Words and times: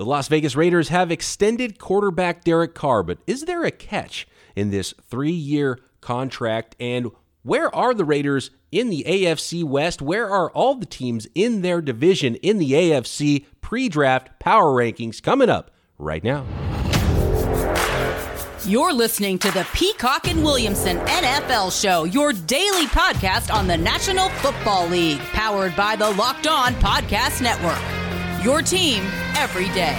The 0.00 0.06
Las 0.06 0.28
Vegas 0.28 0.56
Raiders 0.56 0.88
have 0.88 1.10
extended 1.10 1.78
quarterback 1.78 2.42
Derek 2.42 2.74
Carr, 2.74 3.02
but 3.02 3.18
is 3.26 3.44
there 3.44 3.64
a 3.64 3.70
catch 3.70 4.26
in 4.56 4.70
this 4.70 4.94
three 5.10 5.30
year 5.30 5.78
contract? 6.00 6.74
And 6.80 7.08
where 7.42 7.68
are 7.74 7.92
the 7.92 8.06
Raiders 8.06 8.50
in 8.72 8.88
the 8.88 9.04
AFC 9.06 9.62
West? 9.62 10.00
Where 10.00 10.26
are 10.26 10.50
all 10.52 10.76
the 10.76 10.86
teams 10.86 11.26
in 11.34 11.60
their 11.60 11.82
division 11.82 12.36
in 12.36 12.56
the 12.56 12.72
AFC 12.72 13.44
pre 13.60 13.90
draft 13.90 14.30
power 14.38 14.72
rankings 14.72 15.22
coming 15.22 15.50
up 15.50 15.70
right 15.98 16.24
now? 16.24 16.46
You're 18.64 18.94
listening 18.94 19.38
to 19.40 19.50
the 19.50 19.66
Peacock 19.74 20.26
and 20.28 20.42
Williamson 20.42 20.96
NFL 21.00 21.78
Show, 21.78 22.04
your 22.04 22.32
daily 22.32 22.86
podcast 22.86 23.52
on 23.52 23.66
the 23.66 23.76
National 23.76 24.30
Football 24.30 24.88
League, 24.88 25.20
powered 25.34 25.76
by 25.76 25.94
the 25.94 26.08
Locked 26.12 26.46
On 26.46 26.72
Podcast 26.76 27.42
Network. 27.42 27.99
Your 28.42 28.62
team 28.62 29.04
every 29.36 29.68
day. 29.74 29.98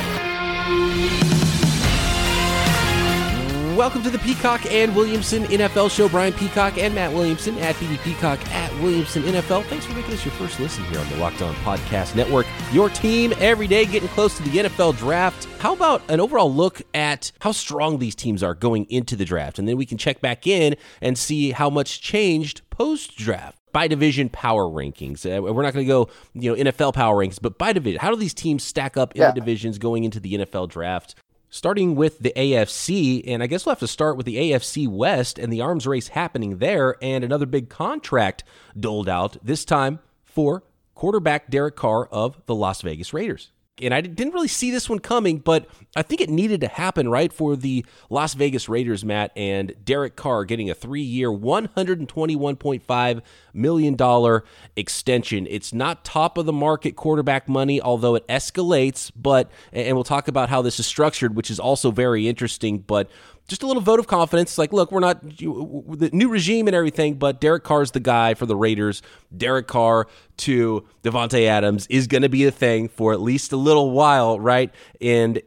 Welcome 3.78 4.02
to 4.02 4.10
the 4.10 4.18
Peacock 4.18 4.66
and 4.66 4.96
Williamson 4.96 5.44
NFL 5.44 5.92
show. 5.92 6.10
Brian 6.10 6.34
Peacock 6.34 6.80
and 6.80 6.96
Matt 6.96 7.14
Williamson 7.14 7.56
at 7.60 7.76
BB 7.76 8.00
Peacock 8.00 8.40
at 8.52 8.74
Williamson 8.82 9.22
NFL. 9.22 9.64
Thanks 9.66 9.86
for 9.86 9.94
making 9.94 10.16
us 10.16 10.26
your 10.26 10.34
first 10.34 10.60
listen 10.60 10.84
here 10.86 11.00
on 11.00 11.08
the 11.10 11.18
Locked 11.18 11.44
On 11.44 11.54
Podcast 11.58 12.16
Network. 12.16 12.48
Your 12.72 12.90
team 12.90 13.32
every 13.38 13.68
day 13.68 13.86
getting 13.86 14.10
close 14.10 14.36
to 14.38 14.44
the 14.44 14.50
NFL 14.50 14.98
draft. 14.98 15.48
How 15.60 15.74
about 15.74 16.02
an 16.10 16.20
overall 16.20 16.52
look 16.52 16.82
at 16.96 17.32
how 17.42 17.52
strong 17.52 18.00
these 18.00 18.16
teams 18.16 18.42
are 18.42 18.56
going 18.56 18.86
into 18.90 19.16
the 19.16 19.26
draft? 19.26 19.60
And 19.60 19.68
then 19.68 19.78
we 19.78 19.86
can 19.86 20.00
check 20.00 20.20
back 20.20 20.48
in 20.48 20.76
and 21.00 21.16
see 21.16 21.52
how 21.52 21.70
much 21.70 22.02
changed 22.02 22.64
post 22.72 23.16
draft 23.18 23.61
by 23.72 23.88
division 23.88 24.30
power 24.30 24.64
rankings. 24.64 25.26
Uh, 25.26 25.42
we're 25.42 25.64
not 25.64 25.74
going 25.74 25.86
to 25.86 25.90
go, 25.92 26.10
you 26.34 26.56
know, 26.56 26.72
NFL 26.72 26.94
power 26.94 27.16
rankings, 27.24 27.40
but 27.42 27.58
by 27.58 27.74
division. 27.74 28.00
How 28.00 28.10
do 28.10 28.16
these 28.16 28.34
teams 28.34 28.64
stack 28.64 28.98
up 28.98 29.16
in 29.16 29.22
yeah. 29.22 29.32
the 29.32 29.40
divisions 29.40 29.78
going 29.78 30.04
into 30.04 30.20
the 30.20 30.34
NFL 30.34 30.70
draft? 30.70 31.16
Starting 31.54 31.96
with 31.96 32.20
the 32.20 32.32
AFC, 32.36 33.24
and 33.28 33.44
I 33.44 33.48
guess 33.48 33.66
we'll 33.66 33.72
have 33.72 33.80
to 33.80 33.88
start 33.88 34.16
with 34.16 34.26
the 34.26 34.38
AFC 34.38 34.88
West 34.88 35.38
and 35.38 35.52
the 35.52 35.60
arms 35.60 35.86
race 35.86 36.08
happening 36.10 36.60
there, 36.60 36.96
and 37.02 37.26
another 37.26 37.46
big 37.46 37.68
contract 37.68 38.46
doled 38.80 39.10
out, 39.10 39.36
this 39.44 39.66
time 39.66 40.00
for 40.24 40.64
quarterback 40.96 41.50
Derek 41.50 41.76
Carr 41.76 42.06
of 42.06 42.42
the 42.46 42.56
Las 42.56 42.82
Vegas 42.82 43.14
Raiders 43.14 43.52
and 43.82 43.94
I 43.94 44.02
didn't 44.02 44.34
really 44.34 44.48
see 44.48 44.72
this 44.72 44.90
one 44.90 45.00
coming, 45.00 45.40
but 45.40 45.68
I 45.96 46.02
think 46.04 46.22
it 46.22 46.30
needed 46.30 46.62
to 46.62 46.68
happen, 46.68 47.10
right, 47.10 47.32
for 47.34 47.56
the 47.56 47.86
Las 48.10 48.34
Vegas 48.34 48.70
Raiders, 48.70 49.04
Matt, 49.04 49.32
and 49.36 49.74
Derek 49.84 50.16
Carr 50.16 50.46
getting 50.46 50.70
a 50.70 50.76
three 50.76 51.02
year, 51.02 51.30
$121.5 51.30 53.22
million 53.54 53.96
dollar 53.96 54.44
extension. 54.76 55.48
It's 55.50 55.74
not 55.74 56.04
top 56.06 56.38
of 56.38 56.46
the 56.46 56.54
market 56.54 56.96
quarterback 56.96 57.48
money, 57.48 57.82
although 57.82 58.16
it 58.16 58.28
escalates, 58.28 59.12
but, 59.16 59.52
and 59.72 59.96
we'll 59.96 60.04
talk 60.04 60.28
about 60.28 60.50
how 60.50 60.62
this 60.62 60.80
is 60.80 60.86
structured, 60.86 61.36
which 61.36 61.52
is 61.52 61.60
also 61.60 61.92
very 61.92 62.28
interesting, 62.28 62.80
but 62.80 63.10
just 63.48 63.64
a 63.64 63.68
little 63.68 63.82
vote 63.82 64.00
of 64.00 64.08
confidence. 64.08 64.58
Like, 64.58 64.72
look, 64.72 64.92
we're 64.92 65.02
not 65.02 65.22
the 65.22 66.10
new 66.14 66.30
regime 66.30 66.68
and 66.68 66.76
everything, 66.76 67.16
but 67.16 67.42
Derek 67.42 67.64
Carr's 67.64 67.92
the 67.92 68.00
guy 68.00 68.34
for 68.34 68.46
the 68.46 68.56
Raiders. 68.56 69.02
Derek 69.36 69.68
Carr 69.68 70.08
to 70.38 70.88
Davante 71.04 71.46
Adams 71.46 71.86
is 71.88 72.08
going 72.08 72.22
to 72.22 72.30
be 72.30 72.46
a 72.46 72.52
thing 72.52 72.88
for 72.88 73.12
at 73.14 73.22
least 73.22 73.52
a 73.52 73.58
little 73.58 73.92
while, 73.92 74.40
right? 74.40 74.74
And 75.02 75.42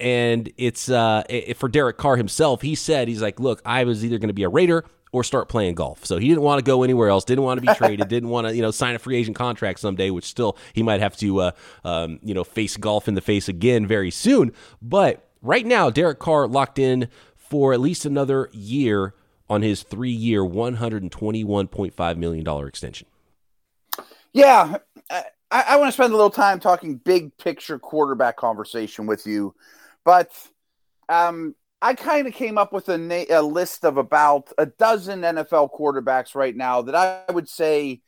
and 0.00 0.50
it's 0.56 0.88
uh 0.88 1.22
for 1.56 1.68
Derek 1.68 1.98
Carr 1.98 2.16
himself. 2.16 2.62
He 2.62 2.74
said 2.74 3.08
he's 3.08 3.22
like, 3.22 3.38
look, 3.38 3.60
I 3.64 3.84
was 3.84 4.04
either 4.04 4.18
going 4.18 4.28
to 4.28 4.34
be 4.34 4.44
a 4.44 4.48
Raider 4.48 4.84
or 5.14 5.22
start 5.22 5.48
playing 5.48 5.76
golf. 5.76 6.04
So 6.04 6.18
he 6.18 6.26
didn't 6.26 6.42
want 6.42 6.58
to 6.58 6.64
go 6.64 6.82
anywhere 6.82 7.08
else. 7.08 7.24
Didn't 7.24 7.44
want 7.44 7.62
to 7.62 7.66
be 7.66 7.72
traded. 7.78 8.08
didn't 8.08 8.30
want 8.30 8.48
to 8.48 8.56
you 8.56 8.62
know 8.62 8.72
sign 8.72 8.96
a 8.96 8.98
free 8.98 9.16
agent 9.16 9.36
contract 9.36 9.78
someday, 9.78 10.10
which 10.10 10.24
still 10.24 10.58
he 10.72 10.82
might 10.82 11.00
have 11.00 11.16
to 11.18 11.40
uh, 11.40 11.50
um, 11.84 12.18
you 12.24 12.34
know 12.34 12.42
face 12.42 12.76
golf 12.76 13.06
in 13.06 13.14
the 13.14 13.20
face 13.20 13.48
again 13.48 13.86
very 13.86 14.10
soon. 14.10 14.52
But 14.82 15.28
right 15.40 15.64
now, 15.64 15.88
Derek 15.88 16.18
Carr 16.18 16.48
locked 16.48 16.80
in 16.80 17.08
for 17.36 17.72
at 17.72 17.78
least 17.78 18.04
another 18.04 18.50
year 18.52 19.14
on 19.48 19.62
his 19.62 19.84
three 19.84 20.10
year, 20.10 20.40
$121.5 20.40 22.16
million 22.16 22.66
extension. 22.66 23.06
Yeah. 24.32 24.78
I, 25.10 25.22
I 25.50 25.76
want 25.76 25.88
to 25.88 25.92
spend 25.92 26.12
a 26.12 26.16
little 26.16 26.30
time 26.30 26.58
talking 26.58 26.96
big 26.96 27.36
picture 27.36 27.78
quarterback 27.78 28.36
conversation 28.36 29.06
with 29.06 29.26
you. 29.26 29.54
But 30.04 30.32
um, 31.08 31.54
I 31.84 31.92
kind 31.92 32.26
of 32.26 32.32
came 32.32 32.56
up 32.56 32.72
with 32.72 32.88
a, 32.88 32.96
na- 32.96 33.26
a 33.28 33.42
list 33.42 33.84
of 33.84 33.98
about 33.98 34.50
a 34.56 34.64
dozen 34.64 35.20
NFL 35.20 35.68
quarterbacks 35.78 36.34
right 36.34 36.56
now 36.56 36.80
that 36.80 36.94
I 36.94 37.30
would 37.30 37.46
say 37.46 38.00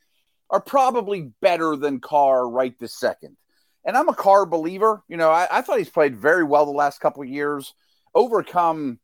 are 0.49 0.59
probably 0.59 1.29
better 1.41 1.75
than 1.75 1.99
Carr 1.99 2.49
right 2.49 2.73
this 2.79 2.99
second. 2.99 3.37
And 3.85 3.95
I'm 3.95 4.09
a 4.09 4.15
Carr 4.15 4.47
believer. 4.47 5.03
You 5.07 5.17
know, 5.17 5.29
I, 5.29 5.47
I 5.51 5.61
thought 5.61 5.77
he's 5.77 5.91
played 5.91 6.17
very 6.17 6.43
well 6.43 6.65
the 6.65 6.71
last 6.71 6.99
couple 6.99 7.21
of 7.21 7.29
years, 7.29 7.75
overcome 8.15 8.97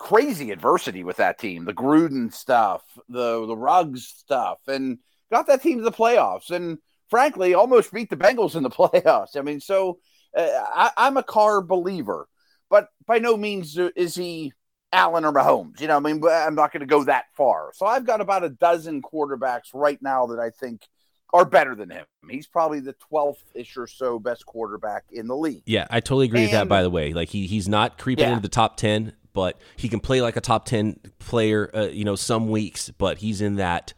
crazy 0.00 0.50
adversity 0.50 1.04
with 1.04 1.18
that 1.18 1.38
team, 1.38 1.64
the 1.64 1.72
Gruden 1.72 2.32
stuff, 2.32 2.82
the 3.08 3.46
the 3.46 3.56
Ruggs 3.56 4.08
stuff, 4.08 4.58
and 4.66 4.98
got 5.30 5.46
that 5.46 5.62
team 5.62 5.78
to 5.78 5.84
the 5.84 5.92
playoffs, 5.92 6.50
and 6.50 6.78
frankly, 7.10 7.54
almost 7.54 7.92
beat 7.92 8.10
the 8.10 8.16
Bengals 8.16 8.56
in 8.56 8.64
the 8.64 8.70
playoffs. 8.70 9.36
I 9.36 9.42
mean, 9.42 9.60
so 9.60 10.00
uh, 10.36 10.48
I, 10.50 10.90
I'm 10.96 11.16
a 11.16 11.22
Carr 11.22 11.60
believer, 11.62 12.26
but 12.74 12.88
by 13.06 13.20
no 13.20 13.36
means 13.36 13.78
is 13.94 14.16
he 14.16 14.52
Allen 14.92 15.24
or 15.24 15.32
Mahomes. 15.32 15.80
You 15.80 15.86
know, 15.86 15.96
I 15.96 16.00
mean, 16.00 16.20
I'm 16.28 16.56
not 16.56 16.72
going 16.72 16.80
to 16.80 16.86
go 16.86 17.04
that 17.04 17.26
far. 17.36 17.70
So 17.72 17.86
I've 17.86 18.04
got 18.04 18.20
about 18.20 18.42
a 18.42 18.48
dozen 18.48 19.00
quarterbacks 19.00 19.68
right 19.72 20.02
now 20.02 20.26
that 20.26 20.40
I 20.40 20.50
think 20.50 20.88
are 21.32 21.44
better 21.44 21.76
than 21.76 21.90
him. 21.90 22.04
He's 22.28 22.48
probably 22.48 22.80
the 22.80 22.96
12th 23.12 23.44
ish 23.54 23.76
or 23.76 23.86
so 23.86 24.18
best 24.18 24.44
quarterback 24.44 25.04
in 25.12 25.28
the 25.28 25.36
league. 25.36 25.62
Yeah, 25.66 25.86
I 25.88 26.00
totally 26.00 26.26
agree 26.26 26.40
and, 26.40 26.46
with 26.46 26.52
that, 26.54 26.68
by 26.68 26.82
the 26.82 26.90
way. 26.90 27.12
Like, 27.12 27.28
he, 27.28 27.46
he's 27.46 27.68
not 27.68 27.96
creeping 27.96 28.24
yeah. 28.24 28.30
into 28.30 28.42
the 28.42 28.48
top 28.48 28.76
10 28.76 29.12
but 29.32 29.58
he 29.76 29.88
can 29.88 29.98
play 29.98 30.22
like 30.22 30.36
a 30.36 30.40
top 30.40 30.64
10 30.64 30.96
player, 31.18 31.68
uh, 31.74 31.88
you 31.88 32.04
know, 32.04 32.14
some 32.14 32.50
weeks, 32.50 32.90
but 32.90 33.18
he's 33.18 33.40
in 33.40 33.56
that, 33.56 33.92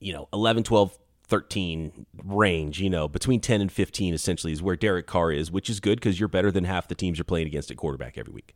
you 0.00 0.12
know, 0.12 0.28
11, 0.34 0.64
12, 0.64 0.98
13 1.30 2.06
range, 2.24 2.80
you 2.80 2.90
know, 2.90 3.06
between 3.06 3.40
10 3.40 3.60
and 3.60 3.72
15 3.72 4.12
essentially 4.12 4.52
is 4.52 4.60
where 4.60 4.76
Derek 4.76 5.06
Carr 5.06 5.30
is, 5.30 5.50
which 5.50 5.70
is 5.70 5.78
good 5.78 6.00
because 6.00 6.18
you're 6.18 6.28
better 6.28 6.50
than 6.50 6.64
half 6.64 6.88
the 6.88 6.94
teams 6.94 7.18
you're 7.18 7.24
playing 7.24 7.46
against 7.46 7.70
at 7.70 7.76
quarterback 7.76 8.18
every 8.18 8.32
week. 8.32 8.54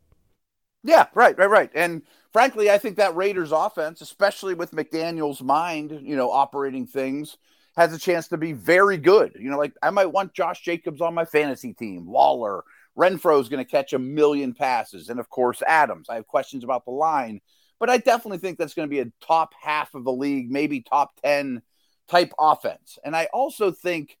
Yeah, 0.83 1.07
right, 1.15 1.35
right, 1.37 1.49
right. 1.49 1.71
And 1.73 2.03
frankly, 2.31 2.69
I 2.69 2.77
think 2.77 2.97
that 2.97 3.15
Raiders 3.15 3.51
offense, 3.51 4.01
especially 4.01 4.53
with 4.53 4.71
McDaniels' 4.71 5.41
mind, 5.41 5.99
you 6.03 6.15
know, 6.15 6.29
operating 6.29 6.85
things, 6.85 7.37
has 7.77 7.93
a 7.93 7.97
chance 7.97 8.27
to 8.27 8.37
be 8.37 8.51
very 8.51 8.97
good. 8.97 9.35
You 9.39 9.49
know, 9.49 9.57
like 9.57 9.73
I 9.81 9.89
might 9.89 10.11
want 10.11 10.33
Josh 10.33 10.61
Jacobs 10.61 11.01
on 11.01 11.13
my 11.13 11.25
fantasy 11.25 11.73
team, 11.73 12.05
Waller, 12.05 12.63
Renfrow 12.97 13.41
is 13.41 13.49
going 13.49 13.63
to 13.63 13.69
catch 13.69 13.93
a 13.93 13.99
million 13.99 14.53
passes. 14.53 15.09
And 15.09 15.19
of 15.19 15.29
course, 15.29 15.61
Adams. 15.65 16.09
I 16.09 16.15
have 16.15 16.27
questions 16.27 16.63
about 16.63 16.85
the 16.85 16.91
line, 16.91 17.41
but 17.79 17.89
I 17.89 17.97
definitely 17.97 18.37
think 18.37 18.57
that's 18.57 18.73
going 18.73 18.87
to 18.87 18.93
be 18.93 18.99
a 18.99 19.11
top 19.25 19.53
half 19.61 19.93
of 19.95 20.03
the 20.03 20.13
league, 20.13 20.51
maybe 20.51 20.81
top 20.81 21.19
10 21.23 21.61
type 22.07 22.33
offense. 22.39 22.97
And 23.03 23.15
I 23.15 23.27
also 23.33 23.71
think 23.71 24.17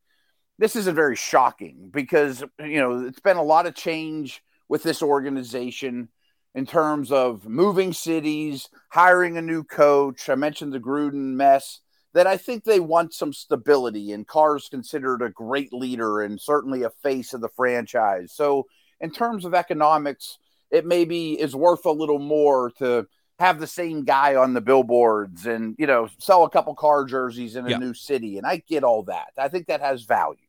this 0.57 0.75
isn't 0.75 0.95
very 0.95 1.15
shocking 1.15 1.89
because, 1.91 2.43
you 2.59 2.79
know, 2.79 3.05
it's 3.05 3.19
been 3.19 3.37
a 3.37 3.43
lot 3.43 3.65
of 3.65 3.75
change 3.75 4.41
with 4.69 4.83
this 4.83 5.01
organization 5.01 6.09
in 6.53 6.65
terms 6.65 7.11
of 7.11 7.47
moving 7.47 7.91
cities, 7.91 8.69
hiring 8.89 9.37
a 9.37 9.41
new 9.41 9.63
coach. 9.63 10.29
I 10.29 10.35
mentioned 10.35 10.71
the 10.71 10.79
Gruden 10.79 11.33
mess 11.35 11.81
that 12.13 12.27
I 12.27 12.37
think 12.37 12.63
they 12.63 12.79
want 12.79 13.13
some 13.13 13.33
stability. 13.33 14.13
And 14.13 14.25
Carr's 14.25 14.69
considered 14.69 15.21
a 15.21 15.29
great 15.29 15.73
leader 15.73 16.21
and 16.21 16.39
certainly 16.39 16.83
a 16.83 16.89
face 17.03 17.33
of 17.33 17.41
the 17.41 17.49
franchise. 17.49 18.31
So, 18.33 18.65
in 19.01 19.11
terms 19.11 19.43
of 19.43 19.53
economics, 19.53 20.37
it 20.71 20.85
maybe 20.85 21.33
is 21.33 21.53
worth 21.53 21.85
a 21.85 21.91
little 21.91 22.19
more 22.19 22.71
to 22.77 23.05
have 23.39 23.59
the 23.59 23.67
same 23.67 24.03
guy 24.03 24.35
on 24.35 24.53
the 24.53 24.61
billboards 24.61 25.45
and 25.45 25.75
you 25.77 25.87
know 25.87 26.07
sell 26.19 26.43
a 26.43 26.49
couple 26.49 26.73
Carr 26.75 27.05
jerseys 27.05 27.55
in 27.55 27.65
a 27.65 27.71
yeah. 27.71 27.77
new 27.77 27.93
city. 27.93 28.37
And 28.37 28.45
I 28.45 28.57
get 28.67 28.83
all 28.83 29.03
that. 29.03 29.33
I 29.37 29.49
think 29.49 29.67
that 29.67 29.81
has 29.81 30.03
value. 30.03 30.39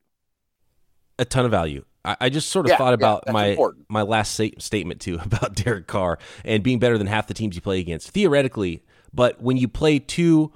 A 1.19 1.25
ton 1.25 1.45
of 1.45 1.51
value. 1.51 1.85
I, 2.21 2.29
just 2.29 2.51
sort 2.51 2.67
of 2.67 2.71
yeah, 2.71 2.77
thought 2.77 2.95
about 2.95 3.25
yeah, 3.27 3.33
my 3.33 3.47
important. 3.47 3.87
my 3.89 4.03
last 4.03 4.41
statement 4.59 5.01
too 5.01 5.19
about 5.23 5.55
Derek 5.57 5.87
Carr 5.87 6.19
and 6.45 6.63
being 6.63 6.79
better 6.79 6.99
than 6.99 7.09
half 7.09 7.27
the 7.27 7.35
teams 7.35 7.57
you 7.57 7.63
play 7.63 7.81
against 7.81 8.11
theoretically. 8.11 8.85
But 9.13 9.41
when 9.43 9.57
you 9.57 9.67
play 9.67 9.99
two 9.99 10.53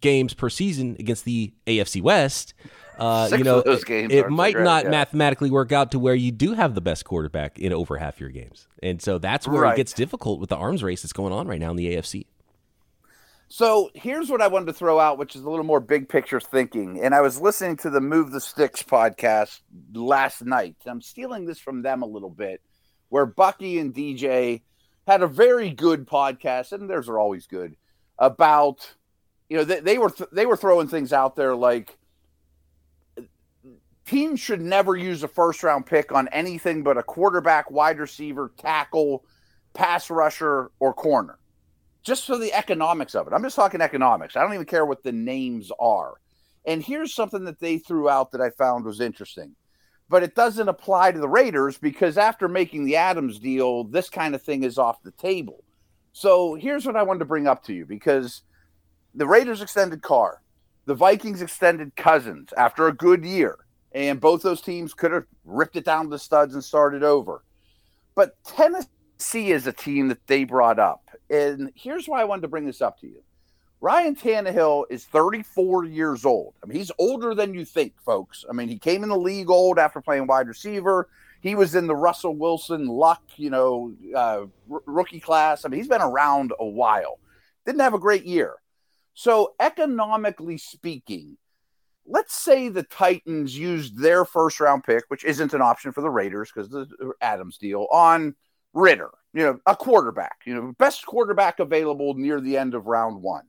games 0.00 0.34
per 0.34 0.48
season 0.48 0.96
against 0.98 1.24
the 1.24 1.54
AFC 1.66 2.02
West, 2.02 2.54
uh, 2.98 3.28
you 3.32 3.44
know, 3.44 3.62
it, 3.64 4.30
might 4.30 4.58
not 4.58 4.84
yeah. 4.84 4.90
mathematically 4.90 5.50
work 5.50 5.72
out 5.72 5.92
to 5.92 5.98
where 5.98 6.14
you 6.14 6.30
do 6.30 6.52
have 6.52 6.74
the 6.74 6.80
best 6.80 7.04
quarterback 7.04 7.58
in 7.58 7.72
over 7.72 7.96
half 7.96 8.20
your 8.20 8.28
games. 8.28 8.68
And 8.82 9.00
so 9.00 9.18
that's 9.18 9.48
where 9.48 9.62
right. 9.62 9.74
it 9.74 9.76
gets 9.76 9.92
difficult 9.92 10.40
with 10.40 10.50
the 10.50 10.56
arms 10.56 10.82
race 10.82 11.02
that's 11.02 11.12
going 11.12 11.32
on 11.32 11.46
right 11.46 11.60
now 11.60 11.70
in 11.70 11.76
the 11.76 11.94
AFC. 11.96 12.26
So 13.48 13.90
here's 13.94 14.30
what 14.30 14.40
I 14.40 14.46
wanted 14.46 14.66
to 14.66 14.72
throw 14.72 14.98
out, 14.98 15.18
which 15.18 15.36
is 15.36 15.42
a 15.42 15.50
little 15.50 15.64
more 15.64 15.80
big 15.80 16.08
picture 16.08 16.40
thinking. 16.40 17.02
And 17.02 17.14
I 17.14 17.20
was 17.20 17.40
listening 17.40 17.76
to 17.78 17.90
the 17.90 18.00
Move 18.00 18.30
the 18.30 18.40
Sticks 18.40 18.82
podcast 18.82 19.60
last 19.92 20.42
night. 20.42 20.76
I'm 20.86 21.02
stealing 21.02 21.44
this 21.44 21.58
from 21.58 21.82
them 21.82 22.02
a 22.02 22.06
little 22.06 22.30
bit, 22.30 22.62
where 23.10 23.26
Bucky 23.26 23.78
and 23.78 23.94
DJ 23.94 24.62
had 25.06 25.22
a 25.22 25.26
very 25.26 25.70
good 25.70 26.06
podcast, 26.06 26.72
and 26.72 26.88
theirs 26.88 27.10
are 27.10 27.18
always 27.18 27.46
good, 27.46 27.76
about 28.18 28.90
you 29.50 29.58
know, 29.58 29.64
they, 29.64 29.80
they 29.80 29.98
were 29.98 30.08
th- 30.08 30.30
they 30.32 30.46
were 30.46 30.56
throwing 30.56 30.88
things 30.88 31.12
out 31.12 31.36
there 31.36 31.54
like 31.54 31.98
teams 34.06 34.40
should 34.40 34.60
never 34.60 34.96
use 34.96 35.22
a 35.22 35.28
first 35.28 35.62
round 35.62 35.86
pick 35.86 36.12
on 36.12 36.28
anything 36.28 36.82
but 36.82 36.98
a 36.98 37.02
quarterback, 37.02 37.70
wide 37.70 37.98
receiver, 37.98 38.52
tackle, 38.58 39.24
pass 39.74 40.10
rusher, 40.10 40.70
or 40.80 40.92
corner. 40.92 41.38
Just 42.02 42.26
for 42.26 42.36
the 42.36 42.52
economics 42.52 43.14
of 43.14 43.26
it. 43.26 43.32
I'm 43.32 43.42
just 43.42 43.56
talking 43.56 43.80
economics. 43.80 44.36
I 44.36 44.42
don't 44.42 44.54
even 44.54 44.66
care 44.66 44.84
what 44.84 45.04
the 45.04 45.12
names 45.12 45.70
are. 45.78 46.14
And 46.66 46.82
here's 46.82 47.14
something 47.14 47.44
that 47.44 47.60
they 47.60 47.78
threw 47.78 48.08
out 48.08 48.32
that 48.32 48.40
I 48.40 48.50
found 48.50 48.84
was 48.84 49.00
interesting. 49.00 49.54
But 50.08 50.22
it 50.22 50.34
doesn't 50.34 50.68
apply 50.68 51.12
to 51.12 51.20
the 51.20 51.28
Raiders 51.28 51.78
because 51.78 52.18
after 52.18 52.48
making 52.48 52.84
the 52.84 52.96
Adams 52.96 53.38
deal, 53.38 53.84
this 53.84 54.10
kind 54.10 54.34
of 54.34 54.42
thing 54.42 54.64
is 54.64 54.78
off 54.78 55.02
the 55.02 55.12
table. 55.12 55.64
So 56.12 56.54
here's 56.54 56.84
what 56.84 56.96
I 56.96 57.02
wanted 57.02 57.20
to 57.20 57.24
bring 57.24 57.46
up 57.46 57.64
to 57.64 57.72
you 57.72 57.86
because 57.86 58.42
the 59.14 59.26
Raiders 59.26 59.62
extended 59.62 60.02
Carr, 60.02 60.42
the 60.86 60.94
Vikings 60.94 61.40
extended 61.40 61.96
Cousins 61.96 62.52
after 62.56 62.88
a 62.88 62.92
good 62.92 63.24
year 63.24 63.58
and 63.94 64.20
both 64.20 64.42
those 64.42 64.60
teams 64.60 64.94
could 64.94 65.12
have 65.12 65.24
ripped 65.44 65.76
it 65.76 65.84
down 65.84 66.04
to 66.04 66.10
the 66.10 66.18
studs 66.18 66.54
and 66.54 66.64
started 66.64 67.02
over. 67.02 67.42
But 68.14 68.36
Tennessee 68.44 69.52
is 69.52 69.66
a 69.66 69.72
team 69.72 70.08
that 70.08 70.26
they 70.26 70.44
brought 70.44 70.78
up. 70.78 71.10
And 71.30 71.70
here's 71.74 72.06
why 72.06 72.20
I 72.20 72.24
wanted 72.24 72.42
to 72.42 72.48
bring 72.48 72.66
this 72.66 72.82
up 72.82 73.00
to 73.00 73.06
you. 73.06 73.22
Ryan 73.80 74.14
Tannehill 74.14 74.84
is 74.90 75.04
34 75.06 75.86
years 75.86 76.24
old. 76.24 76.54
I 76.62 76.66
mean, 76.66 76.78
he's 76.78 76.92
older 76.98 77.34
than 77.34 77.52
you 77.52 77.64
think, 77.64 77.94
folks. 78.00 78.44
I 78.48 78.52
mean, 78.52 78.68
he 78.68 78.78
came 78.78 79.02
in 79.02 79.08
the 79.08 79.18
league 79.18 79.50
old 79.50 79.78
after 79.78 80.00
playing 80.00 80.28
wide 80.28 80.46
receiver. 80.46 81.08
He 81.40 81.56
was 81.56 81.74
in 81.74 81.88
the 81.88 81.96
Russell 81.96 82.36
Wilson 82.36 82.86
Luck, 82.86 83.22
you 83.36 83.50
know, 83.50 83.92
uh, 84.14 84.46
r- 84.70 84.82
rookie 84.86 85.18
class. 85.18 85.64
I 85.64 85.68
mean, 85.68 85.78
he's 85.80 85.88
been 85.88 86.00
around 86.00 86.52
a 86.60 86.64
while. 86.64 87.18
Didn't 87.66 87.80
have 87.80 87.94
a 87.94 87.98
great 87.98 88.24
year. 88.24 88.54
So, 89.14 89.54
economically 89.58 90.58
speaking, 90.58 91.36
let's 92.06 92.34
say 92.34 92.68
the 92.68 92.82
Titans 92.82 93.56
used 93.56 93.98
their 93.98 94.24
first 94.24 94.60
round 94.60 94.84
pick, 94.84 95.04
which 95.08 95.24
isn't 95.24 95.54
an 95.54 95.62
option 95.62 95.92
for 95.92 96.00
the 96.00 96.10
Raiders 96.10 96.50
because 96.52 96.70
the 96.70 96.88
uh, 97.02 97.10
Adams 97.20 97.58
deal, 97.58 97.86
on 97.92 98.34
Ridder, 98.74 99.10
you 99.34 99.42
know, 99.44 99.60
a 99.66 99.76
quarterback, 99.76 100.38
you 100.44 100.54
know, 100.54 100.74
best 100.78 101.06
quarterback 101.06 101.58
available 101.58 102.14
near 102.14 102.40
the 102.40 102.56
end 102.56 102.74
of 102.74 102.86
round 102.86 103.22
one. 103.22 103.44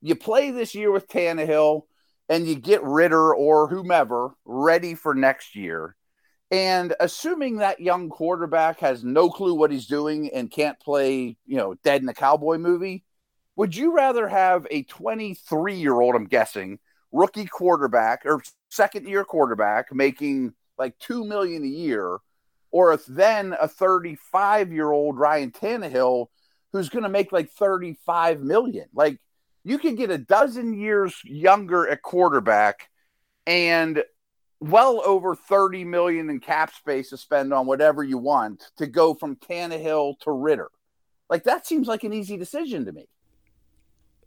You 0.00 0.14
play 0.16 0.50
this 0.50 0.74
year 0.74 0.90
with 0.90 1.08
Tannehill 1.08 1.82
and 2.28 2.46
you 2.46 2.54
get 2.54 2.82
Ridder 2.82 3.34
or 3.34 3.68
whomever 3.68 4.30
ready 4.44 4.94
for 4.94 5.14
next 5.14 5.54
year. 5.54 5.96
And 6.50 6.94
assuming 6.98 7.56
that 7.56 7.80
young 7.80 8.08
quarterback 8.08 8.80
has 8.80 9.04
no 9.04 9.30
clue 9.30 9.54
what 9.54 9.70
he's 9.70 9.86
doing 9.86 10.30
and 10.32 10.50
can't 10.50 10.80
play, 10.80 11.36
you 11.46 11.56
know, 11.56 11.74
dead 11.84 12.02
in 12.02 12.08
a 12.08 12.14
cowboy 12.14 12.58
movie, 12.58 13.04
would 13.54 13.76
you 13.76 13.94
rather 13.94 14.26
have 14.26 14.66
a 14.70 14.82
23 14.84 15.74
year 15.74 16.00
old, 16.00 16.16
I'm 16.16 16.24
guessing, 16.24 16.78
rookie 17.12 17.46
quarterback 17.46 18.22
or 18.24 18.42
second 18.70 19.06
year 19.06 19.24
quarterback 19.24 19.94
making 19.94 20.54
like 20.78 20.98
two 20.98 21.24
million 21.24 21.62
a 21.64 21.68
year, 21.68 22.18
or 22.70 22.92
if 22.92 23.04
then 23.06 23.54
a 23.60 23.68
35 23.68 24.72
year 24.72 24.90
old 24.90 25.18
Ryan 25.18 25.50
Tannehill 25.50 26.26
who's 26.72 26.88
going 26.88 27.02
to 27.02 27.08
make 27.08 27.32
like 27.32 27.50
35 27.50 28.40
million. 28.40 28.86
Like 28.94 29.18
you 29.64 29.78
could 29.78 29.96
get 29.96 30.10
a 30.10 30.18
dozen 30.18 30.74
years 30.74 31.14
younger 31.24 31.88
at 31.88 32.02
quarterback 32.02 32.88
and 33.46 34.02
well 34.60 35.02
over 35.04 35.34
30 35.34 35.84
million 35.84 36.30
in 36.30 36.38
cap 36.38 36.72
space 36.74 37.10
to 37.10 37.16
spend 37.16 37.52
on 37.52 37.66
whatever 37.66 38.04
you 38.04 38.18
want 38.18 38.70
to 38.76 38.86
go 38.86 39.14
from 39.14 39.36
Tannehill 39.36 40.18
to 40.20 40.30
Ridder. 40.30 40.70
Like 41.28 41.44
that 41.44 41.66
seems 41.66 41.88
like 41.88 42.04
an 42.04 42.12
easy 42.12 42.36
decision 42.36 42.84
to 42.84 42.92
me 42.92 43.08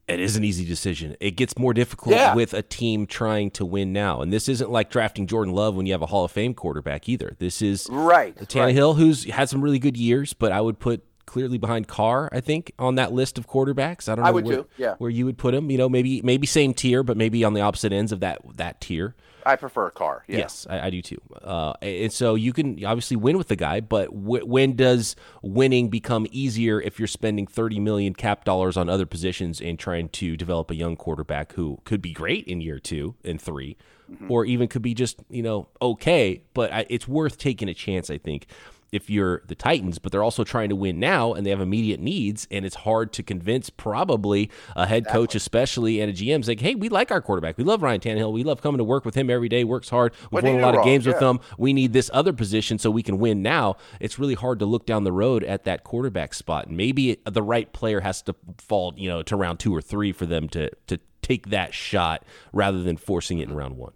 it 0.08 0.20
is 0.20 0.36
an 0.36 0.44
easy 0.44 0.66
decision. 0.66 1.16
It 1.20 1.32
gets 1.32 1.58
more 1.58 1.74
difficult 1.74 2.16
yeah. 2.16 2.36
with 2.36 2.54
a 2.54 2.62
team 2.62 3.06
trying 3.06 3.52
to 3.52 3.66
win 3.66 3.94
now. 3.94 4.22
And 4.22 4.34
this 4.34 4.50
isn't 4.50 4.70
like 4.70 4.90
drafting 4.90 5.28
Jordan 5.28 5.54
Love 5.54 5.76
when 5.76 5.86
you 5.86 5.94
have 5.94 6.02
a 6.02 6.08
Hall 6.08 6.26
of 6.26 6.32
Fame 6.32 6.54
quarterback 6.54 7.08
either. 7.08 7.36
This 7.40 7.62
is 7.62 7.88
right. 7.90 8.36
Tannehill, 8.36 8.94
right. 8.94 9.00
who's 9.00 9.24
had 9.26 9.50
some 9.50 9.62
really 9.62 9.80
good 9.80 9.96
years, 9.96 10.34
but 10.34 10.52
I 10.52 10.60
would 10.60 10.80
put 10.80 11.04
clearly 11.26 11.58
behind 11.58 11.88
Carr, 11.88 12.30
I 12.32 12.42
think, 12.42 12.74
on 12.78 12.96
that 12.96 13.12
list 13.12 13.38
of 13.38 13.48
quarterbacks. 13.48 14.10
I 14.10 14.16
don't 14.16 14.24
know 14.24 14.30
I 14.30 14.32
would 14.32 14.46
where, 14.46 14.58
too. 14.58 14.68
Yeah. 14.78 14.96
where 14.98 15.10
you 15.10 15.26
would 15.26 15.38
put 15.38 15.54
him. 15.54 15.70
You 15.70 15.78
know, 15.78 15.90
maybe 15.90 16.22
maybe 16.22 16.48
same 16.48 16.74
tier, 16.74 17.04
but 17.04 17.18
maybe 17.18 17.44
on 17.44 17.54
the 17.54 17.62
opposite 17.62 17.92
ends 17.94 18.12
of 18.12 18.20
that 18.22 18.42
that 18.58 18.82
tier. 18.82 19.16
I 19.46 19.56
prefer 19.56 19.90
Carr. 19.90 20.24
Yeah. 20.28 20.40
Yes, 20.40 20.68
I, 20.70 20.88
I, 20.88 20.90
do 20.90 21.02
too. 21.02 21.22
Uh, 21.42 21.74
and 21.82 22.12
so 22.12 22.36
you 22.36 22.54
can 22.54 22.84
obviously 22.86 23.18
win 23.18 23.38
with 23.38 23.48
the 23.48 23.56
guy, 23.56 23.82
but 23.82 24.06
w- 24.06 24.46
when 24.46 24.76
does 24.76 25.16
winning 25.42 25.90
become 25.90 26.28
easier 26.32 26.82
if 26.82 27.00
you're 27.00 27.08
spending 27.08 27.48
30 27.48 27.80
million 27.80 28.14
cap 28.14 28.46
dollars 28.46 28.78
on 28.78 28.90
other 28.90 29.06
positions 29.06 29.60
and 29.60 29.78
trying 29.78 30.10
to 30.10 30.38
develop 30.38 30.72
a 30.72 30.76
young 30.76 30.96
quarterback 30.96 31.54
who 31.54 31.80
could 31.84 32.02
be 32.02 32.14
great 32.14 32.46
in 32.48 32.62
year 32.62 32.80
two 32.80 33.16
and 33.24 33.42
3 33.42 33.78
mm-hmm. 34.12 34.32
or 34.32 34.46
even 34.46 34.68
could 34.68 34.82
be 34.82 34.94
just 34.94 35.22
you 35.30 35.44
know 35.44 35.68
okay, 35.82 36.44
but 36.54 36.72
I, 36.72 36.86
it's 36.90 37.08
worth 37.08 37.38
taking 37.38 37.68
a 37.68 37.74
chance. 37.74 38.10
I 38.10 38.18
think 38.18 38.48
if 38.94 39.10
you're 39.10 39.42
the 39.48 39.56
Titans, 39.56 39.98
but 39.98 40.12
they're 40.12 40.24
also 40.24 40.44
trying 40.44 40.70
to 40.70 40.76
win 40.76 41.00
now 41.00 41.34
and 41.34 41.46
they 41.46 41.50
have 41.50 41.60
immediate 41.60 42.00
needs. 42.00 42.48
And 42.52 42.64
it's 42.66 42.76
hard 42.76 43.12
to 43.14 43.24
convince 43.24 43.70
probably 43.72 44.52
a 44.76 44.86
head 44.86 45.08
coach, 45.08 45.34
especially 45.34 46.00
and 46.00 46.12
a 46.12 46.14
GM, 46.14 46.48
like, 46.48 46.60
hey, 46.60 46.76
we 46.76 46.90
like 46.90 47.12
our 47.12 47.22
quarterback. 47.22 47.58
We 47.58 47.64
love 47.64 47.82
Ryan 47.82 48.00
Tannehill. 48.00 48.32
We 48.32 48.44
love 48.44 48.62
coming 48.62 48.78
to 48.78 48.84
work 48.84 49.04
with 49.04 49.16
him 49.16 49.30
every 49.30 49.50
day, 49.50 49.64
works 49.64 49.90
hard. 49.90 50.14
We've 50.32 50.44
won 50.44 50.56
a 50.56 50.62
lot 50.62 50.76
of 50.76 50.84
games 50.84 51.06
yeah. 51.06 51.14
with 51.14 51.22
him. 51.22 51.40
We 51.58 51.74
need 51.74 51.94
this 51.94 52.12
other 52.14 52.34
position 52.34 52.78
so 52.78 52.92
we 52.92 53.04
can 53.04 53.18
win 53.18 53.42
now. 53.42 53.78
It's 54.00 54.20
really 54.20 54.36
hard 54.36 54.60
to 54.60 54.66
look 54.66 54.86
down 54.86 55.04
the 55.04 55.12
road 55.12 55.44
at 55.44 55.64
that 55.64 55.84
quarterback 55.84 56.34
spot. 56.34 56.68
And 56.68 56.78
maybe 56.78 57.18
the 57.26 57.44
right 57.44 57.72
player 57.74 58.02
has 58.02 58.22
to 58.24 58.36
fall, 58.60 58.94
you 58.96 59.10
know, 59.10 59.24
to 59.24 59.36
round 59.36 59.60
two 59.60 59.76
or 59.76 59.82
three 59.82 60.12
for 60.12 60.28
them 60.28 60.48
to 60.50 60.70
to 60.88 61.00
take 61.22 61.50
that 61.50 61.74
shot 61.74 62.24
rather 62.52 62.84
than 62.84 62.98
forcing 62.98 63.40
it 63.40 63.48
in 63.48 63.56
round 63.56 63.78
one 63.78 63.94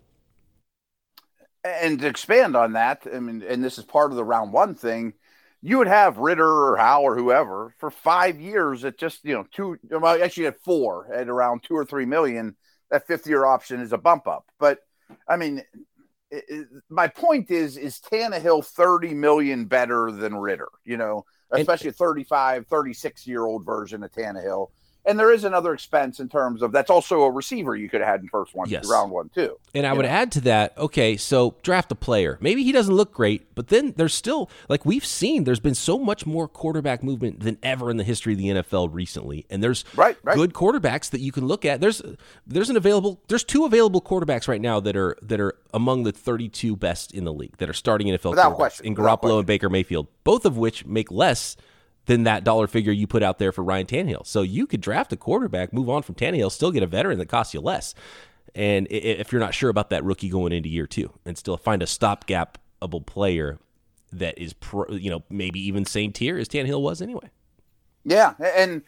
and 1.68 2.00
to 2.00 2.08
expand 2.08 2.56
on 2.56 2.74
that, 2.74 3.06
I 3.14 3.20
mean, 3.20 3.44
and 3.48 3.64
this 3.64 3.78
is 3.78 3.86
part 3.86 4.12
of 4.12 4.18
the 4.18 4.24
round 4.24 4.54
one 4.54 4.76
thing, 4.76 5.14
you 5.62 5.78
would 5.80 5.88
have 5.88 6.18
Ridder 6.18 6.48
or 6.48 6.78
Howe 6.78 7.02
or 7.02 7.16
whoever 7.16 7.74
for 7.80 7.90
five 7.90 8.40
years 8.40 8.86
at 8.86 8.98
just, 8.98 9.26
you 9.26 9.34
know, 9.34 9.46
two, 9.52 9.78
well, 9.90 10.22
actually 10.22 10.48
at 10.48 10.62
four 10.64 11.12
at 11.14 11.30
around 11.30 11.64
two 11.64 11.76
or 11.76 11.86
three 11.86 12.06
million. 12.06 12.56
That 12.90 13.06
fifth 13.06 13.28
year 13.28 13.46
option 13.46 13.82
is 13.82 13.92
a 13.92 13.98
bump 13.98 14.28
up. 14.28 14.46
But 14.60 14.80
I 15.28 15.36
mean, 15.36 15.64
it, 16.32 16.44
it, 16.48 16.68
my 16.90 17.08
point 17.08 17.52
is, 17.52 17.76
is 17.76 18.00
Tannehill 18.00 18.66
30 18.66 19.14
million 19.14 19.66
better 19.66 20.12
than 20.12 20.36
Ridder, 20.36 20.70
you 20.86 20.96
know, 20.96 21.26
especially 21.52 21.88
and, 21.88 21.96
a 21.96 21.98
35, 21.98 22.68
36 22.68 23.28
year 23.28 23.46
old 23.46 23.66
version 23.66 24.04
of 24.04 24.12
Tannehill 24.12 24.70
and 25.08 25.18
there 25.18 25.32
is 25.32 25.46
another 25.46 25.74
expense 25.74 26.20
in 26.20 26.28
terms 26.28 26.62
of 26.62 26.72
that's 26.72 26.90
also 26.90 27.24
a 27.24 27.32
receiver 27.32 27.76
you 27.76 27.90
could 27.90 28.02
have 28.02 28.10
had 28.10 28.22
in 28.22 28.28
first 28.28 28.54
one 28.54 28.70
yes. 28.70 28.88
round 28.90 29.10
one 29.10 29.30
too. 29.30 29.58
And 29.74 29.88
I 29.88 29.94
would 29.94 30.06
know? 30.06 30.12
add 30.12 30.32
to 30.34 30.42
that, 30.42 30.78
okay, 30.78 31.16
so 31.16 31.56
draft 31.64 31.92
a 31.92 31.96
player. 31.96 32.38
Maybe 32.42 32.64
he 32.64 32.74
doesn't 32.74 32.94
look 32.94 33.14
great, 33.14 33.56
but 33.56 33.70
then 33.70 33.94
there's 33.96 34.14
still 34.14 34.52
like 34.68 34.86
we've 34.86 35.06
seen 35.06 35.46
there's 35.46 35.62
been 35.62 35.76
so 35.76 35.98
much 35.98 36.26
more 36.26 36.48
quarterback 36.48 37.04
movement 37.04 37.40
than 37.40 37.58
ever 37.64 37.90
in 37.90 37.98
the 37.98 38.04
history 38.04 38.34
of 38.34 38.40
the 38.40 38.48
NFL 38.50 38.90
recently. 38.92 39.46
And 39.50 39.64
there's 39.64 39.86
right, 39.96 40.18
right. 40.24 40.36
good 40.36 40.54
quarterbacks 40.54 41.10
that 41.12 41.22
you 41.22 41.32
can 41.32 41.48
look 41.48 41.64
at. 41.64 41.80
There's 41.80 42.02
there's 42.46 42.70
an 42.70 42.76
available 42.76 43.22
there's 43.30 43.46
two 43.46 43.66
available 43.66 44.02
quarterbacks 44.02 44.48
right 44.48 44.62
now 44.62 44.80
that 44.82 44.98
are 44.98 45.18
that 45.22 45.40
are 45.40 45.56
among 45.74 46.04
the 46.04 46.12
32 46.12 46.76
best 46.76 47.14
in 47.14 47.24
the 47.24 47.34
league 47.34 47.56
that 47.58 47.70
are 47.70 47.74
starting 47.74 48.08
NFL 48.08 48.32
Without 48.32 48.56
question. 48.56 48.86
in 48.86 48.96
Garoppolo 48.96 49.38
and 49.38 49.48
Baker 49.48 49.70
Mayfield, 49.70 50.08
both 50.26 50.46
of 50.46 50.58
which 50.58 50.86
make 50.86 51.10
less 51.12 51.56
than 52.08 52.24
that 52.24 52.44
dollar 52.44 52.68
figure 52.68 52.92
you 52.92 53.06
put 53.06 53.22
out 53.22 53.38
there 53.38 53.52
for 53.52 53.64
Ryan 53.64 53.86
Tannehill. 53.86 54.26
So 54.26 54.42
you 54.42 54.66
could 54.66 54.82
draft 54.82 55.14
a 55.14 55.18
quarterback, 55.18 55.72
move 55.72 55.90
on 55.90 56.02
from 56.02 56.16
Tannehill, 56.16 56.52
still 56.52 56.72
get 56.72 56.82
a 56.82 56.88
veteran 56.88 57.20
that 57.20 57.28
costs 57.28 57.54
you 57.54 57.60
less. 57.62 57.94
And 58.56 58.88
if 58.90 59.32
you're 59.32 59.42
not 59.42 59.54
sure 59.54 59.70
about 59.70 59.92
that 59.92 60.04
rookie 60.04 60.30
going 60.30 60.52
into 60.52 60.70
year 60.70 60.88
two, 60.88 61.14
and 61.26 61.38
still 61.38 61.58
find 61.58 61.84
a 61.84 61.86
stopgapable 61.86 63.06
player 63.06 63.60
that 64.12 64.40
is, 64.40 64.54
pro, 64.54 64.88
you 64.90 65.12
know, 65.12 65.22
maybe 65.30 65.60
even 65.60 65.86
same 65.86 66.12
tier 66.12 66.38
as 66.40 66.48
Tannehill 66.48 66.82
was 66.82 67.02
anyway. 67.02 67.30
Yeah, 68.04 68.34
and 68.40 68.84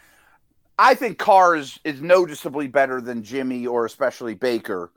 I 0.79 0.95
think 0.95 1.17
Carr 1.17 1.57
is, 1.57 1.77
is 1.83 2.01
noticeably 2.01 2.67
better 2.67 3.01
than 3.01 3.21
Jimmy 3.21 3.67
or 3.67 3.85
especially 3.85 4.33
Baker. 4.33 4.91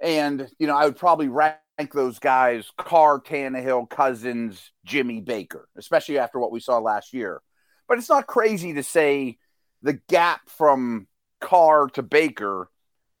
And 0.00 0.48
you 0.58 0.68
know, 0.68 0.76
I 0.76 0.84
would 0.84 0.96
probably 0.96 1.28
rank 1.28 1.58
those 1.92 2.20
guys: 2.20 2.70
Carr, 2.78 3.20
Tannehill, 3.20 3.90
Cousins, 3.90 4.70
Jimmy, 4.84 5.20
Baker, 5.20 5.68
especially 5.76 6.18
after 6.18 6.38
what 6.38 6.52
we 6.52 6.60
saw 6.60 6.78
last 6.78 7.12
year. 7.12 7.42
But 7.88 7.98
it's 7.98 8.08
not 8.08 8.26
crazy 8.26 8.74
to 8.74 8.82
say 8.82 9.38
the 9.82 10.00
gap 10.08 10.48
from 10.48 11.06
Carr 11.40 11.88
to 11.90 12.02
Baker 12.02 12.70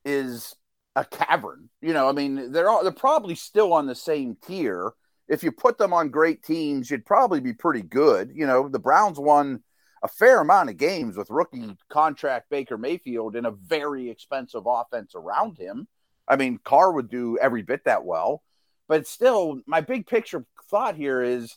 is 0.04 0.54
a 0.94 1.04
cavern. 1.04 1.68
You 1.80 1.92
know, 1.92 2.08
I 2.08 2.12
mean, 2.12 2.52
they're 2.52 2.68
all, 2.68 2.82
they're 2.82 2.92
probably 2.92 3.34
still 3.34 3.72
on 3.72 3.86
the 3.86 3.94
same 3.94 4.36
tier. 4.46 4.92
If 5.28 5.42
you 5.42 5.52
put 5.52 5.78
them 5.78 5.92
on 5.92 6.10
great 6.10 6.42
teams, 6.42 6.90
you'd 6.90 7.04
probably 7.04 7.40
be 7.40 7.52
pretty 7.52 7.82
good. 7.82 8.32
You 8.34 8.46
know, 8.46 8.68
the 8.68 8.78
Browns 8.78 9.18
won 9.18 9.62
a 10.02 10.08
fair 10.08 10.40
amount 10.40 10.70
of 10.70 10.76
games 10.76 11.16
with 11.16 11.30
rookie 11.30 11.76
contract 11.88 12.50
Baker 12.50 12.78
Mayfield 12.78 13.34
and 13.34 13.46
a 13.46 13.50
very 13.50 14.08
expensive 14.08 14.62
offense 14.66 15.14
around 15.14 15.58
him. 15.58 15.88
I 16.28 16.36
mean, 16.36 16.58
Carr 16.64 16.92
would 16.92 17.10
do 17.10 17.38
every 17.38 17.62
bit 17.62 17.84
that 17.84 18.04
well, 18.04 18.42
but 18.88 19.06
still, 19.06 19.60
my 19.66 19.80
big 19.80 20.06
picture 20.06 20.44
thought 20.70 20.96
here 20.96 21.22
is 21.22 21.56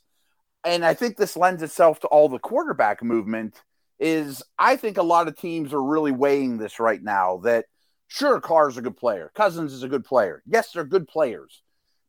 and 0.64 0.86
I 0.86 0.94
think 0.94 1.18
this 1.18 1.38
lends 1.38 1.64
itself 1.64 2.00
to 2.02 2.08
all 2.08 2.30
the 2.30 2.40
quarterback 2.40 3.04
movement 3.04 3.62
is 4.00 4.44
I 4.58 4.76
think 4.76 4.98
a 4.98 5.04
lot 5.04 5.28
of 5.28 5.38
teams 5.38 5.74
are 5.74 5.84
really 5.84 6.12
weighing 6.12 6.58
this 6.58 6.80
right 6.80 7.02
now 7.02 7.38
that 7.40 7.66
sure 8.08 8.40
Carr's 8.42 8.78
a 8.78 8.82
good 8.82 8.98
player, 8.98 9.32
Cousins 9.36 9.74
is 9.74 9.84
a 9.84 9.90
good 9.90 10.06
player. 10.06 10.42
Yes, 10.46 10.72
they're 10.72 10.84
good 10.86 11.08
players. 11.08 11.62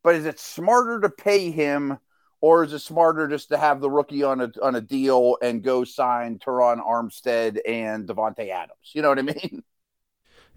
but 0.02 0.14
is 0.14 0.26
it 0.26 0.38
smarter 0.40 1.00
to 1.00 1.10
pay 1.10 1.50
him 1.50 1.98
or 2.40 2.64
is 2.64 2.72
it 2.72 2.78
smarter 2.80 3.28
just 3.28 3.50
to 3.50 3.58
have 3.58 3.80
the 3.80 3.90
rookie 3.90 4.22
on 4.22 4.40
a 4.40 4.50
on 4.62 4.74
a 4.76 4.80
deal 4.80 5.36
and 5.42 5.62
go 5.62 5.84
sign 5.84 6.38
Terron 6.38 6.84
Armstead 6.84 7.58
and 7.66 8.08
Davante 8.08 8.48
Adams? 8.50 8.92
You 8.94 9.02
know 9.02 9.08
what 9.10 9.18
I 9.18 9.22
mean? 9.22 9.62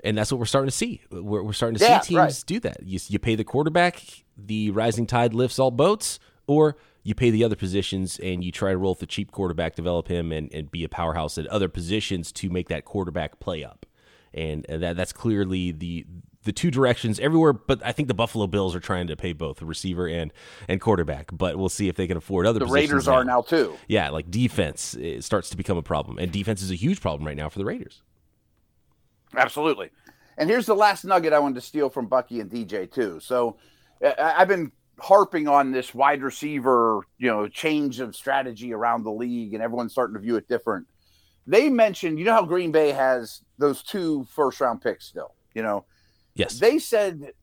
And 0.03 0.17
that's 0.17 0.31
what 0.31 0.39
we're 0.39 0.45
starting 0.45 0.69
to 0.69 0.75
see. 0.75 1.01
We're, 1.11 1.43
we're 1.43 1.53
starting 1.53 1.75
to 1.75 1.79
Yeah, 1.79 1.83
see 1.83 1.99
teams 1.99 2.43
right. 2.43 2.43
do 2.43 2.59
that. 2.61 2.83
You, 2.83 2.99
you 3.07 3.19
pay 3.19 3.35
the 3.35 3.43
quarterback, 3.43 4.01
the 4.37 4.71
rising 4.71 5.05
tide 5.07 5.33
lifts 5.33 5.59
all 5.59 5.71
boats, 5.71 6.19
or 6.47 6.75
you 7.03 7.13
pay 7.13 7.29
the 7.29 7.43
other 7.43 7.55
positions 7.55 8.19
and 8.19 8.43
you 8.43 8.51
try 8.51 8.71
to 8.71 8.77
roll 8.77 8.93
with 8.93 8.99
the 8.99 9.05
cheap 9.05 9.31
quarterback, 9.31 9.75
develop 9.75 10.07
him, 10.07 10.31
and, 10.31 10.53
and 10.53 10.71
be 10.71 10.83
a 10.83 10.89
powerhouse 10.89 11.37
at 11.37 11.45
other 11.47 11.67
positions 11.67 12.31
to 12.31 12.49
make 12.49 12.69
that 12.69 12.85
quarterback 12.85 13.39
play 13.39 13.63
up. 13.63 13.85
And, 14.33 14.65
and 14.67 14.81
that 14.81 14.95
that's 14.95 15.13
clearly 15.13 15.71
the 15.71 16.07
the 16.43 16.51
two 16.51 16.71
directions 16.71 17.19
everywhere. 17.19 17.53
But 17.53 17.85
I 17.85 17.91
think 17.91 18.07
the 18.07 18.13
Buffalo 18.13 18.47
Bills 18.47 18.75
are 18.75 18.79
trying 18.79 19.07
to 19.07 19.15
pay 19.15 19.33
both 19.33 19.57
the 19.57 19.65
receiver 19.65 20.07
and 20.07 20.33
and 20.67 20.81
quarterback. 20.81 21.29
But 21.31 21.57
we'll 21.57 21.69
see 21.69 21.87
if 21.87 21.95
they 21.95 22.07
can 22.07 22.17
afford 22.17 22.47
other. 22.47 22.59
The 22.59 22.65
Raiders 22.65 23.07
are 23.07 23.23
now 23.23 23.41
too. 23.41 23.75
Yeah, 23.87 24.09
like 24.09 24.31
defense 24.31 24.95
it 24.95 25.23
starts 25.23 25.49
to 25.51 25.57
become 25.57 25.77
a 25.77 25.83
problem, 25.83 26.17
and 26.17 26.31
defense 26.31 26.61
is 26.61 26.71
a 26.71 26.75
huge 26.75 26.99
problem 26.99 27.27
right 27.27 27.37
now 27.37 27.49
for 27.49 27.59
the 27.59 27.65
Raiders. 27.65 28.01
Absolutely. 29.35 29.89
And 30.37 30.49
here's 30.49 30.65
the 30.65 30.75
last 30.75 31.05
nugget 31.05 31.33
I 31.33 31.39
wanted 31.39 31.55
to 31.55 31.61
steal 31.61 31.89
from 31.89 32.07
Bucky 32.07 32.39
and 32.39 32.49
DJ 32.49 32.91
too. 32.91 33.19
So 33.19 33.57
eh, 34.01 34.13
I've 34.17 34.47
been 34.47 34.71
harping 35.03 35.49
on 35.49 35.71
this 35.71 35.93
wide 35.93 36.21
receiver, 36.21 37.01
you 37.17 37.29
know, 37.29 37.45
change 37.49 37.99
of 37.99 38.15
strategy 38.15 38.73
around 38.73 39.03
the 39.03 39.11
league, 39.11 39.53
and 39.53 39.61
everyone's 39.61 39.91
starting 39.91 40.13
to 40.13 40.19
view 40.21 40.37
it 40.37 40.47
different. 40.47 40.87
They 41.45 41.69
mentioned, 41.69 42.17
you 42.17 42.25
know, 42.25 42.33
how 42.33 42.45
Green 42.45 42.71
Bay 42.71 42.91
has 42.91 43.41
those 43.57 43.83
two 43.83 44.25
first 44.29 44.61
round 44.61 44.81
picks 44.81 45.05
still. 45.05 45.35
You 45.53 45.61
know, 45.61 45.85
Yes, 46.35 46.57
they 46.57 46.79
said 46.79 47.33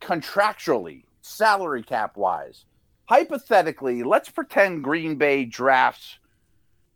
contractually, 0.00 1.02
salary 1.20 1.82
cap 1.82 2.16
wise, 2.16 2.64
hypothetically, 3.06 4.04
let's 4.04 4.30
pretend 4.30 4.84
Green 4.84 5.16
Bay 5.16 5.44
drafts 5.44 6.20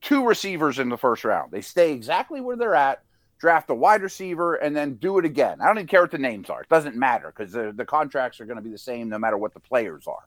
two 0.01 0.25
receivers 0.25 0.79
in 0.79 0.91
the 0.91 0.97
first 0.97 1.25
round. 1.25 1.51
They 1.51 1.61
stay 1.61 1.93
exactly 1.93 2.41
where 2.41 2.57
they're 2.57 2.77
at, 2.77 3.03
draft 3.39 3.71
a 3.71 3.75
wide 3.75 4.03
receiver, 4.03 4.55
and 4.55 4.77
then 4.77 4.95
do 4.95 5.19
it 5.19 5.25
again. 5.25 5.61
I 5.61 5.67
don't 5.67 5.79
even 5.79 5.87
care 5.87 6.03
what 6.03 6.11
the 6.11 6.19
names 6.19 6.51
are. 6.51 6.63
It 6.63 6.69
doesn't 6.69 6.97
matter 6.97 7.33
because 7.35 7.53
the, 7.53 7.73
the 7.75 7.85
contracts 7.85 8.41
are 8.41 8.47
going 8.47 8.57
to 8.57 8.63
be 8.63 8.71
the 8.71 8.79
same 8.79 9.09
no 9.09 9.19
matter 9.19 9.37
what 9.37 9.55
the 9.55 9.61
players 9.61 10.07
are. 10.07 10.27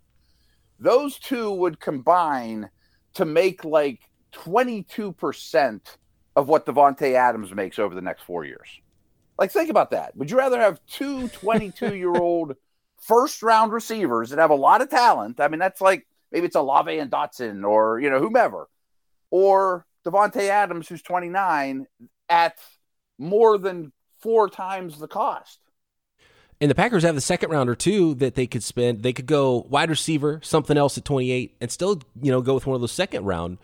Those 0.79 1.17
two 1.17 1.51
would 1.51 1.79
combine 1.79 2.69
to 3.15 3.25
make 3.25 3.65
like 3.65 4.01
22% 4.33 5.81
of 6.35 6.47
what 6.47 6.65
Davante 6.65 7.13
Adams 7.13 7.53
makes 7.53 7.79
over 7.79 7.95
the 7.95 8.01
next 8.01 8.23
four 8.23 8.45
years. 8.45 8.69
Like, 9.39 9.51
think 9.51 9.69
about 9.69 9.91
that. 9.91 10.15
Would 10.15 10.29
you 10.29 10.37
rather 10.37 10.59
have 10.59 10.79
two 10.87 11.27
22 11.29 11.95
year 11.95 12.15
old 12.15 12.55
first 13.01 13.41
round 13.41 13.71
receivers 13.71 14.29
that 14.29 14.39
have 14.39 14.51
a 14.51 14.55
lot 14.55 14.81
of 14.81 14.89
talent? 14.89 15.39
I 15.39 15.47
mean, 15.47 15.59
that's 15.59 15.81
like 15.81 16.07
maybe 16.31 16.45
it's 16.45 16.55
Olave 16.55 16.97
and 16.97 17.11
Dotson 17.11 17.67
or, 17.67 17.99
you 17.99 18.09
know, 18.09 18.19
whomever, 18.19 18.67
or 19.31 19.85
Davante 20.05 20.47
Adams, 20.49 20.87
who's 20.87 21.01
29, 21.01 21.87
at 22.29 22.57
more 23.17 23.57
than 23.57 23.91
four 24.19 24.49
times 24.49 24.99
the 24.99 25.07
cost. 25.07 25.59
And 26.59 26.71
the 26.71 26.75
Packers 26.75 27.03
have 27.03 27.15
the 27.15 27.21
second 27.21 27.51
rounder 27.51 27.75
too 27.75 28.15
that 28.15 28.35
they 28.35 28.47
could 28.47 28.63
spend. 28.63 29.03
They 29.03 29.13
could 29.13 29.27
go 29.27 29.67
wide 29.69 29.89
receiver, 29.89 30.39
something 30.43 30.77
else 30.77 30.97
at 30.97 31.05
28, 31.05 31.55
and 31.61 31.71
still, 31.71 32.01
you 32.21 32.31
know, 32.31 32.41
go 32.41 32.55
with 32.55 32.65
one 32.65 32.75
of 32.75 32.81
those 32.81 32.91
second 32.91 33.25
round 33.25 33.59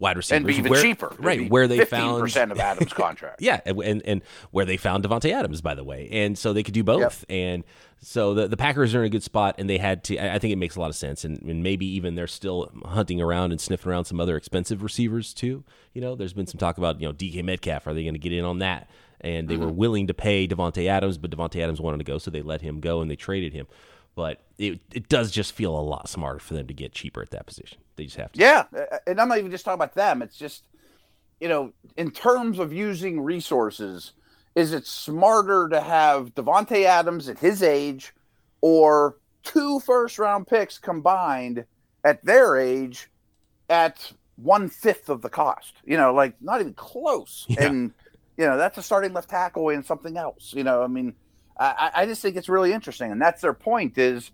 wide 0.00 0.16
receivers. 0.16 0.38
And 0.38 0.46
be 0.46 0.56
even 0.56 0.70
where- 0.70 0.82
cheaper. 0.82 1.14
Right? 1.18 1.48
Where 1.48 1.68
they 1.68 1.78
15% 1.78 1.86
found 1.88 2.52
of 2.52 2.58
Adams' 2.58 2.92
contract. 2.92 3.40
yeah, 3.40 3.60
and, 3.64 4.02
and 4.04 4.22
where 4.50 4.64
they 4.64 4.76
found 4.76 5.04
Davante 5.04 5.32
Adams, 5.32 5.60
by 5.60 5.74
the 5.74 5.84
way, 5.84 6.08
and 6.10 6.36
so 6.36 6.52
they 6.52 6.62
could 6.62 6.74
do 6.74 6.82
both. 6.82 7.24
And 7.28 7.62
so 8.02 8.34
the 8.34 8.48
the 8.48 8.56
Packers 8.56 8.94
are 8.94 9.00
in 9.00 9.06
a 9.06 9.10
good 9.10 9.22
spot, 9.22 9.56
and 9.58 9.68
they 9.68 9.78
had 9.78 10.02
to. 10.04 10.18
I 10.18 10.34
I 10.34 10.38
think 10.38 10.52
it 10.52 10.56
makes 10.56 10.76
a 10.76 10.80
lot 10.80 10.88
of 10.88 10.96
sense, 10.96 11.24
and, 11.24 11.40
and 11.42 11.62
maybe 11.62 11.86
even 11.86 12.14
they're 12.14 12.26
still 12.26 12.70
hunting 12.84 13.20
around 13.20 13.52
and 13.52 13.60
sniffing 13.60 13.92
around 13.92 14.06
some 14.06 14.20
other 14.20 14.36
expensive 14.36 14.82
receivers 14.82 15.34
too. 15.34 15.62
You 15.92 16.00
know, 16.00 16.14
there's 16.16 16.32
been 16.32 16.46
some 16.46 16.58
talk 16.58 16.78
about 16.78 17.00
you 17.00 17.06
know 17.06 17.12
DK 17.12 17.44
Metcalf. 17.44 17.86
Are 17.86 17.94
they 17.94 18.02
going 18.02 18.14
to 18.14 18.18
get 18.20 18.32
in 18.32 18.44
on 18.44 18.58
that? 18.58 18.88
And 19.22 19.48
they 19.48 19.58
were 19.58 19.66
mm-hmm. 19.66 19.76
willing 19.76 20.06
to 20.06 20.14
pay 20.14 20.48
Davante 20.48 20.88
Adams, 20.88 21.18
but 21.18 21.30
Davante 21.30 21.62
Adams 21.62 21.78
wanted 21.78 21.98
to 21.98 22.04
go, 22.04 22.16
so 22.16 22.30
they 22.30 22.40
let 22.40 22.62
him 22.62 22.80
go 22.80 23.02
and 23.02 23.10
they 23.10 23.16
traded 23.16 23.52
him. 23.52 23.66
But 24.14 24.40
it 24.56 24.80
it 24.92 25.10
does 25.10 25.30
just 25.30 25.52
feel 25.52 25.78
a 25.78 25.82
lot 25.82 26.08
smarter 26.08 26.38
for 26.38 26.54
them 26.54 26.66
to 26.68 26.74
get 26.74 26.92
cheaper 26.92 27.20
at 27.20 27.30
that 27.30 27.44
position. 27.44 27.78
They 28.00 28.06
just 28.06 28.16
have 28.16 28.32
to. 28.32 28.40
Yeah, 28.40 28.64
uh, 28.74 28.96
and 29.06 29.20
I'm 29.20 29.28
not 29.28 29.36
even 29.36 29.50
just 29.50 29.62
talking 29.62 29.74
about 29.74 29.94
them. 29.94 30.22
It's 30.22 30.38
just, 30.38 30.64
you 31.38 31.48
know, 31.48 31.74
in 31.98 32.10
terms 32.10 32.58
of 32.58 32.72
using 32.72 33.20
resources, 33.20 34.14
is 34.54 34.72
it 34.72 34.86
smarter 34.86 35.68
to 35.68 35.82
have 35.82 36.34
Davante 36.34 36.86
Adams 36.86 37.28
at 37.28 37.38
his 37.38 37.62
age, 37.62 38.14
or 38.62 39.18
two 39.42 39.80
first 39.80 40.18
round 40.18 40.46
picks 40.46 40.78
combined 40.78 41.66
at 42.02 42.24
their 42.24 42.56
age, 42.56 43.10
at 43.68 44.10
one 44.36 44.70
fifth 44.70 45.10
of 45.10 45.20
the 45.20 45.28
cost? 45.28 45.74
You 45.84 45.98
know, 45.98 46.14
like 46.14 46.40
not 46.40 46.62
even 46.62 46.72
close. 46.72 47.44
Yeah. 47.50 47.66
And 47.66 47.92
you 48.38 48.46
know, 48.46 48.56
that's 48.56 48.78
a 48.78 48.82
starting 48.82 49.12
left 49.12 49.28
tackle 49.28 49.68
and 49.68 49.84
something 49.84 50.16
else. 50.16 50.54
You 50.56 50.64
know, 50.64 50.82
I 50.82 50.86
mean, 50.86 51.12
I, 51.58 51.90
I 51.94 52.06
just 52.06 52.22
think 52.22 52.36
it's 52.36 52.48
really 52.48 52.72
interesting, 52.72 53.12
and 53.12 53.20
that's 53.20 53.42
their 53.42 53.52
point 53.52 53.98
is 53.98 54.30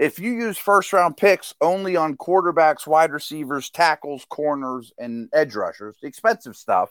if 0.00 0.18
you 0.18 0.32
use 0.32 0.56
first 0.56 0.94
round 0.94 1.18
picks 1.18 1.54
only 1.60 1.94
on 1.94 2.16
quarterbacks, 2.16 2.86
wide 2.86 3.12
receivers, 3.12 3.68
tackles, 3.68 4.24
corners, 4.24 4.92
and 4.98 5.28
edge 5.34 5.54
rushers, 5.54 5.94
the 6.00 6.08
expensive 6.08 6.56
stuff, 6.56 6.88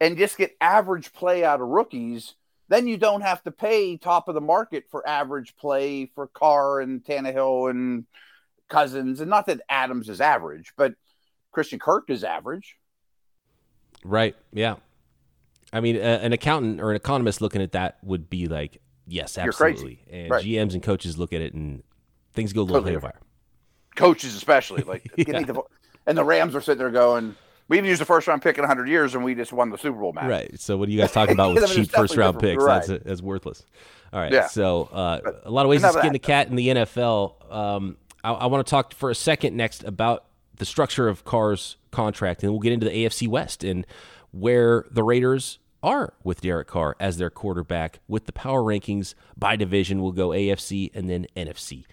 and 0.00 0.18
just 0.18 0.36
get 0.36 0.54
average 0.60 1.14
play 1.14 1.44
out 1.44 1.62
of 1.62 1.68
rookies, 1.68 2.34
then 2.68 2.86
you 2.86 2.98
don't 2.98 3.22
have 3.22 3.42
to 3.44 3.50
pay 3.50 3.96
top 3.96 4.28
of 4.28 4.34
the 4.34 4.40
market 4.42 4.84
for 4.90 5.08
average 5.08 5.56
play 5.56 6.04
for 6.14 6.26
Carr 6.26 6.80
and 6.80 7.02
Tannehill 7.02 7.70
and 7.70 8.04
Cousins. 8.68 9.20
And 9.20 9.30
not 9.30 9.46
that 9.46 9.62
Adams 9.70 10.10
is 10.10 10.20
average, 10.20 10.74
but 10.76 10.92
Christian 11.52 11.78
Kirk 11.78 12.10
is 12.10 12.22
average. 12.22 12.76
Right. 14.04 14.36
Yeah. 14.52 14.76
I 15.72 15.80
mean, 15.80 15.96
an 15.96 16.34
accountant 16.34 16.82
or 16.82 16.90
an 16.90 16.96
economist 16.96 17.40
looking 17.40 17.62
at 17.62 17.72
that 17.72 17.96
would 18.02 18.28
be 18.28 18.46
like, 18.46 18.82
yes, 19.06 19.38
absolutely. 19.38 20.04
And 20.10 20.30
Right. 20.30 20.44
GMs 20.44 20.74
and 20.74 20.82
coaches 20.82 21.16
look 21.16 21.32
at 21.32 21.40
it 21.40 21.54
and 21.54 21.82
things 22.34 22.52
go 22.52 22.60
a 22.60 22.64
little 22.64 22.76
Totally 22.82 22.92
haywire. 22.92 23.20
Coaches, 23.96 24.34
especially. 24.34 24.82
Like, 24.82 25.10
Yeah. 25.16 25.40
the, 25.42 25.62
and 26.06 26.18
the 26.18 26.24
Rams 26.24 26.54
are 26.54 26.60
sitting 26.60 26.78
there 26.78 26.90
going, 26.90 27.34
we 27.68 27.76
haven't 27.78 27.88
used 27.88 28.00
the 28.00 28.04
first 28.06 28.26
round 28.26 28.42
pick 28.42 28.58
in 28.58 28.62
100 28.62 28.88
years 28.88 29.14
and 29.14 29.24
we 29.24 29.34
just 29.34 29.52
won 29.52 29.70
the 29.70 29.78
Super 29.78 29.98
Bowl 29.98 30.12
match. 30.12 30.28
Right. 30.28 30.60
So 30.60 30.76
what 30.76 30.88
are 30.88 30.92
you 30.92 30.98
guys 30.98 31.12
talking 31.12 31.34
about 31.34 31.54
with 31.54 31.70
cheap 31.72 31.90
first 31.90 32.16
round 32.16 32.38
picks? 32.38 32.62
different. 32.62 32.86
That's, 32.86 33.04
that's 33.04 33.22
worthless. 33.22 33.64
All 34.12 34.20
right. 34.20 34.32
Yeah. 34.32 34.48
So 34.48 34.88
uh, 34.92 35.20
a 35.44 35.50
lot 35.50 35.64
of 35.64 35.70
ways 35.70 35.80
to 35.82 35.92
skin 35.92 36.12
the 36.12 36.18
cat 36.18 36.48
in 36.48 36.56
the 36.56 36.68
NFL. 36.68 37.52
Um, 37.52 37.96
I, 38.22 38.32
I 38.32 38.46
want 38.46 38.66
to 38.66 38.70
talk 38.70 38.94
for 38.94 39.10
a 39.10 39.14
second 39.14 39.56
next 39.56 39.82
about 39.84 40.24
the 40.56 40.64
structure 40.64 41.08
of 41.08 41.24
Carr's 41.24 41.76
contract, 41.90 42.42
and 42.42 42.52
we'll 42.52 42.60
get 42.60 42.72
into 42.72 42.86
the 42.86 42.92
AFC 43.04 43.26
West 43.28 43.64
and 43.64 43.86
where 44.30 44.84
the 44.90 45.02
Raiders 45.02 45.58
are 45.82 46.14
with 46.22 46.40
Derek 46.40 46.68
Carr 46.68 46.96
as 47.00 47.16
their 47.16 47.30
quarterback. 47.30 48.00
With 48.08 48.26
the 48.26 48.32
power 48.32 48.62
rankings 48.62 49.14
by 49.36 49.56
division, 49.56 50.00
we'll 50.02 50.12
go 50.12 50.28
AFC 50.28 50.90
and 50.94 51.08
then 51.10 51.26
NFC. 51.36 51.84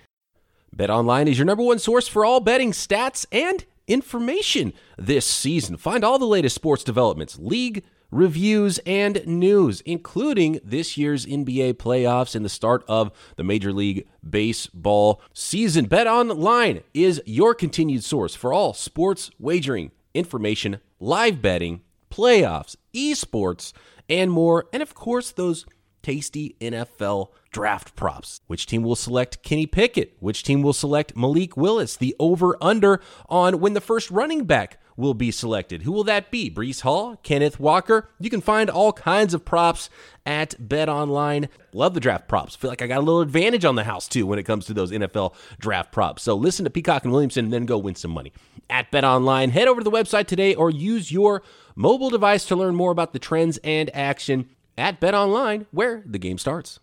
BetOnline 0.75 1.27
is 1.27 1.37
your 1.37 1.45
number 1.45 1.63
one 1.63 1.79
source 1.79 2.07
for 2.07 2.23
all 2.23 2.39
betting 2.39 2.71
stats 2.71 3.25
and 3.31 3.65
information 3.87 4.71
this 4.97 5.25
season. 5.25 5.75
Find 5.75 6.03
all 6.03 6.17
the 6.17 6.25
latest 6.25 6.55
sports 6.55 6.83
developments, 6.83 7.37
league 7.37 7.83
reviews, 8.09 8.79
and 8.85 9.25
news, 9.25 9.81
including 9.81 10.59
this 10.63 10.97
year's 10.97 11.25
NBA 11.25 11.73
playoffs 11.73 12.35
and 12.35 12.45
the 12.45 12.49
start 12.49 12.83
of 12.87 13.11
the 13.35 13.43
Major 13.43 13.73
League 13.73 14.07
Baseball 14.27 15.21
season. 15.33 15.87
BetOnline 15.87 16.83
is 16.93 17.21
your 17.25 17.53
continued 17.53 18.03
source 18.03 18.33
for 18.33 18.53
all 18.53 18.73
sports 18.73 19.29
wagering 19.39 19.91
information, 20.13 20.79
live 20.99 21.41
betting, 21.41 21.81
playoffs, 22.09 22.75
esports, 22.93 23.73
and 24.09 24.31
more. 24.31 24.67
And 24.71 24.81
of 24.81 24.93
course, 24.93 25.31
those 25.31 25.65
tasty 26.01 26.55
NFL 26.61 27.29
draft 27.51 27.95
props. 27.95 28.41
Which 28.47 28.65
team 28.65 28.83
will 28.83 28.95
select 28.95 29.43
Kenny 29.43 29.65
Pickett? 29.65 30.15
Which 30.19 30.43
team 30.43 30.61
will 30.61 30.73
select 30.73 31.15
Malik 31.15 31.57
Willis? 31.57 31.95
The 31.95 32.15
over 32.19 32.57
under 32.61 33.01
on 33.29 33.59
when 33.59 33.73
the 33.73 33.81
first 33.81 34.09
running 34.11 34.45
back 34.45 34.77
will 34.97 35.13
be 35.13 35.31
selected. 35.31 35.83
Who 35.83 35.91
will 35.91 36.03
that 36.05 36.31
be? 36.31 36.49
Breece 36.49 36.81
Hall, 36.81 37.17
Kenneth 37.23 37.59
Walker. 37.59 38.09
You 38.19 38.29
can 38.29 38.41
find 38.41 38.69
all 38.69 38.93
kinds 38.93 39.33
of 39.33 39.43
props 39.43 39.89
at 40.25 40.51
BetOnline. 40.61 41.49
Love 41.73 41.93
the 41.93 41.99
draft 41.99 42.27
props. 42.27 42.55
Feel 42.55 42.69
like 42.69 42.81
I 42.81 42.87
got 42.87 42.99
a 42.99 43.01
little 43.01 43.21
advantage 43.21 43.65
on 43.65 43.75
the 43.75 43.83
house 43.83 44.07
too 44.07 44.25
when 44.25 44.39
it 44.39 44.43
comes 44.43 44.65
to 44.65 44.73
those 44.73 44.91
NFL 44.91 45.33
draft 45.59 45.91
props. 45.91 46.23
So 46.23 46.35
listen 46.35 46.65
to 46.65 46.69
Peacock 46.69 47.03
and 47.03 47.11
Williamson 47.11 47.45
and 47.45 47.53
then 47.53 47.65
go 47.65 47.77
win 47.77 47.95
some 47.95 48.11
money 48.11 48.31
at 48.69 48.91
BetOnline. 48.91 49.49
Head 49.49 49.67
over 49.67 49.81
to 49.81 49.83
the 49.83 49.91
website 49.91 50.27
today 50.27 50.53
or 50.53 50.69
use 50.69 51.11
your 51.11 51.41
mobile 51.75 52.09
device 52.09 52.45
to 52.45 52.55
learn 52.55 52.75
more 52.75 52.91
about 52.91 53.13
the 53.13 53.19
trends 53.19 53.57
and 53.63 53.89
action 53.95 54.49
at 54.77 54.99
BetOnline, 54.99 55.65
where 55.71 56.03
the 56.05 56.19
game 56.19 56.37
starts. 56.37 56.79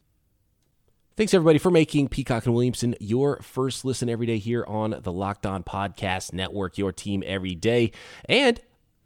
Thanks 1.16 1.34
everybody 1.34 1.58
for 1.58 1.72
making 1.72 2.10
Peacock 2.10 2.46
and 2.46 2.54
Williamson 2.54 2.94
your 3.00 3.40
first 3.42 3.84
listen 3.84 4.08
every 4.08 4.26
day 4.26 4.38
here 4.38 4.64
on 4.68 5.00
the 5.02 5.12
Locked 5.12 5.46
On 5.46 5.64
Podcast 5.64 6.32
Network, 6.32 6.78
your 6.78 6.92
team 6.92 7.24
every 7.26 7.56
day. 7.56 7.90
And 8.28 8.60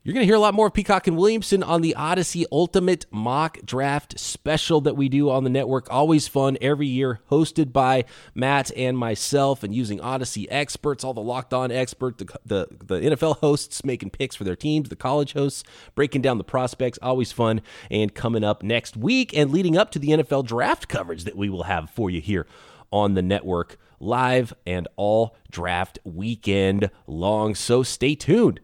You're 0.04 0.14
going 0.14 0.24
to 0.24 0.26
hear 0.26 0.34
a 0.34 0.40
lot 0.40 0.54
more 0.54 0.66
of 0.66 0.74
Peacock 0.74 1.06
and 1.06 1.16
Williamson 1.16 1.62
on 1.62 1.80
the 1.80 1.94
Odyssey 1.94 2.44
Ultimate 2.50 3.06
Mock 3.12 3.58
Draft 3.64 4.18
special 4.18 4.80
that 4.80 4.96
we 4.96 5.08
do 5.08 5.30
on 5.30 5.44
the 5.44 5.50
network. 5.50 5.86
Always 5.92 6.26
fun 6.26 6.58
every 6.60 6.88
year, 6.88 7.20
hosted 7.30 7.72
by 7.72 8.06
Matt 8.34 8.72
and 8.76 8.98
myself, 8.98 9.62
and 9.62 9.72
using 9.72 10.00
Odyssey 10.00 10.50
experts, 10.50 11.04
all 11.04 11.14
the 11.14 11.20
locked 11.20 11.54
on 11.54 11.70
expert, 11.70 12.18
the, 12.18 12.26
the, 12.44 12.66
the 12.84 13.00
NFL 13.10 13.38
hosts 13.38 13.84
making 13.84 14.10
picks 14.10 14.34
for 14.34 14.42
their 14.42 14.56
teams, 14.56 14.88
the 14.88 14.96
college 14.96 15.34
hosts 15.34 15.62
breaking 15.94 16.20
down 16.20 16.36
the 16.36 16.42
prospects. 16.42 16.98
Always 17.00 17.30
fun. 17.30 17.60
And 17.88 18.12
coming 18.12 18.42
up 18.42 18.64
next 18.64 18.96
week 18.96 19.32
and 19.36 19.52
leading 19.52 19.76
up 19.76 19.92
to 19.92 20.00
the 20.00 20.08
NFL 20.08 20.46
draft 20.46 20.88
coverage 20.88 21.22
that 21.22 21.36
we 21.36 21.48
will 21.48 21.62
have 21.62 21.90
for 21.90 22.10
you 22.10 22.20
here 22.20 22.48
on 22.90 23.14
the 23.14 23.22
network 23.22 23.78
live 24.00 24.52
and 24.66 24.88
all 24.96 25.36
draft 25.48 26.00
weekend 26.02 26.90
long. 27.06 27.54
So 27.54 27.84
stay 27.84 28.16
tuned. 28.16 28.58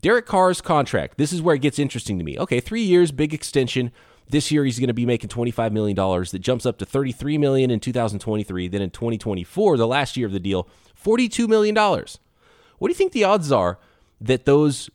Derek 0.00 0.26
Carr's 0.26 0.60
contract. 0.60 1.18
This 1.18 1.32
is 1.32 1.42
where 1.42 1.54
it 1.54 1.62
gets 1.62 1.78
interesting 1.78 2.18
to 2.18 2.24
me. 2.24 2.38
Okay, 2.38 2.60
three 2.60 2.82
years, 2.82 3.12
big 3.12 3.34
extension. 3.34 3.92
This 4.28 4.50
year 4.50 4.64
he's 4.64 4.78
going 4.78 4.88
to 4.88 4.94
be 4.94 5.06
making 5.06 5.30
$25 5.30 5.72
million. 5.72 5.96
That 5.96 6.38
jumps 6.40 6.64
up 6.64 6.78
to 6.78 6.86
33 6.86 7.38
million 7.38 7.70
in 7.70 7.80
2023. 7.80 8.68
Then 8.68 8.82
in 8.82 8.90
2024, 8.90 9.76
the 9.76 9.86
last 9.86 10.16
year 10.16 10.26
of 10.26 10.32
the 10.32 10.40
deal, 10.40 10.68
$42 11.02 11.48
million. 11.48 11.74
What 11.74 12.88
do 12.88 12.88
you 12.88 12.94
think 12.94 13.12
the 13.12 13.24
odds 13.24 13.52
are 13.52 13.78
that 14.20 14.44
those 14.44 14.90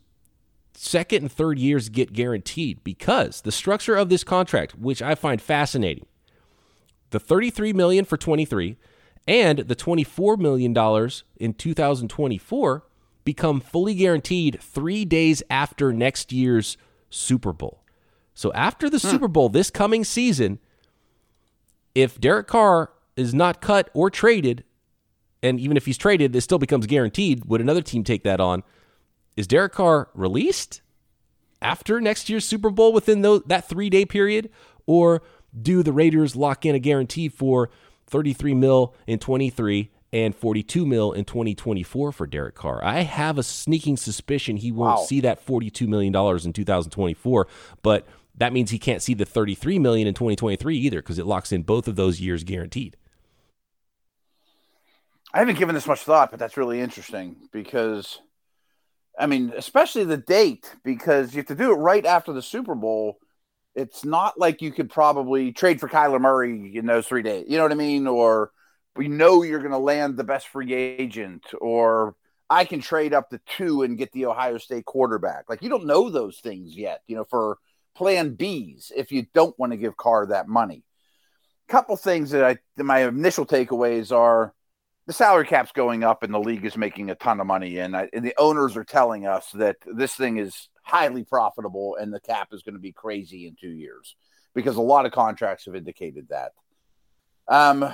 second 0.73 1.23
and 1.23 1.31
third 1.31 1.59
years 1.59 1.89
get 1.89 2.13
guaranteed? 2.13 2.83
Because 2.83 3.41
the 3.41 3.51
structure 3.51 3.95
of 3.95 4.09
this 4.09 4.23
contract, 4.23 4.77
which 4.77 5.01
I 5.01 5.15
find 5.15 5.41
fascinating, 5.41 6.05
the 7.11 7.19
33 7.19 7.73
million 7.73 8.05
for 8.05 8.17
23 8.17 8.77
and 9.27 9.59
the 9.59 9.75
$24 9.75 10.37
million 10.37 10.71
in 11.37 11.53
2024 11.53 12.83
become 13.27 13.59
fully 13.59 13.93
guaranteed 13.93 14.57
three 14.61 15.03
days 15.03 15.43
after 15.49 15.91
next 15.91 16.31
year's 16.31 16.77
Super 17.09 17.51
Bowl. 17.51 17.83
So 18.33 18.53
after 18.53 18.89
the 18.89 18.99
hmm. 18.99 19.07
Super 19.09 19.27
Bowl 19.27 19.49
this 19.49 19.69
coming 19.69 20.05
season, 20.05 20.59
if 21.93 22.21
Derek 22.21 22.47
Carr 22.47 22.89
is 23.17 23.33
not 23.33 23.59
cut 23.59 23.89
or 23.93 24.09
traded, 24.09 24.63
and 25.43 25.59
even 25.59 25.75
if 25.75 25.85
he's 25.85 25.97
traded, 25.97 26.37
it 26.37 26.41
still 26.41 26.57
becomes 26.57 26.85
guaranteed. 26.85 27.43
Would 27.47 27.59
another 27.59 27.81
team 27.81 28.05
take 28.05 28.23
that 28.23 28.39
on? 28.39 28.63
Is 29.35 29.45
Derek 29.45 29.73
Carr 29.73 30.07
released 30.13 30.81
after 31.61 31.99
next 31.99 32.29
year's 32.29 32.45
Super 32.45 32.69
Bowl 32.69 32.93
within 32.93 33.23
those, 33.23 33.41
that 33.47 33.67
three 33.67 33.89
day 33.89 34.05
period? 34.05 34.49
Or 34.85 35.21
do 35.61 35.83
the 35.83 35.91
Raiders 35.91 36.33
lock 36.33 36.65
in 36.65 36.75
a 36.75 36.79
guarantee 36.79 37.27
for 37.27 37.69
33 38.05 38.53
mil 38.53 38.95
in 39.05 39.19
23 39.19 39.91
and 40.17 40.35
42 40.35 40.85
mil 40.85 41.11
in 41.11 41.25
2024 41.25 42.11
for 42.11 42.27
Derek 42.27 42.55
Carr. 42.55 42.83
I 42.83 43.01
have 43.01 43.37
a 43.37 43.43
sneaking 43.43 43.97
suspicion 43.97 44.57
he 44.57 44.71
won't 44.71 44.99
wow. 44.99 45.05
see 45.05 45.21
that 45.21 45.39
42 45.39 45.87
million 45.87 46.11
dollars 46.11 46.45
in 46.45 46.53
2024, 46.53 47.47
but 47.83 48.05
that 48.35 48.53
means 48.53 48.71
he 48.71 48.79
can't 48.79 49.01
see 49.01 49.13
the 49.13 49.25
33 49.25 49.79
million 49.79 50.07
in 50.07 50.13
2023 50.13 50.77
either 50.77 51.01
because 51.01 51.19
it 51.19 51.25
locks 51.25 51.51
in 51.51 51.63
both 51.63 51.87
of 51.87 51.95
those 51.95 52.19
years 52.19 52.43
guaranteed. 52.43 52.97
I 55.33 55.39
haven't 55.39 55.59
given 55.59 55.75
this 55.75 55.87
much 55.87 56.01
thought, 56.01 56.31
but 56.31 56.39
that's 56.39 56.57
really 56.57 56.81
interesting 56.81 57.35
because 57.51 58.19
I 59.19 59.27
mean, 59.27 59.53
especially 59.55 60.03
the 60.03 60.17
date 60.17 60.75
because 60.83 61.33
you 61.33 61.37
have 61.37 61.47
to 61.47 61.55
do 61.55 61.71
it 61.71 61.75
right 61.75 62.05
after 62.05 62.33
the 62.33 62.41
Super 62.41 62.75
Bowl. 62.75 63.19
It's 63.75 64.03
not 64.03 64.39
like 64.39 64.61
you 64.61 64.71
could 64.71 64.89
probably 64.89 65.51
trade 65.51 65.79
for 65.79 65.87
Kyler 65.87 66.19
Murray 66.19 66.75
in 66.75 66.87
those 66.87 67.07
3 67.07 67.21
days. 67.21 67.45
You 67.47 67.57
know 67.57 67.63
what 67.63 67.71
I 67.71 67.75
mean 67.75 68.07
or 68.07 68.51
we 68.97 69.07
know 69.07 69.43
you're 69.43 69.59
going 69.59 69.71
to 69.71 69.77
land 69.77 70.17
the 70.17 70.23
best 70.23 70.47
free 70.47 70.73
agent 70.73 71.45
or 71.61 72.15
I 72.49 72.65
can 72.65 72.79
trade 72.79 73.13
up 73.13 73.29
to 73.29 73.39
two 73.45 73.83
and 73.83 73.97
get 73.97 74.11
the 74.11 74.25
Ohio 74.25 74.57
State 74.57 74.85
quarterback. 74.85 75.45
Like 75.49 75.61
you 75.61 75.69
don't 75.69 75.85
know 75.85 76.09
those 76.09 76.39
things 76.39 76.75
yet, 76.75 77.01
you 77.07 77.15
know, 77.15 77.25
for 77.25 77.57
plan 77.95 78.35
Bs 78.35 78.91
if 78.95 79.11
you 79.11 79.25
don't 79.33 79.57
want 79.59 79.71
to 79.71 79.77
give 79.77 79.97
Carr 79.97 80.27
that 80.27 80.47
money. 80.47 80.83
A 81.67 81.71
couple 81.71 81.97
things 81.97 82.31
that 82.31 82.43
I 82.43 82.57
that 82.77 82.83
my 82.83 83.07
initial 83.07 83.45
takeaways 83.45 84.15
are 84.15 84.53
the 85.07 85.13
salary 85.13 85.45
cap's 85.45 85.71
going 85.71 86.03
up 86.03 86.23
and 86.23 86.33
the 86.33 86.39
league 86.39 86.65
is 86.65 86.77
making 86.77 87.09
a 87.09 87.15
ton 87.15 87.39
of 87.39 87.47
money 87.47 87.77
and, 87.79 87.95
I, 87.95 88.09
and 88.13 88.25
the 88.25 88.35
owners 88.37 88.75
are 88.75 88.83
telling 88.83 89.25
us 89.25 89.49
that 89.51 89.77
this 89.85 90.13
thing 90.13 90.37
is 90.37 90.69
highly 90.83 91.23
profitable 91.23 91.97
and 91.99 92.13
the 92.13 92.19
cap 92.19 92.49
is 92.51 92.61
going 92.61 92.75
to 92.75 92.79
be 92.79 92.91
crazy 92.91 93.47
in 93.47 93.55
2 93.59 93.69
years 93.69 94.15
because 94.53 94.75
a 94.75 94.81
lot 94.81 95.05
of 95.05 95.11
contracts 95.11 95.65
have 95.65 95.75
indicated 95.75 96.27
that. 96.29 96.51
Um 97.47 97.89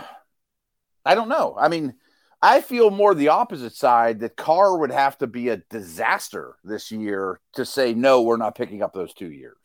I 1.05 1.15
don't 1.15 1.29
know. 1.29 1.55
I 1.59 1.67
mean, 1.67 1.93
I 2.41 2.61
feel 2.61 2.91
more 2.91 3.15
the 3.15 3.29
opposite 3.29 3.73
side 3.73 4.19
that 4.19 4.35
Carr 4.35 4.77
would 4.77 4.91
have 4.91 5.17
to 5.19 5.27
be 5.27 5.49
a 5.49 5.57
disaster 5.69 6.55
this 6.63 6.91
year 6.91 7.39
to 7.53 7.65
say 7.65 7.93
no, 7.93 8.21
we're 8.21 8.37
not 8.37 8.55
picking 8.55 8.81
up 8.81 8.93
those 8.93 9.13
two 9.13 9.31
years. 9.31 9.57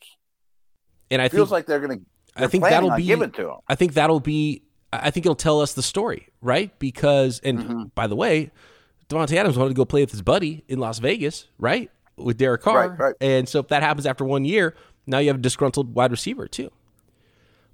And 1.11 1.21
I 1.21 1.25
it 1.25 1.31
feels 1.31 1.49
think, 1.49 1.51
like 1.51 1.65
they're 1.65 1.79
going 1.81 1.99
to. 1.99 2.05
I 2.35 2.47
think 2.47 2.63
that'll 2.63 2.95
be 2.95 3.03
given 3.03 3.31
to 3.31 3.49
him. 3.49 3.57
I 3.67 3.75
think 3.75 3.93
that'll 3.95 4.21
be. 4.21 4.63
I 4.93 5.11
think 5.11 5.25
it'll 5.25 5.35
tell 5.35 5.61
us 5.61 5.73
the 5.73 5.83
story, 5.83 6.29
right? 6.41 6.77
Because, 6.79 7.41
and 7.43 7.59
mm-hmm. 7.59 7.83
by 7.95 8.07
the 8.07 8.15
way, 8.15 8.49
Davante 9.09 9.35
Adams 9.35 9.57
wanted 9.57 9.69
to 9.69 9.75
go 9.75 9.85
play 9.85 10.01
with 10.01 10.11
his 10.11 10.21
buddy 10.21 10.63
in 10.67 10.79
Las 10.79 10.99
Vegas, 10.99 11.47
right, 11.59 11.91
with 12.15 12.37
Derek 12.37 12.61
Carr, 12.61 12.89
right, 12.89 12.99
right. 12.99 13.15
and 13.21 13.47
so 13.47 13.59
if 13.59 13.67
that 13.67 13.83
happens 13.83 14.05
after 14.05 14.23
one 14.23 14.45
year, 14.45 14.75
now 15.05 15.19
you 15.19 15.27
have 15.27 15.37
a 15.37 15.41
disgruntled 15.41 15.93
wide 15.93 16.11
receiver 16.11 16.47
too. 16.47 16.71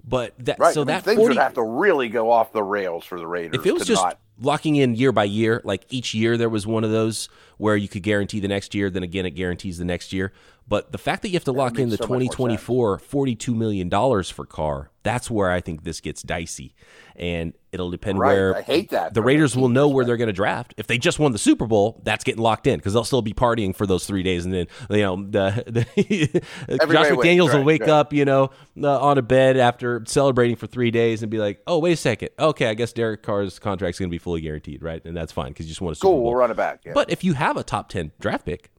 But 0.06 0.34
that 0.38 0.58
right. 0.58 0.72
so 0.72 0.82
I 0.82 0.84
mean, 0.84 0.86
that 0.88 1.04
things 1.04 1.18
40, 1.18 1.34
would 1.34 1.42
have 1.42 1.54
to 1.54 1.62
really 1.62 2.08
go 2.08 2.30
off 2.30 2.52
the 2.52 2.62
rails 2.62 3.04
for 3.04 3.18
the 3.18 3.26
Raiders. 3.26 3.60
If 3.60 3.66
it 3.66 3.72
was 3.72 3.86
just 3.86 4.02
not... 4.02 4.18
locking 4.40 4.76
in 4.76 4.94
year 4.94 5.10
by 5.10 5.24
year, 5.24 5.60
like 5.64 5.84
each 5.88 6.14
year 6.14 6.36
there 6.36 6.48
was 6.48 6.66
one 6.66 6.84
of 6.84 6.92
those 6.92 7.28
where 7.58 7.76
you 7.76 7.88
could 7.88 8.02
guarantee 8.02 8.40
the 8.40 8.48
next 8.48 8.74
year, 8.74 8.90
then 8.90 9.02
again 9.02 9.26
it 9.26 9.30
guarantees 9.30 9.78
the 9.78 9.84
next 9.84 10.12
year. 10.12 10.32
But 10.68 10.90
the 10.90 10.98
fact 10.98 11.22
that 11.22 11.28
you 11.28 11.34
have 11.34 11.44
to 11.44 11.52
that 11.52 11.58
lock 11.58 11.78
in 11.78 11.90
the 11.90 11.96
so 11.96 12.04
2024 12.04 12.98
$42 12.98 13.54
million 13.54 13.88
for 14.24 14.44
Carr, 14.44 14.90
that's 15.04 15.30
where 15.30 15.50
I 15.50 15.60
think 15.60 15.84
this 15.84 16.00
gets 16.00 16.22
dicey. 16.22 16.74
And 17.14 17.54
it'll 17.70 17.90
depend 17.90 18.18
right. 18.18 18.32
where 18.32 18.56
I 18.56 18.62
hate 18.62 18.90
that. 18.90 19.14
the 19.14 19.22
Raiders 19.22 19.56
will 19.56 19.68
know 19.68 19.88
where 19.88 20.04
they're 20.04 20.16
going 20.16 20.26
to 20.26 20.32
draft. 20.32 20.74
If 20.76 20.88
they 20.88 20.98
just 20.98 21.20
won 21.20 21.30
the 21.30 21.38
Super 21.38 21.66
Bowl, 21.66 22.00
that's 22.02 22.24
getting 22.24 22.42
locked 22.42 22.66
in 22.66 22.78
because 22.78 22.94
they'll 22.94 23.04
still 23.04 23.22
be 23.22 23.32
partying 23.32 23.76
for 23.76 23.86
those 23.86 24.06
three 24.06 24.24
days. 24.24 24.44
And 24.44 24.52
then, 24.52 24.66
you 24.90 25.02
know, 25.02 25.16
the, 25.16 25.62
the 25.66 26.40
Josh 26.86 27.06
McDaniels 27.06 27.54
will 27.54 27.62
wake 27.62 27.82
right. 27.82 27.90
up, 27.90 28.12
you 28.12 28.24
know, 28.24 28.50
uh, 28.82 29.00
on 29.00 29.18
a 29.18 29.22
bed 29.22 29.56
after 29.56 30.02
celebrating 30.06 30.56
for 30.56 30.66
three 30.66 30.90
days 30.90 31.22
and 31.22 31.30
be 31.30 31.38
like, 31.38 31.62
oh, 31.68 31.78
wait 31.78 31.92
a 31.92 31.96
second. 31.96 32.30
Okay, 32.38 32.66
I 32.66 32.74
guess 32.74 32.92
Derek 32.92 33.22
Carr's 33.22 33.60
contract 33.60 33.94
is 33.94 33.98
going 34.00 34.10
to 34.10 34.14
be 34.14 34.18
fully 34.18 34.40
guaranteed, 34.40 34.82
right? 34.82 35.02
And 35.04 35.16
that's 35.16 35.30
fine 35.30 35.50
because 35.52 35.66
you 35.66 35.70
just 35.70 35.80
want 35.80 35.96
Super 35.96 36.08
cool, 36.08 36.16
Bowl. 36.16 36.24
we'll 36.24 36.34
run 36.34 36.50
it 36.50 36.56
back. 36.56 36.80
Yeah. 36.84 36.92
But 36.92 37.10
if 37.10 37.22
you 37.22 37.34
have 37.34 37.45
a 37.54 37.62
top 37.62 37.88
10 37.88 38.12
draft 38.18 38.46
pick, 38.46 38.70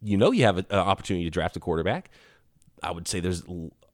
you 0.00 0.16
know 0.16 0.30
you 0.32 0.44
have 0.44 0.58
an 0.58 0.66
opportunity 0.70 1.24
to 1.24 1.30
draft 1.30 1.56
a 1.56 1.60
quarterback. 1.60 2.10
I 2.82 2.92
would 2.92 3.08
say 3.08 3.20
there's 3.20 3.42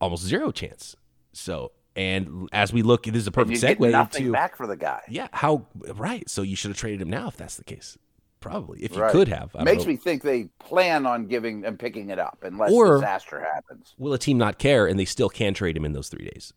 almost 0.01 0.23
zero 0.23 0.51
chance. 0.53 0.97
So, 1.33 1.73
and 1.97 2.49
as 2.53 2.73
we 2.73 2.83
look, 2.83 3.05
this 3.05 3.17
is 3.17 3.27
a 3.27 3.33
perfect 3.33 3.61
segue 3.61 3.91
nothing 3.91 4.23
into 4.23 4.33
back 4.33 4.57
for 4.57 4.67
the 4.67 4.77
guy. 4.77 5.01
Yeah, 5.09 5.29
how 5.33 5.67
right? 5.95 6.29
So 6.29 6.43
you 6.43 6.57
should 6.57 6.71
have 6.71 6.79
traded 6.79 7.01
him 7.01 7.11
now 7.11 7.29
if 7.29 7.37
that's 7.37 7.57
the 7.57 7.65
case. 7.65 7.99
Probably, 8.41 8.85
if 8.85 8.95
you 8.95 9.01
right. 9.01 9.11
could 9.11 9.29
have. 9.29 9.57
I 9.57 9.65
Makes 9.65 9.87
me 9.87 9.97
think 9.97 10.23
they 10.23 10.49
plan 10.59 11.07
on 11.07 11.27
giving 11.27 11.65
and 11.65 11.79
picking 11.79 12.11
it 12.11 12.19
up 12.19 12.41
unless 12.43 12.71
or 12.71 12.97
disaster 12.97 13.41
happens. 13.41 13.95
Will 13.97 14.13
a 14.13 14.19
team 14.19 14.37
not 14.37 14.59
care 14.59 14.87
and 14.87 14.99
they 14.99 15.07
still 15.07 15.31
can 15.31 15.55
trade 15.55 15.79
him 15.79 15.85
in 15.87 15.93
those 15.93 16.09
three 16.09 16.27
days? 16.27 16.53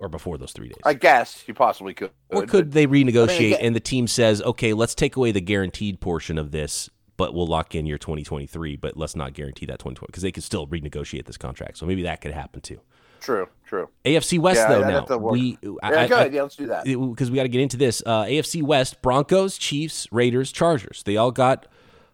Or 0.00 0.08
before 0.08 0.38
those 0.38 0.52
three 0.52 0.68
days, 0.68 0.78
I 0.84 0.94
guess 0.94 1.44
you 1.46 1.52
possibly 1.52 1.92
could. 1.92 2.10
Or 2.30 2.46
could 2.46 2.72
they 2.72 2.86
renegotiate 2.86 3.48
I 3.48 3.50
mean, 3.50 3.54
and 3.60 3.76
the 3.76 3.80
team 3.80 4.06
says, 4.06 4.40
"Okay, 4.40 4.72
let's 4.72 4.94
take 4.94 5.14
away 5.16 5.30
the 5.30 5.42
guaranteed 5.42 6.00
portion 6.00 6.38
of 6.38 6.52
this 6.52 6.88
but 7.20 7.34
we'll 7.34 7.46
lock 7.46 7.74
in 7.74 7.84
your 7.84 7.98
2023, 7.98 8.76
but 8.76 8.96
let's 8.96 9.14
not 9.14 9.34
guarantee 9.34 9.66
that 9.66 9.78
2020 9.78 10.06
because 10.06 10.22
they 10.22 10.32
could 10.32 10.42
still 10.42 10.66
renegotiate 10.66 11.26
this 11.26 11.36
contract. 11.36 11.76
So 11.76 11.84
maybe 11.84 12.04
that 12.04 12.22
could 12.22 12.32
happen 12.32 12.62
too. 12.62 12.80
True, 13.20 13.46
true. 13.66 13.90
AFC 14.06 14.38
West 14.38 14.60
yeah, 14.60 14.68
though 14.68 15.04
now 15.04 15.16
we 15.18 15.58
yeah, 15.60 15.70
I, 15.82 16.08
go 16.08 16.16
ahead. 16.16 16.32
yeah, 16.32 16.40
let's 16.40 16.56
do 16.56 16.68
that 16.68 16.84
because 16.84 17.30
we 17.30 17.36
got 17.36 17.42
to 17.42 17.50
get 17.50 17.60
into 17.60 17.76
this. 17.76 18.02
Uh, 18.06 18.24
AFC 18.24 18.62
West: 18.62 19.02
Broncos, 19.02 19.58
Chiefs, 19.58 20.08
Raiders, 20.10 20.50
Chargers. 20.50 21.02
They 21.04 21.18
all 21.18 21.30
got 21.30 21.66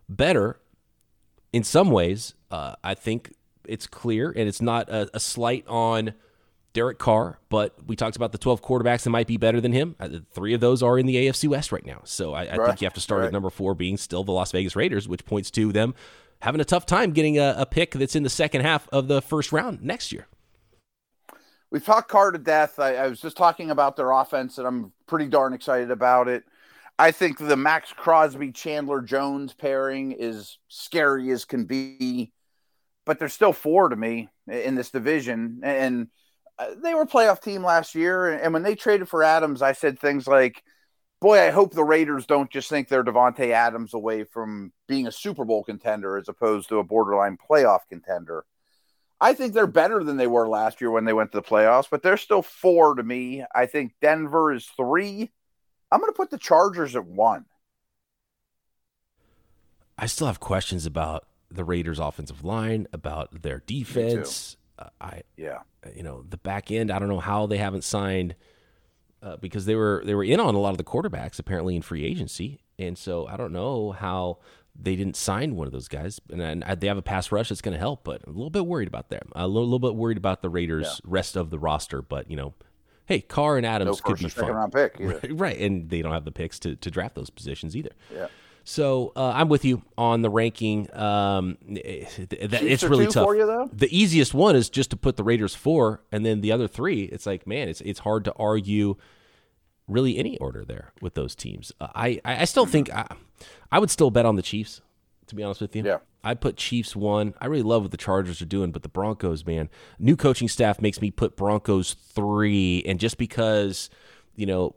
better 0.09 0.59
in 1.53 1.63
some 1.63 1.93
ways. 1.93 2.35
Uh, 2.51 2.75
I 2.83 2.95
think 2.95 3.33
it's 3.65 3.87
clear, 3.87 4.31
and 4.31 4.49
it's 4.49 4.61
not 4.61 4.89
a, 4.89 5.09
a 5.15 5.21
slight 5.21 5.65
on 5.69 6.15
Derek 6.77 6.99
Carr, 6.99 7.39
but 7.49 7.75
we 7.87 7.97
talked 7.97 8.17
about 8.17 8.33
the 8.33 8.39
12 8.39 8.61
quarterbacks 8.61 9.05
that 9.05 9.11
might 9.11 9.27
be 9.27 9.39
better 9.39 9.63
than 9.63 9.73
him. 9.73 9.97
Uh, 9.99 10.11
three 10.31 10.53
of 10.53 10.61
those 10.61 10.83
are 10.83 10.99
in 10.99 11.07
the 11.07 11.17
AFC 11.17 11.49
West 11.49 11.73
right 11.73 11.87
now. 11.87 12.03
So 12.05 12.35
I, 12.35 12.45
I 12.45 12.57
right. 12.57 12.67
think 12.67 12.83
you 12.83 12.85
have 12.85 12.93
to 12.93 13.01
start 13.01 13.21
right. 13.21 13.29
at 13.29 13.33
number 13.33 13.49
four 13.49 13.75
being 13.75 13.97
still 13.97 14.25
the 14.25 14.33
Las 14.33 14.53
Vegas 14.53 14.77
Raiders, 14.77 15.09
which 15.09 15.25
points 15.25 15.51
to 15.53 15.73
them 15.73 15.95
having 16.43 16.61
a 16.61 16.67
tough 16.67 16.85
time 16.85 17.13
getting 17.13 17.39
a, 17.39 17.55
a 17.57 17.65
pick 17.65 17.93
that's 17.93 18.15
in 18.15 18.25
the 18.25 18.29
second 18.29 18.61
half 18.61 18.87
of 18.93 19.09
the 19.09 19.23
first 19.23 19.53
round 19.53 19.81
next 19.83 20.13
year. 20.13 20.27
We've 21.71 21.83
talked 21.83 22.11
Carr 22.11 22.31
to 22.31 22.39
death. 22.39 22.79
I, 22.79 22.97
I 22.97 23.07
was 23.07 23.23
just 23.23 23.39
talking 23.39 23.71
about 23.71 23.97
their 23.97 24.11
offense, 24.11 24.59
and 24.59 24.67
I'm 24.67 24.93
pretty 25.07 25.29
darn 25.29 25.55
excited 25.55 25.91
about 25.91 26.29
it. 26.29 26.45
I 26.99 27.11
think 27.11 27.39
the 27.39 27.57
Maxx 27.57 27.91
Crosby 27.95 28.53
Chandler 28.53 29.01
Jones 29.01 29.55
pairing 29.55 30.13
is 30.13 30.59
scary 30.69 31.31
as 31.31 31.47
can 31.47 31.65
be, 31.65 32.33
but 33.07 33.19
there's 33.19 33.33
still 33.33 33.55
four 33.55 33.89
to 33.89 33.97
me 33.97 34.29
in 34.47 34.75
this 34.75 34.91
division. 34.91 35.61
And 35.63 36.09
Uh, 36.59 36.75
they 36.83 36.95
were 36.95 37.03
a 37.03 37.07
playoff 37.07 37.43
team 37.43 37.63
last 37.63 37.95
year, 37.95 38.33
and 38.33 38.53
when 38.53 38.63
they 38.63 38.75
traded 38.75 39.09
for 39.09 39.23
Adams, 39.23 39.63
I 39.63 39.73
said 39.73 39.99
things 39.99 40.27
like, 40.27 40.63
boy, 41.21 41.41
I 41.41 41.51
hope 41.51 41.75
the 41.75 41.85
Raiders 41.85 42.27
don't 42.27 42.51
just 42.51 42.69
think 42.71 42.89
they're 42.89 43.05
Davante 43.05 43.51
Adams 43.51 43.95
away 43.95 44.25
from 44.25 44.73
being 44.89 45.07
a 45.07 45.13
Super 45.13 45.45
Bowl 45.45 45.65
contender 45.65 46.17
as 46.17 46.29
opposed 46.29 46.69
to 46.71 46.79
a 46.79 46.85
borderline 46.85 47.37
playoff 47.37 47.81
contender. 47.89 48.45
I 49.21 49.33
think 49.33 49.55
they're 49.55 49.67
better 49.67 50.05
than 50.05 50.19
they 50.19 50.27
were 50.27 50.49
last 50.49 50.81
year 50.81 50.91
when 50.91 51.05
they 51.05 51.13
went 51.13 51.33
to 51.33 51.39
the 51.39 51.47
playoffs, 51.47 51.89
but 51.91 52.03
they're 52.03 52.19
still 52.19 52.43
four 52.43 52.95
to 52.95 53.03
me. 53.03 53.45
I 53.55 53.67
think 53.67 53.95
Denver 54.03 54.53
is 54.53 54.67
three. 54.77 55.31
I'm 55.91 56.01
going 56.01 56.13
to 56.13 56.17
put 56.17 56.31
the 56.31 56.39
Chargers 56.39 56.95
at 56.97 57.07
one. 57.07 57.47
I 59.97 60.07
still 60.07 60.27
have 60.27 60.41
questions 60.41 60.85
about 60.85 61.27
the 61.51 61.65
Raiders' 61.65 61.99
offensive 61.99 62.45
line, 62.45 62.87
about 62.93 63.43
their 63.43 63.63
defense. 63.67 64.57
Uh, 64.79 64.89
I 65.01 65.23
yeah, 65.37 65.61
you 65.95 66.03
know 66.03 66.25
the 66.29 66.37
back 66.37 66.71
end. 66.71 66.91
I 66.91 66.99
don't 66.99 67.09
know 67.09 67.21
how 67.21 67.47
they 67.47 67.59
haven't 67.59 67.85
signed 67.85 68.35
uh, 69.23 69.37
because 69.37 69.67
they 69.67 69.75
were 69.75 70.03
they 70.05 70.15
were 70.15 70.25
in 70.25 70.41
on 70.41 70.55
a 70.55 70.59
lot 70.59 70.71
of 70.71 70.79
the 70.79 70.85
quarterbacks 70.85 71.39
apparently 71.39 71.77
in 71.77 71.83
free 71.83 72.05
agency, 72.05 72.61
and 72.79 72.97
so 72.97 73.27
I 73.27 73.37
don't 73.37 73.53
know 73.53 73.93
how 73.93 74.39
they 74.79 74.97
didn't 74.97 75.17
sign 75.17 75.57
one 75.57 75.67
of 75.67 75.73
those 75.73 75.89
guys. 75.89 76.21
And, 76.31 76.43
and 76.43 76.81
they 76.81 76.87
have 76.87 76.99
a 76.99 77.03
pass 77.03 77.33
rush 77.33 77.49
that's 77.49 77.63
going 77.63 77.73
to 77.73 77.79
help, 77.79 78.05
but 78.05 78.23
I'm 78.27 78.35
a 78.35 78.37
little 78.37 78.51
bit 78.51 78.67
worried 78.67 78.89
about 78.89 79.09
them. 79.09 79.31
A 79.35 79.47
little, 79.47 79.65
little 79.65 79.79
bit 79.79 79.95
worried 79.95 80.19
about 80.19 80.43
the 80.43 80.51
Raiders' 80.51 81.01
yeah. 81.03 81.11
rest 81.11 81.37
of 81.37 81.51
the 81.51 81.59
roster, 81.59 82.03
but 82.03 82.31
you 82.31 82.37
know. 82.37 82.55
Hey, 83.07 83.21
Carr 83.21 83.57
and 83.57 83.65
Adams 83.65 83.99
no 83.99 84.03
could 84.03 84.19
be 84.19 84.29
fun. 84.29 84.71
Pick 84.73 84.97
right, 84.99 85.21
right, 85.31 85.57
and 85.61 85.89
they 85.89 86.03
don't 86.03 86.11
have 86.11 86.25
the 86.25 86.33
picks 86.33 86.59
to, 86.59 86.75
to 86.75 86.91
draft 86.91 87.15
those 87.15 87.31
positions 87.31 87.77
either. 87.77 87.93
Yeah. 88.13 88.27
So 88.69 89.13
uh, 89.15 89.31
I'm 89.31 89.49
with 89.49 89.65
you 89.65 89.83
on 89.97 90.23
the 90.23 90.29
ranking. 90.29 90.89
Um, 90.93 91.57
it, 91.69 92.33
it's 92.33 92.83
really 92.83 93.07
tough. 93.07 93.29
You, 93.29 93.71
the 93.73 93.97
easiest 93.97 94.35
one 94.35 94.57
is 94.57 94.69
just 94.69 94.91
to 94.91 94.97
put 94.97 95.17
the 95.17 95.23
Raiders 95.23 95.55
four, 95.55 96.03
and 96.11 96.27
then 96.27 96.41
the 96.41 96.51
other 96.51 96.67
three. 96.67 97.05
It's 97.05 97.27
like, 97.27 97.47
man, 97.47 97.69
it's 97.69 97.81
it's 97.83 98.01
hard 98.01 98.25
to 98.25 98.33
argue 98.33 98.97
really 99.87 100.19
any 100.19 100.37
order 100.39 100.65
there 100.65 100.93
with 101.01 101.15
those 101.15 101.37
teams. 101.37 101.71
Uh, 101.81 101.87
I 101.95 102.21
I 102.25 102.45
still 102.45 102.67
think 102.67 102.93
I, 102.93 103.07
I 103.71 103.79
would 103.79 103.89
still 103.89 104.11
bet 104.11 104.27
on 104.27 104.35
the 104.35 104.43
Chiefs. 104.43 104.81
To 105.29 105.37
be 105.37 105.45
honest 105.45 105.61
with 105.61 105.77
you, 105.77 105.85
yeah, 105.85 105.99
I'd 106.25 106.41
put 106.41 106.57
Chiefs 106.57 106.97
one. 106.97 107.35
I 107.41 107.47
really 107.47 107.63
love 107.63 107.83
what 107.83 107.93
the 107.93 107.97
Chargers 107.97 108.43
are 108.43 108.47
doing, 108.47 108.73
but 108.73 108.83
the 108.83 108.89
Broncos, 108.89 109.47
man, 109.47 109.69
new 110.01 110.17
coaching 110.17 110.49
staff 110.49 110.81
makes 110.81 111.01
me 111.01 111.13
put 111.13 111.37
Broncos 111.37 111.95
three, 111.95 112.83
and 112.85 112.99
just 112.99 113.17
because 113.17 113.91
you 114.35 114.47
know 114.47 114.75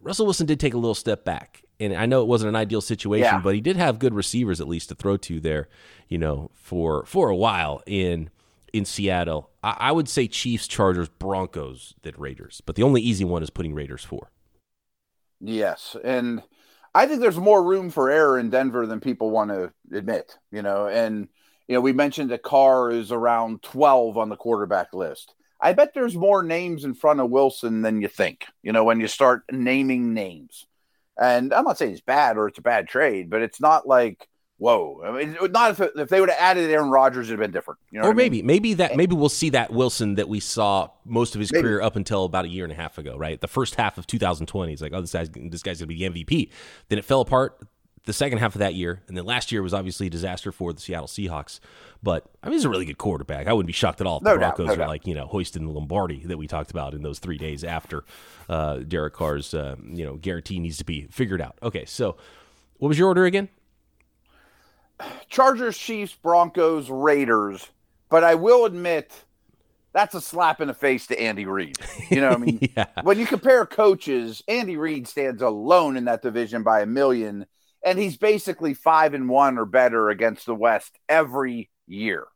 Russell 0.00 0.24
Wilson 0.24 0.46
did 0.46 0.58
take 0.58 0.72
a 0.72 0.78
little 0.78 0.94
step 0.94 1.26
back 1.26 1.62
and 1.82 1.96
I 1.96 2.06
know 2.06 2.22
it 2.22 2.28
wasn't 2.28 2.50
an 2.50 2.56
ideal 2.56 2.80
situation, 2.80 3.24
yeah. 3.24 3.40
but 3.40 3.54
he 3.54 3.60
did 3.60 3.76
have 3.76 3.98
good 3.98 4.14
receivers 4.14 4.60
at 4.60 4.68
least 4.68 4.88
to 4.90 4.94
throw 4.94 5.16
to 5.18 5.40
there, 5.40 5.68
you 6.08 6.18
know, 6.18 6.50
for 6.54 7.04
for 7.06 7.28
a 7.28 7.36
while 7.36 7.82
in 7.86 8.30
in 8.72 8.84
Seattle. 8.84 9.50
I, 9.62 9.76
I 9.78 9.92
would 9.92 10.08
say 10.08 10.28
Chiefs, 10.28 10.66
Chargers, 10.68 11.08
Broncos, 11.08 11.94
than 12.02 12.14
Raiders, 12.16 12.62
but 12.64 12.76
the 12.76 12.82
only 12.82 13.02
easy 13.02 13.24
one 13.24 13.42
is 13.42 13.50
putting 13.50 13.74
Raiders 13.74 14.04
four. 14.04 14.30
Yes, 15.40 15.96
and 16.04 16.42
I 16.94 17.06
think 17.06 17.20
there's 17.20 17.36
more 17.36 17.62
room 17.62 17.90
for 17.90 18.10
error 18.10 18.38
in 18.38 18.50
Denver 18.50 18.86
than 18.86 19.00
people 19.00 19.30
want 19.30 19.50
to 19.50 19.72
admit. 19.96 20.38
You 20.50 20.62
know, 20.62 20.86
and 20.86 21.28
you 21.66 21.74
know 21.74 21.80
we 21.80 21.92
mentioned 21.92 22.30
that 22.30 22.42
Carr 22.42 22.90
is 22.90 23.10
around 23.10 23.62
12 23.62 24.16
on 24.16 24.28
the 24.28 24.36
quarterback 24.36 24.94
list. 24.94 25.34
I 25.60 25.72
bet 25.72 25.94
there's 25.94 26.16
more 26.16 26.42
names 26.42 26.84
in 26.84 26.94
front 26.94 27.20
of 27.20 27.30
Wilson 27.30 27.82
than 27.82 28.00
you 28.00 28.08
think. 28.08 28.46
You 28.62 28.72
know, 28.72 28.84
when 28.84 29.00
you 29.00 29.08
start 29.08 29.44
naming 29.50 30.14
names. 30.14 30.66
And 31.20 31.52
I'm 31.52 31.64
not 31.64 31.78
saying 31.78 31.92
it's 31.92 32.00
bad 32.00 32.36
or 32.36 32.48
it's 32.48 32.58
a 32.58 32.62
bad 32.62 32.88
trade, 32.88 33.30
but 33.30 33.42
it's 33.42 33.60
not 33.60 33.86
like 33.86 34.28
whoa. 34.62 35.02
I 35.04 35.10
mean, 35.10 35.36
not 35.50 35.72
if, 35.72 35.80
if 35.96 36.08
they 36.08 36.20
would 36.20 36.30
have 36.30 36.38
added 36.38 36.70
Aaron 36.70 36.88
Rodgers, 36.88 37.28
it'd 37.28 37.38
have 37.38 37.44
been 37.44 37.50
different. 37.50 37.80
You 37.90 38.00
know 38.00 38.06
or 38.06 38.14
maybe, 38.14 38.38
I 38.38 38.42
mean? 38.42 38.46
maybe 38.46 38.74
that, 38.74 38.96
maybe 38.96 39.16
we'll 39.16 39.28
see 39.28 39.50
that 39.50 39.72
Wilson 39.72 40.14
that 40.14 40.28
we 40.28 40.38
saw 40.38 40.88
most 41.04 41.34
of 41.34 41.40
his 41.40 41.52
maybe. 41.52 41.62
career 41.62 41.82
up 41.82 41.96
until 41.96 42.24
about 42.24 42.44
a 42.44 42.48
year 42.48 42.64
and 42.64 42.72
a 42.72 42.76
half 42.76 42.96
ago, 42.96 43.16
right? 43.16 43.40
The 43.40 43.48
first 43.48 43.74
half 43.74 43.98
of 43.98 44.06
2020, 44.06 44.72
it's 44.72 44.80
like, 44.80 44.92
oh, 44.94 45.00
this 45.00 45.12
guy's 45.12 45.30
this 45.30 45.64
guy's 45.64 45.80
gonna 45.80 45.88
be 45.88 46.06
the 46.06 46.24
MVP. 46.24 46.50
Then 46.88 46.98
it 46.98 47.04
fell 47.04 47.20
apart 47.20 47.58
the 48.04 48.12
second 48.12 48.38
half 48.38 48.54
of 48.54 48.58
that 48.58 48.74
year, 48.74 49.00
and 49.06 49.16
then 49.16 49.24
last 49.24 49.52
year 49.52 49.62
was 49.62 49.72
obviously 49.72 50.08
a 50.08 50.10
disaster 50.10 50.50
for 50.50 50.72
the 50.72 50.80
Seattle 50.80 51.06
Seahawks. 51.06 51.60
But 52.02 52.26
I 52.42 52.48
mean, 52.48 52.54
he's 52.54 52.64
a 52.64 52.68
really 52.68 52.84
good 52.84 52.98
quarterback. 52.98 53.46
I 53.46 53.52
wouldn't 53.52 53.68
be 53.68 53.72
shocked 53.72 54.00
at 54.00 54.06
all 54.06 54.16
if 54.16 54.24
no 54.24 54.32
the 54.32 54.38
Broncos 54.38 54.66
doubt, 54.66 54.66
no 54.66 54.72
are 54.72 54.76
doubt. 54.76 54.88
like 54.88 55.06
you 55.06 55.14
know 55.14 55.26
hoisting 55.26 55.66
the 55.66 55.72
Lombardi 55.72 56.24
that 56.26 56.36
we 56.36 56.48
talked 56.48 56.70
about 56.70 56.94
in 56.94 57.02
those 57.02 57.20
three 57.20 57.38
days 57.38 57.62
after 57.62 58.04
uh, 58.48 58.78
Derek 58.78 59.14
Carr's 59.14 59.54
uh, 59.54 59.76
you 59.84 60.04
know 60.04 60.16
guarantee 60.16 60.58
needs 60.58 60.78
to 60.78 60.84
be 60.84 61.06
figured 61.10 61.40
out. 61.40 61.56
Okay, 61.62 61.84
so 61.84 62.16
what 62.78 62.88
was 62.88 62.98
your 62.98 63.08
order 63.08 63.24
again? 63.24 63.48
Chargers, 65.28 65.78
Chiefs, 65.78 66.14
Broncos, 66.14 66.90
Raiders. 66.90 67.68
But 68.08 68.24
I 68.24 68.34
will 68.34 68.66
admit 68.66 69.24
that's 69.92 70.14
a 70.14 70.20
slap 70.20 70.60
in 70.60 70.68
the 70.68 70.74
face 70.74 71.06
to 71.06 71.20
Andy 71.20 71.46
Reid. 71.46 71.76
You 72.10 72.20
know, 72.20 72.30
I 72.30 72.36
mean, 72.36 72.58
yeah. 72.76 72.86
when 73.02 73.18
you 73.18 73.26
compare 73.26 73.64
coaches, 73.64 74.42
Andy 74.48 74.76
Reid 74.76 75.06
stands 75.06 75.40
alone 75.40 75.96
in 75.96 76.04
that 76.06 76.22
division 76.22 76.62
by 76.62 76.80
a 76.80 76.86
million 76.86 77.46
and 77.84 77.98
he's 77.98 78.16
basically 78.16 78.74
five 78.74 79.14
and 79.14 79.28
one 79.28 79.58
or 79.58 79.64
better 79.64 80.10
against 80.10 80.46
the 80.46 80.54
West 80.54 80.98
every 81.08 81.70
year. 81.86 82.26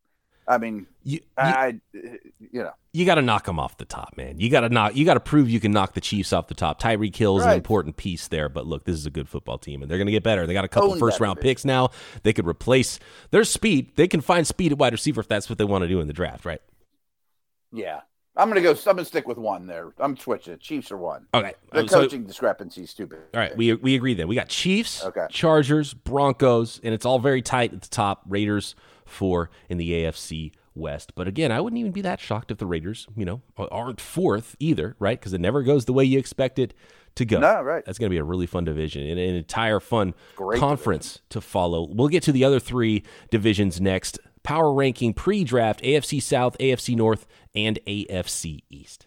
I 0.49 0.59
mean, 0.59 0.87
you, 1.03 1.15
you, 1.15 1.21
I, 1.37 1.81
you 1.93 2.63
know, 2.63 2.73
you 2.93 3.05
got 3.05 3.17
to 3.17 3.23
knock 3.23 3.49
him 3.49 3.59
off 3.59 3.77
the 3.79 3.85
top, 3.85 4.17
man. 4.17 4.39
You 4.39 4.49
got 4.49 4.61
to 4.61 4.69
knock, 4.69 4.95
you 4.95 5.05
got 5.05 5.15
to 5.15 5.21
prove 5.21 5.51
you 5.51 5.59
can 5.59 5.73
knock 5.73 5.95
the 5.95 6.01
Chiefs 6.01 6.33
off 6.33 6.47
the 6.47 6.55
top. 6.55 6.81
Tyreek 6.81 7.17
Hill's 7.17 7.43
right. 7.43 7.51
an 7.51 7.57
important 7.57 7.97
piece 7.97 8.29
there, 8.29 8.49
but 8.49 8.65
look, 8.65 8.85
this 8.85 8.95
is 8.95 9.07
a 9.07 9.11
good 9.11 9.29
football 9.29 9.59
team, 9.59 9.83
and 9.83 9.91
they're 9.91 9.99
going 9.99 10.07
to 10.07 10.13
get 10.13 10.23
better. 10.23 10.47
They 10.47 10.55
got 10.55 10.65
a 10.65 10.69
couple 10.69 10.93
Own 10.93 10.99
first 10.99 11.19
round 11.19 11.41
picks 11.41 11.65
now. 11.65 11.91
They 12.23 12.33
could 12.33 12.47
replace 12.47 13.01
their 13.33 13.45
speed. 13.45 13.97
They 13.97 14.07
can 14.07 14.21
find 14.21 14.47
speed 14.47 14.73
at 14.73 14.79
wide 14.79 14.93
receiver 14.93 15.21
if 15.21 15.29
that's 15.29 15.49
what 15.49 15.59
they 15.59 15.65
want 15.65 15.83
to 15.83 15.89
do 15.89 16.01
in 16.01 16.07
the 16.07 16.13
draft, 16.13 16.45
right? 16.45 16.63
Yeah, 17.73 18.03
I'm 18.37 18.49
gonna 18.49 18.61
go. 18.61 18.71
I'm 18.71 18.77
gonna 18.85 19.05
stick 19.05 19.27
with 19.27 19.39
one 19.39 19.67
there. 19.67 19.93
I'm 19.99 20.17
switching. 20.17 20.59
Chiefs 20.59 20.91
are 20.91 20.97
one. 20.97 21.27
Okay. 21.33 21.55
The 21.73 21.81
um, 21.81 21.89
coaching 21.89 22.23
so, 22.23 22.29
discrepancy 22.29 22.83
is 22.83 22.91
stupid. 22.91 23.21
All 23.35 23.41
right, 23.41 23.57
we 23.57 23.73
we 23.75 23.95
agree 23.95 24.15
then. 24.15 24.29
We 24.29 24.35
got 24.35 24.49
Chiefs, 24.49 25.05
okay. 25.05 25.27
Chargers, 25.31 25.95
Broncos, 25.95 26.81
and 26.83 26.93
it's 26.93 27.07
all 27.07 27.19
very 27.19 27.43
tight 27.43 27.73
at 27.73 27.83
the 27.83 27.89
top. 27.89 28.23
Raiders 28.29 28.75
four 29.05 29.51
in 29.69 29.79
the 29.79 29.91
AFC 29.91 30.53
West. 30.75 31.13
But 31.15 31.29
again, 31.29 31.51
I 31.51 31.61
wouldn't 31.61 31.79
even 31.81 31.93
be 31.93 32.03
that 32.03 32.21
shocked 32.21 32.51
if 32.51 32.59
the 32.59 32.67
Raiders, 32.67 33.07
you 33.17 33.25
know, 33.25 33.43
aren't 33.57 34.01
fourth 34.01 34.57
either, 34.59 34.97
right? 34.99 35.19
Because 35.19 35.33
it 35.33 35.41
never 35.41 35.63
goes 35.63 35.85
the 35.85 35.93
way 35.93 36.05
you 36.05 36.19
expect 36.19 36.59
it 36.59 36.75
to 37.15 37.25
go. 37.25 37.39
No, 37.39 37.63
right. 37.63 37.85
That's 37.85 37.99
going 37.99 38.11
to 38.11 38.15
be 38.15 38.19
a 38.19 38.25
really 38.25 38.47
fun 38.47 38.65
division 38.65 39.07
and 39.07 39.19
an 39.19 39.35
entire 39.35 39.81
fun 39.81 40.15
Great 40.37 40.61
conference 40.61 41.15
division. 41.15 41.23
to 41.31 41.41
follow. 41.41 41.89
We'll 41.91 42.09
get 42.09 42.23
to 42.25 42.33
the 42.33 42.45
other 42.45 42.61
three 42.61 43.03
divisions 43.31 43.81
next 43.81 44.19
power 44.47 44.73
ranking 44.73 45.13
pre 45.13 45.43
draft 45.43 45.83
AFC 45.83 46.23
South, 46.23 46.57
AFC 46.59 46.95
North, 46.95 47.27
and 47.55 47.81
AFC 47.85 48.61
East. 48.71 49.07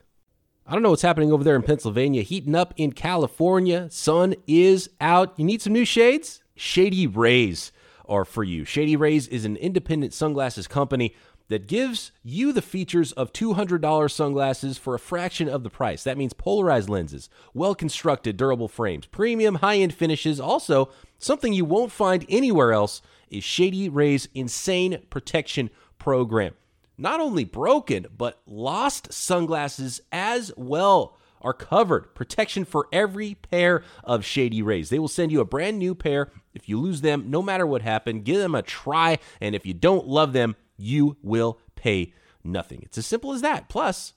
I 0.67 0.73
don't 0.73 0.83
know 0.83 0.89
what's 0.89 1.01
happening 1.01 1.31
over 1.31 1.45
there 1.45 1.55
in 1.55 1.63
Pennsylvania. 1.63 2.23
Heating 2.23 2.55
up 2.55 2.73
in 2.75 2.91
California. 2.91 3.87
Sun 3.89 4.35
is 4.47 4.89
out. 4.99 5.33
You 5.39 5.45
need 5.45 5.61
some 5.61 5.71
new 5.71 5.85
shades? 5.85 6.43
Shady 6.55 7.07
Rays 7.07 7.71
are 8.05 8.25
for 8.25 8.43
you. 8.43 8.65
Shady 8.65 8.97
Rays 8.97 9.29
is 9.29 9.45
an 9.45 9.55
independent 9.55 10.13
sunglasses 10.13 10.67
company 10.67 11.15
that 11.47 11.67
gives 11.67 12.11
you 12.21 12.51
the 12.51 12.61
features 12.61 13.13
of 13.13 13.31
$200 13.31 14.11
sunglasses 14.11 14.77
for 14.77 14.93
a 14.93 14.99
fraction 14.99 15.47
of 15.47 15.63
the 15.63 15.69
price. 15.69 16.03
That 16.03 16.17
means 16.17 16.33
polarized 16.33 16.89
lenses, 16.89 17.29
well 17.53 17.75
constructed, 17.75 18.35
durable 18.35 18.67
frames, 18.67 19.05
premium 19.05 19.55
high 19.55 19.77
end 19.77 19.93
finishes. 19.93 20.39
Also, 20.39 20.89
something 21.17 21.53
you 21.53 21.63
won't 21.65 21.93
find 21.93 22.25
anywhere 22.27 22.73
else 22.73 23.01
is 23.31 23.43
Shady 23.43 23.89
Rays 23.89 24.27
Insane 24.33 25.03
Protection 25.09 25.69
Program. 25.97 26.53
Not 26.97 27.19
only 27.19 27.45
broken, 27.45 28.07
but 28.17 28.41
lost 28.45 29.13
sunglasses 29.13 30.01
as 30.11 30.51
well 30.57 31.17
are 31.41 31.53
covered. 31.53 32.13
Protection 32.13 32.65
for 32.65 32.87
every 32.91 33.35
pair 33.35 33.83
of 34.03 34.25
Shady 34.25 34.61
Rays. 34.61 34.89
They 34.89 34.99
will 34.99 35.07
send 35.07 35.31
you 35.31 35.39
a 35.39 35.45
brand 35.45 35.79
new 35.79 35.95
pair 35.95 36.31
if 36.53 36.67
you 36.67 36.79
lose 36.79 37.01
them, 37.01 37.29
no 37.29 37.41
matter 37.41 37.65
what 37.65 37.81
happened. 37.81 38.25
Give 38.25 38.39
them 38.39 38.55
a 38.55 38.61
try, 38.61 39.19
and 39.39 39.55
if 39.55 39.65
you 39.65 39.73
don't 39.73 40.07
love 40.07 40.33
them, 40.33 40.55
you 40.77 41.17
will 41.23 41.59
pay 41.75 42.13
nothing. 42.43 42.81
It's 42.83 42.97
as 42.97 43.05
simple 43.05 43.31
as 43.31 43.41
that. 43.41 43.69
Plus, 43.69 44.13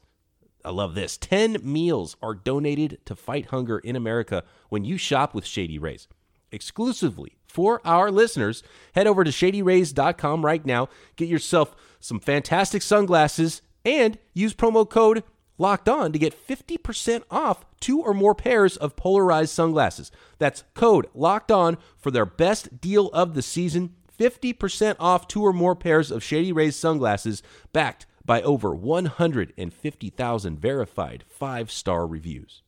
I 0.64 0.70
love 0.70 0.94
this 0.94 1.16
10 1.16 1.58
meals 1.62 2.16
are 2.22 2.34
donated 2.34 2.98
to 3.06 3.14
fight 3.14 3.46
hunger 3.46 3.78
in 3.78 3.96
America 3.96 4.44
when 4.68 4.84
you 4.84 4.96
shop 4.96 5.34
with 5.34 5.46
Shady 5.46 5.78
Rays. 5.78 6.08
Exclusively 6.50 7.36
for 7.52 7.86
our 7.86 8.10
listeners, 8.10 8.62
head 8.94 9.06
over 9.06 9.24
to 9.24 9.30
shadyrays.com 9.30 10.44
right 10.44 10.64
now. 10.64 10.88
Get 11.16 11.28
yourself 11.28 11.76
some 12.00 12.18
fantastic 12.18 12.80
sunglasses 12.80 13.60
and 13.84 14.18
use 14.32 14.54
promo 14.54 14.88
code 14.88 15.22
locked 15.58 15.88
on 15.88 16.12
to 16.12 16.18
get 16.18 16.46
50% 16.48 17.22
off 17.30 17.66
two 17.78 18.00
or 18.00 18.14
more 18.14 18.34
pairs 18.34 18.76
of 18.78 18.96
polarized 18.96 19.52
sunglasses. 19.52 20.10
That's 20.38 20.64
code 20.74 21.06
locked 21.14 21.52
on 21.52 21.76
for 21.98 22.10
their 22.10 22.26
best 22.26 22.80
deal 22.80 23.08
of 23.08 23.34
the 23.34 23.42
season 23.42 23.94
50% 24.18 24.96
off 24.98 25.28
two 25.28 25.42
or 25.42 25.52
more 25.52 25.74
pairs 25.74 26.10
of 26.10 26.22
Shady 26.22 26.52
Rays 26.52 26.76
sunglasses 26.76 27.42
backed 27.72 28.06
by 28.24 28.40
over 28.42 28.74
150,000 28.74 30.58
verified 30.58 31.24
five 31.28 31.70
star 31.70 32.06
reviews. 32.06 32.62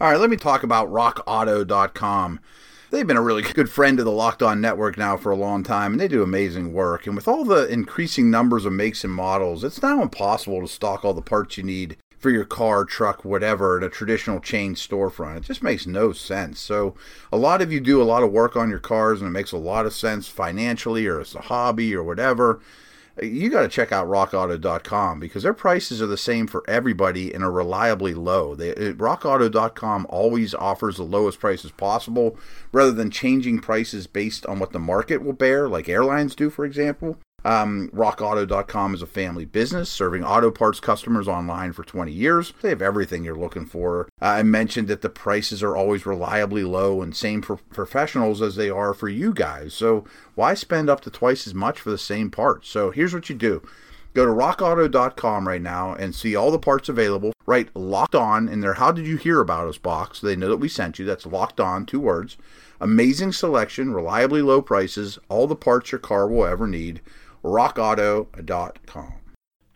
All 0.00 0.10
right, 0.10 0.20
let 0.20 0.30
me 0.30 0.36
talk 0.36 0.62
about 0.62 0.92
rockauto.com. 0.92 2.40
They've 2.90 3.06
been 3.06 3.18
a 3.18 3.22
really 3.22 3.42
good 3.42 3.68
friend 3.68 3.98
of 3.98 4.06
the 4.06 4.12
Locked 4.12 4.42
On 4.42 4.62
Network 4.62 4.96
now 4.96 5.18
for 5.18 5.30
a 5.30 5.36
long 5.36 5.62
time, 5.62 5.92
and 5.92 6.00
they 6.00 6.08
do 6.08 6.22
amazing 6.22 6.72
work. 6.72 7.06
And 7.06 7.14
with 7.14 7.28
all 7.28 7.44
the 7.44 7.68
increasing 7.68 8.30
numbers 8.30 8.64
of 8.64 8.72
makes 8.72 9.04
and 9.04 9.12
models, 9.12 9.62
it's 9.62 9.82
now 9.82 10.00
impossible 10.00 10.62
to 10.62 10.68
stock 10.68 11.04
all 11.04 11.12
the 11.12 11.20
parts 11.20 11.58
you 11.58 11.64
need 11.64 11.98
for 12.18 12.30
your 12.30 12.46
car, 12.46 12.86
truck, 12.86 13.26
whatever 13.26 13.76
at 13.76 13.84
a 13.84 13.90
traditional 13.90 14.40
chain 14.40 14.74
storefront. 14.74 15.36
It 15.36 15.42
just 15.42 15.62
makes 15.62 15.86
no 15.86 16.12
sense. 16.12 16.60
So, 16.60 16.94
a 17.30 17.36
lot 17.36 17.60
of 17.60 17.70
you 17.70 17.78
do 17.78 18.00
a 18.00 18.04
lot 18.04 18.22
of 18.22 18.32
work 18.32 18.56
on 18.56 18.70
your 18.70 18.78
cars 18.78 19.20
and 19.20 19.28
it 19.28 19.32
makes 19.32 19.52
a 19.52 19.58
lot 19.58 19.84
of 19.84 19.92
sense 19.92 20.26
financially 20.26 21.06
or 21.06 21.20
as 21.20 21.34
a 21.34 21.42
hobby 21.42 21.94
or 21.94 22.02
whatever. 22.02 22.58
You 23.22 23.50
got 23.50 23.62
to 23.62 23.68
check 23.68 23.92
out 23.92 24.06
rockauto.com 24.06 25.20
because 25.20 25.42
their 25.42 25.54
prices 25.54 26.00
are 26.00 26.06
the 26.06 26.16
same 26.16 26.46
for 26.46 26.62
everybody 26.68 27.32
and 27.32 27.42
are 27.42 27.50
reliably 27.50 28.14
low. 28.14 28.54
They, 28.54 28.72
rockauto.com 28.72 30.06
always 30.08 30.54
offers 30.54 30.96
the 30.96 31.02
lowest 31.02 31.40
prices 31.40 31.70
possible 31.70 32.36
rather 32.72 32.92
than 32.92 33.10
changing 33.10 33.60
prices 33.60 34.06
based 34.06 34.46
on 34.46 34.58
what 34.58 34.72
the 34.72 34.78
market 34.78 35.22
will 35.22 35.32
bear, 35.32 35.68
like 35.68 35.88
airlines 35.88 36.34
do, 36.34 36.50
for 36.50 36.64
example. 36.64 37.18
Um, 37.44 37.88
RockAuto.com 37.94 38.94
is 38.94 39.02
a 39.02 39.06
family 39.06 39.44
business 39.44 39.88
serving 39.88 40.24
auto 40.24 40.50
parts 40.50 40.80
customers 40.80 41.28
online 41.28 41.72
for 41.72 41.84
20 41.84 42.10
years. 42.10 42.52
They 42.62 42.70
have 42.70 42.82
everything 42.82 43.22
you're 43.22 43.36
looking 43.38 43.64
for. 43.64 44.08
Uh, 44.20 44.26
I 44.26 44.42
mentioned 44.42 44.88
that 44.88 45.02
the 45.02 45.08
prices 45.08 45.62
are 45.62 45.76
always 45.76 46.04
reliably 46.04 46.64
low 46.64 47.00
and 47.00 47.14
same 47.14 47.40
for 47.40 47.56
professionals 47.56 48.42
as 48.42 48.56
they 48.56 48.68
are 48.68 48.92
for 48.92 49.08
you 49.08 49.32
guys. 49.32 49.72
So 49.72 50.04
why 50.34 50.54
spend 50.54 50.90
up 50.90 51.00
to 51.02 51.10
twice 51.10 51.46
as 51.46 51.54
much 51.54 51.78
for 51.78 51.90
the 51.90 51.98
same 51.98 52.28
parts? 52.28 52.68
So 52.68 52.90
here's 52.90 53.14
what 53.14 53.28
you 53.28 53.36
do. 53.36 53.62
Go 54.14 54.26
to 54.26 54.32
rockauto.com 54.32 55.46
right 55.46 55.62
now 55.62 55.94
and 55.94 56.14
see 56.14 56.34
all 56.34 56.50
the 56.50 56.58
parts 56.58 56.88
available. 56.88 57.32
Write 57.46 57.74
locked 57.76 58.16
on 58.16 58.48
in 58.48 58.62
there. 58.62 58.74
How 58.74 58.90
did 58.90 59.06
you 59.06 59.16
hear 59.16 59.38
about 59.38 59.68
us 59.68 59.78
box? 59.78 60.18
So 60.18 60.26
they 60.26 60.34
know 60.34 60.48
that 60.48 60.56
we 60.56 60.68
sent 60.68 60.98
you. 60.98 61.04
That's 61.04 61.24
locked 61.24 61.60
on, 61.60 61.86
two 61.86 62.00
words. 62.00 62.36
Amazing 62.80 63.32
selection, 63.32 63.92
reliably 63.92 64.42
low 64.42 64.60
prices, 64.60 65.20
all 65.28 65.46
the 65.46 65.54
parts 65.54 65.92
your 65.92 66.00
car 66.00 66.26
will 66.26 66.44
ever 66.44 66.66
need 66.66 67.00
rockauto.com. 67.48 69.14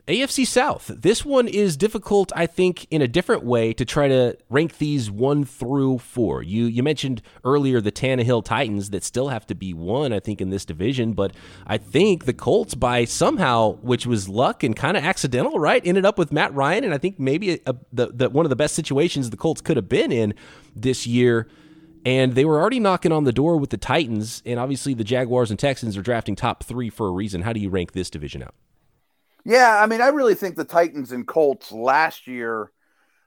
AFC 0.09 0.45
South. 0.45 0.89
This 0.89 1.25
one 1.25 1.47
is 1.47 1.77
difficult, 1.77 2.33
I 2.35 2.47
think, 2.47 2.89
in 2.91 3.01
a 3.01 3.07
different 3.07 3.45
way 3.45 3.73
to 3.73 3.85
try 3.85 4.09
to 4.09 4.37
rank 4.51 4.79
these 4.79 5.13
one 5.13 5.45
through 5.45 5.99
four. 5.99 6.43
You 6.43 6.65
you 6.65 6.83
mentioned 6.83 7.23
earlier 7.45 7.81
the 7.81 7.93
Tannehill 7.93 8.45
Titans 8.45 8.91
that 8.91 9.05
still 9.05 9.29
have 9.29 9.47
to 9.47 9.55
be 9.55 9.73
one, 9.73 10.13
I 10.13 10.19
think, 10.19 10.41
in 10.41 10.51
this 10.51 10.65
division, 10.65 11.13
but 11.13 11.33
I 11.69 11.79
think 11.79 12.25
the 12.25 12.33
Colts, 12.33 12.75
by 12.75 13.05
somehow, 13.05 13.75
which 13.77 14.05
was 14.05 14.29
luck 14.29 14.65
and 14.65 14.75
kind 14.75 14.97
of 14.97 15.05
accidental, 15.05 15.61
right, 15.61 15.87
ended 15.87 16.05
up 16.05 16.19
with 16.19 16.33
Matt 16.33 16.53
Ryan, 16.53 16.83
and 16.83 16.93
I 16.93 16.99
think 16.99 17.21
maybe 17.21 17.53
a, 17.53 17.59
a, 17.67 17.75
the, 17.93 18.07
the 18.09 18.31
one 18.31 18.45
of 18.45 18.51
the 18.51 18.57
best 18.57 18.75
situations 18.75 19.31
the 19.31 19.37
Colts 19.37 19.61
could 19.61 19.77
have 19.77 19.89
been 19.89 20.11
in 20.11 20.35
this 20.75 21.07
year 21.07 21.47
and 22.05 22.35
they 22.35 22.45
were 22.45 22.61
already 22.61 22.81
knocking 22.81 23.13
on 23.13 23.25
the 23.25 23.33
door 23.33 23.57
with 23.57 23.71
the 23.71 23.77
Titans, 23.77 24.43
and 24.45 24.59
obviously 24.59 24.95
the 24.95 25.05
Jaguars 25.05 25.51
and 25.51 25.59
Texans 25.59 25.97
are 25.97 26.03
drafting 26.03 26.37
top 26.37 26.65
three 26.65 26.91
for 26.91 27.09
a 27.09 27.13
reason. 27.13 27.43
How 27.43 27.53
do 27.53 27.61
you 27.61 27.71
rank 27.71 27.93
this 27.93 28.11
division 28.11 28.43
out? 28.43 28.55
Yeah, 29.45 29.81
I 29.81 29.87
mean, 29.87 30.01
I 30.01 30.09
really 30.09 30.35
think 30.35 30.57
the 30.57 30.65
Titans 30.65 31.13
and 31.13 31.27
Colts 31.27 31.73
last 31.73 32.27
year 32.27 32.71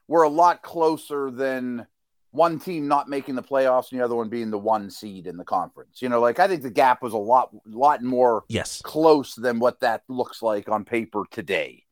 were 0.08 0.22
a 0.22 0.28
lot 0.28 0.62
closer 0.62 1.30
than 1.30 1.86
one 2.30 2.58
team 2.58 2.86
not 2.86 3.08
making 3.08 3.34
the 3.34 3.42
playoffs 3.42 3.90
and 3.90 4.00
the 4.00 4.04
other 4.04 4.14
one 4.14 4.28
being 4.28 4.50
the 4.50 4.58
one 4.58 4.90
seed 4.90 5.26
in 5.26 5.36
the 5.36 5.44
conference. 5.44 6.00
You 6.02 6.08
know, 6.08 6.20
like 6.20 6.38
I 6.38 6.48
think 6.48 6.62
the 6.62 6.70
gap 6.70 7.02
was 7.02 7.12
a 7.12 7.18
lot, 7.18 7.50
lot 7.66 8.02
more 8.02 8.44
yes 8.48 8.82
close 8.82 9.34
than 9.34 9.58
what 9.58 9.80
that 9.80 10.02
looks 10.08 10.42
like 10.42 10.68
on 10.68 10.84
paper 10.84 11.24
today. 11.30 11.84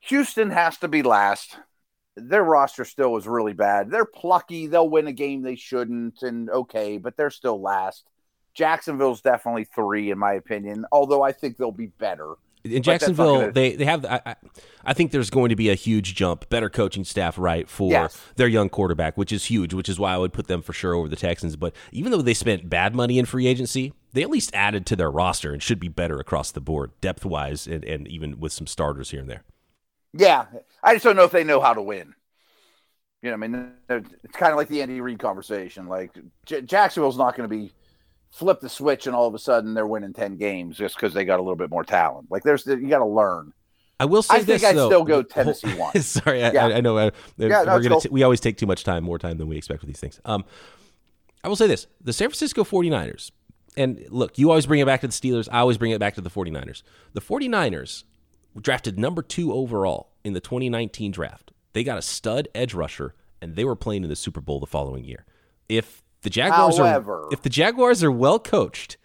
Houston 0.00 0.50
has 0.50 0.78
to 0.78 0.88
be 0.88 1.02
last 1.02 1.56
their 2.16 2.42
roster 2.42 2.84
still 2.84 3.16
is 3.16 3.26
really 3.26 3.52
bad. 3.52 3.90
They're 3.90 4.04
plucky. 4.04 4.66
They'll 4.66 4.88
win 4.88 5.06
a 5.06 5.12
game 5.12 5.42
they 5.42 5.56
shouldn't, 5.56 6.22
and 6.22 6.50
okay, 6.50 6.98
but 6.98 7.16
they're 7.16 7.30
still 7.30 7.60
last. 7.60 8.04
Jacksonville's 8.54 9.20
definitely 9.20 9.64
three, 9.64 10.10
in 10.10 10.18
my 10.18 10.32
opinion, 10.32 10.86
although 10.90 11.22
I 11.22 11.32
think 11.32 11.58
they'll 11.58 11.70
be 11.70 11.88
better. 11.98 12.34
In 12.64 12.82
Jacksonville, 12.82 13.40
gonna... 13.40 13.52
they, 13.52 13.76
they 13.76 13.84
have. 13.84 14.04
I, 14.04 14.34
I, 14.84 14.92
think 14.92 15.12
there's 15.12 15.30
going 15.30 15.50
to 15.50 15.56
be 15.56 15.68
a 15.68 15.74
huge 15.74 16.14
jump, 16.14 16.48
better 16.48 16.68
coaching 16.68 17.04
staff, 17.04 17.38
right, 17.38 17.68
for 17.68 17.90
yes. 17.90 18.18
their 18.36 18.48
young 18.48 18.68
quarterback, 18.70 19.16
which 19.16 19.30
is 19.30 19.44
huge, 19.44 19.72
which 19.72 19.88
is 19.88 20.00
why 20.00 20.14
I 20.14 20.18
would 20.18 20.32
put 20.32 20.48
them 20.48 20.62
for 20.62 20.72
sure 20.72 20.94
over 20.94 21.08
the 21.08 21.16
Texans. 21.16 21.54
But 21.54 21.76
even 21.92 22.10
though 22.10 22.22
they 22.22 22.34
spent 22.34 22.68
bad 22.68 22.94
money 22.94 23.18
in 23.18 23.26
free 23.26 23.46
agency, 23.46 23.92
they 24.14 24.22
at 24.22 24.30
least 24.30 24.52
added 24.54 24.84
to 24.86 24.96
their 24.96 25.10
roster 25.10 25.52
and 25.52 25.62
should 25.62 25.78
be 25.78 25.88
better 25.88 26.18
across 26.18 26.50
the 26.50 26.60
board, 26.60 26.90
depth 27.00 27.24
wise, 27.24 27.66
and, 27.68 27.84
and 27.84 28.08
even 28.08 28.40
with 28.40 28.52
some 28.52 28.66
starters 28.66 29.10
here 29.10 29.20
and 29.20 29.30
there. 29.30 29.44
Yeah, 30.16 30.46
I 30.82 30.94
just 30.94 31.04
don't 31.04 31.16
know 31.16 31.24
if 31.24 31.30
they 31.30 31.44
know 31.44 31.60
how 31.60 31.74
to 31.74 31.82
win. 31.82 32.14
You 33.22 33.30
know, 33.30 33.34
I 33.34 33.36
mean, 33.38 33.72
it's 33.88 34.36
kind 34.36 34.52
of 34.52 34.56
like 34.56 34.68
the 34.68 34.82
Andy 34.82 35.00
Reid 35.00 35.18
conversation. 35.18 35.88
Like 35.88 36.12
J- 36.44 36.62
Jacksonville's 36.62 37.18
not 37.18 37.36
going 37.36 37.48
to 37.48 37.54
be 37.54 37.72
flip 38.30 38.60
the 38.60 38.68
switch 38.68 39.06
and 39.06 39.16
all 39.16 39.26
of 39.26 39.34
a 39.34 39.38
sudden 39.38 39.72
they're 39.72 39.86
winning 39.86 40.12
ten 40.12 40.36
games 40.36 40.76
just 40.76 40.94
because 40.94 41.14
they 41.14 41.24
got 41.24 41.40
a 41.40 41.42
little 41.42 41.56
bit 41.56 41.70
more 41.70 41.84
talent. 41.84 42.28
Like 42.30 42.42
there's 42.42 42.66
you 42.66 42.88
got 42.88 42.98
to 42.98 43.06
learn. 43.06 43.52
I 43.98 44.04
will 44.04 44.22
say 44.22 44.36
I 44.36 44.42
this. 44.42 44.60
think 44.60 44.76
I'd 44.76 44.86
still 44.86 45.04
go 45.04 45.22
Tennessee 45.22 45.74
one. 45.74 45.94
Sorry, 46.02 46.44
I, 46.44 46.52
yeah. 46.52 46.66
I, 46.66 46.74
I, 46.76 46.80
know. 46.82 46.98
I, 46.98 47.10
yeah, 47.38 47.62
no, 47.62 47.80
gonna 47.80 48.00
t- 48.00 48.10
we 48.10 48.22
always 48.22 48.40
take 48.40 48.58
too 48.58 48.66
much 48.66 48.84
time, 48.84 49.04
more 49.04 49.18
time 49.18 49.38
than 49.38 49.48
we 49.48 49.56
expect 49.56 49.80
with 49.80 49.88
these 49.88 50.00
things. 50.00 50.20
Um, 50.26 50.44
I 51.42 51.48
will 51.48 51.56
say 51.56 51.66
this: 51.66 51.86
the 52.02 52.12
San 52.12 52.28
Francisco 52.28 52.62
49ers, 52.62 53.30
and 53.76 54.04
look, 54.10 54.38
you 54.38 54.50
always 54.50 54.66
bring 54.66 54.80
it 54.80 54.86
back 54.86 55.00
to 55.00 55.06
the 55.06 55.14
Steelers. 55.14 55.48
I 55.50 55.60
always 55.60 55.78
bring 55.78 55.92
it 55.92 55.98
back 55.98 56.14
to 56.16 56.20
the 56.20 56.30
49ers. 56.30 56.82
The 57.14 57.22
49ers 57.22 58.04
drafted 58.60 58.98
number 58.98 59.22
two 59.22 59.52
overall 59.52 60.10
in 60.24 60.32
the 60.32 60.40
2019 60.40 61.12
draft. 61.12 61.52
They 61.72 61.84
got 61.84 61.98
a 61.98 62.02
stud 62.02 62.48
edge 62.54 62.74
rusher, 62.74 63.14
and 63.40 63.54
they 63.54 63.64
were 63.64 63.76
playing 63.76 64.02
in 64.02 64.08
the 64.08 64.16
Super 64.16 64.40
Bowl 64.40 64.60
the 64.60 64.66
following 64.66 65.04
year. 65.04 65.24
If 65.68 66.02
the 66.22 66.30
Jaguars 66.30 66.78
However, 66.78 67.24
are 67.24 67.28
if 67.32 67.42
the 67.42 67.50
Jaguars 67.50 68.02
are 68.02 68.10
well 68.10 68.38
coached 68.38 68.96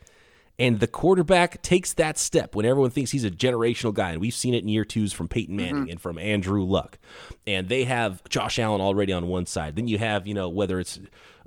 and 0.57 0.79
the 0.79 0.87
quarterback 0.87 1.61
takes 1.63 1.93
that 1.93 2.17
step 2.17 2.55
when 2.55 2.65
everyone 2.65 2.91
thinks 2.91 3.11
he's 3.11 3.23
a 3.23 3.31
generational 3.31 3.93
guy, 3.93 4.11
and 4.11 4.21
we've 4.21 4.33
seen 4.33 4.53
it 4.53 4.63
in 4.63 4.69
year 4.69 4.85
twos 4.85 5.11
from 5.11 5.27
Peyton 5.27 5.55
Manning 5.55 5.75
mm-hmm. 5.75 5.89
and 5.91 6.01
from 6.01 6.17
Andrew 6.17 6.63
Luck, 6.63 6.99
and 7.47 7.67
they 7.67 7.83
have 7.85 8.23
Josh 8.29 8.59
Allen 8.59 8.79
already 8.79 9.11
on 9.11 9.27
one 9.27 9.45
side. 9.45 9.75
Then 9.75 9.87
you 9.87 9.97
have, 9.97 10.27
you 10.27 10.33
know, 10.33 10.49
whether 10.49 10.79
it's 10.79 10.99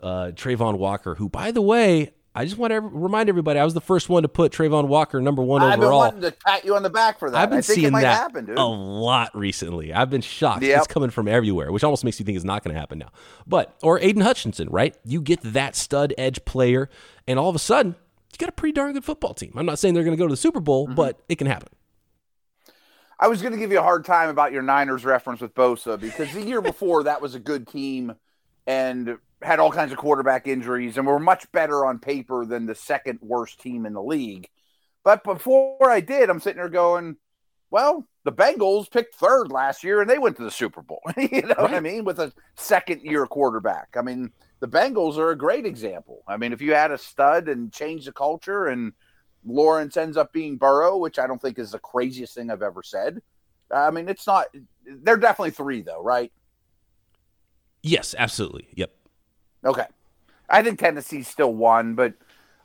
uh, 0.02 0.32
Travon 0.34 0.78
Walker, 0.78 1.14
who, 1.14 1.28
by 1.28 1.52
the 1.52 1.62
way, 1.62 2.12
I 2.36 2.44
just 2.44 2.58
want 2.58 2.72
to 2.72 2.80
remind 2.80 3.28
everybody 3.28 3.60
I 3.60 3.64
was 3.64 3.74
the 3.74 3.80
first 3.80 4.08
one 4.08 4.22
to 4.22 4.28
put 4.28 4.50
Travon 4.50 4.88
Walker 4.88 5.20
number 5.20 5.42
one 5.42 5.62
I've 5.62 5.78
overall. 5.78 6.02
I've 6.02 6.14
been 6.14 6.22
wanting 6.22 6.32
to 6.32 6.44
pat 6.44 6.64
you 6.64 6.74
on 6.74 6.82
the 6.82 6.90
back 6.90 7.20
for 7.20 7.30
that. 7.30 7.40
I've 7.40 7.50
been 7.50 7.62
seeing 7.62 7.92
that 7.92 8.02
happen, 8.02 8.50
a 8.56 8.66
lot 8.66 9.36
recently. 9.36 9.92
I've 9.92 10.10
been 10.10 10.20
shocked. 10.20 10.62
Yep. 10.62 10.78
It's 10.78 10.86
coming 10.88 11.10
from 11.10 11.28
everywhere, 11.28 11.70
which 11.70 11.84
almost 11.84 12.04
makes 12.04 12.18
you 12.18 12.26
think 12.26 12.34
it's 12.34 12.44
not 12.44 12.64
going 12.64 12.74
to 12.74 12.80
happen 12.80 12.98
now. 12.98 13.10
But 13.46 13.76
or 13.82 14.00
Aidan 14.00 14.22
Hutchinson, 14.22 14.68
right? 14.70 14.96
You 15.04 15.20
get 15.20 15.40
that 15.42 15.76
stud 15.76 16.12
edge 16.18 16.44
player, 16.44 16.90
and 17.28 17.38
all 17.38 17.48
of 17.48 17.54
a 17.54 17.60
sudden 17.60 17.94
you 18.32 18.38
got 18.38 18.48
a 18.48 18.52
pretty 18.52 18.72
darn 18.72 18.92
good 18.94 19.04
football 19.04 19.34
team. 19.34 19.52
I'm 19.54 19.66
not 19.66 19.78
saying 19.78 19.94
they're 19.94 20.02
going 20.02 20.16
to 20.16 20.20
go 20.20 20.26
to 20.26 20.32
the 20.32 20.36
Super 20.36 20.60
Bowl, 20.60 20.86
mm-hmm. 20.86 20.96
but 20.96 21.20
it 21.28 21.36
can 21.36 21.46
happen. 21.46 21.68
I 23.20 23.28
was 23.28 23.42
going 23.42 23.52
to 23.52 23.58
give 23.58 23.70
you 23.70 23.78
a 23.78 23.82
hard 23.82 24.04
time 24.04 24.28
about 24.28 24.50
your 24.50 24.62
Niners 24.62 25.04
reference 25.04 25.40
with 25.40 25.54
Bosa 25.54 26.00
because 26.00 26.32
the 26.32 26.42
year 26.42 26.60
before 26.60 27.04
that 27.04 27.22
was 27.22 27.36
a 27.36 27.38
good 27.38 27.68
team, 27.68 28.16
and 28.66 29.18
had 29.44 29.60
all 29.60 29.70
kinds 29.70 29.92
of 29.92 29.98
quarterback 29.98 30.46
injuries 30.46 30.96
and 30.96 31.06
were 31.06 31.18
much 31.18 31.50
better 31.52 31.84
on 31.84 31.98
paper 31.98 32.44
than 32.44 32.66
the 32.66 32.74
second 32.74 33.18
worst 33.22 33.60
team 33.60 33.86
in 33.86 33.92
the 33.92 34.02
league. 34.02 34.48
But 35.04 35.22
before 35.22 35.90
I 35.90 36.00
did, 36.00 36.30
I'm 36.30 36.40
sitting 36.40 36.56
there 36.56 36.68
going, 36.68 37.16
well, 37.70 38.08
the 38.24 38.32
Bengals 38.32 38.90
picked 38.90 39.16
third 39.16 39.50
last 39.50 39.84
year 39.84 40.00
and 40.00 40.08
they 40.08 40.18
went 40.18 40.36
to 40.36 40.44
the 40.44 40.50
Super 40.50 40.80
Bowl. 40.80 41.02
you 41.16 41.42
know 41.42 41.48
right. 41.48 41.58
what 41.58 41.74
I 41.74 41.80
mean? 41.80 42.04
With 42.04 42.20
a 42.20 42.32
second 42.56 43.02
year 43.02 43.26
quarterback. 43.26 43.88
I 43.96 44.02
mean, 44.02 44.32
the 44.60 44.68
Bengals 44.68 45.18
are 45.18 45.30
a 45.30 45.36
great 45.36 45.66
example. 45.66 46.22
I 46.26 46.36
mean, 46.36 46.52
if 46.52 46.62
you 46.62 46.72
add 46.72 46.90
a 46.90 46.98
stud 46.98 47.48
and 47.48 47.72
change 47.72 48.06
the 48.06 48.12
culture 48.12 48.66
and 48.66 48.92
Lawrence 49.44 49.96
ends 49.96 50.16
up 50.16 50.32
being 50.32 50.56
Burrow, 50.56 50.96
which 50.96 51.18
I 51.18 51.26
don't 51.26 51.40
think 51.40 51.58
is 51.58 51.72
the 51.72 51.78
craziest 51.78 52.34
thing 52.34 52.50
I've 52.50 52.62
ever 52.62 52.82
said. 52.82 53.20
I 53.70 53.90
mean, 53.90 54.08
it's 54.08 54.26
not, 54.26 54.46
they're 55.02 55.16
definitely 55.16 55.50
three 55.50 55.82
though, 55.82 56.02
right? 56.02 56.32
Yes, 57.82 58.14
absolutely. 58.16 58.68
Yep. 58.74 58.90
Okay. 59.64 59.86
I 60.48 60.62
think 60.62 60.78
Tennessee's 60.78 61.28
still 61.28 61.54
one, 61.54 61.94
but 61.94 62.14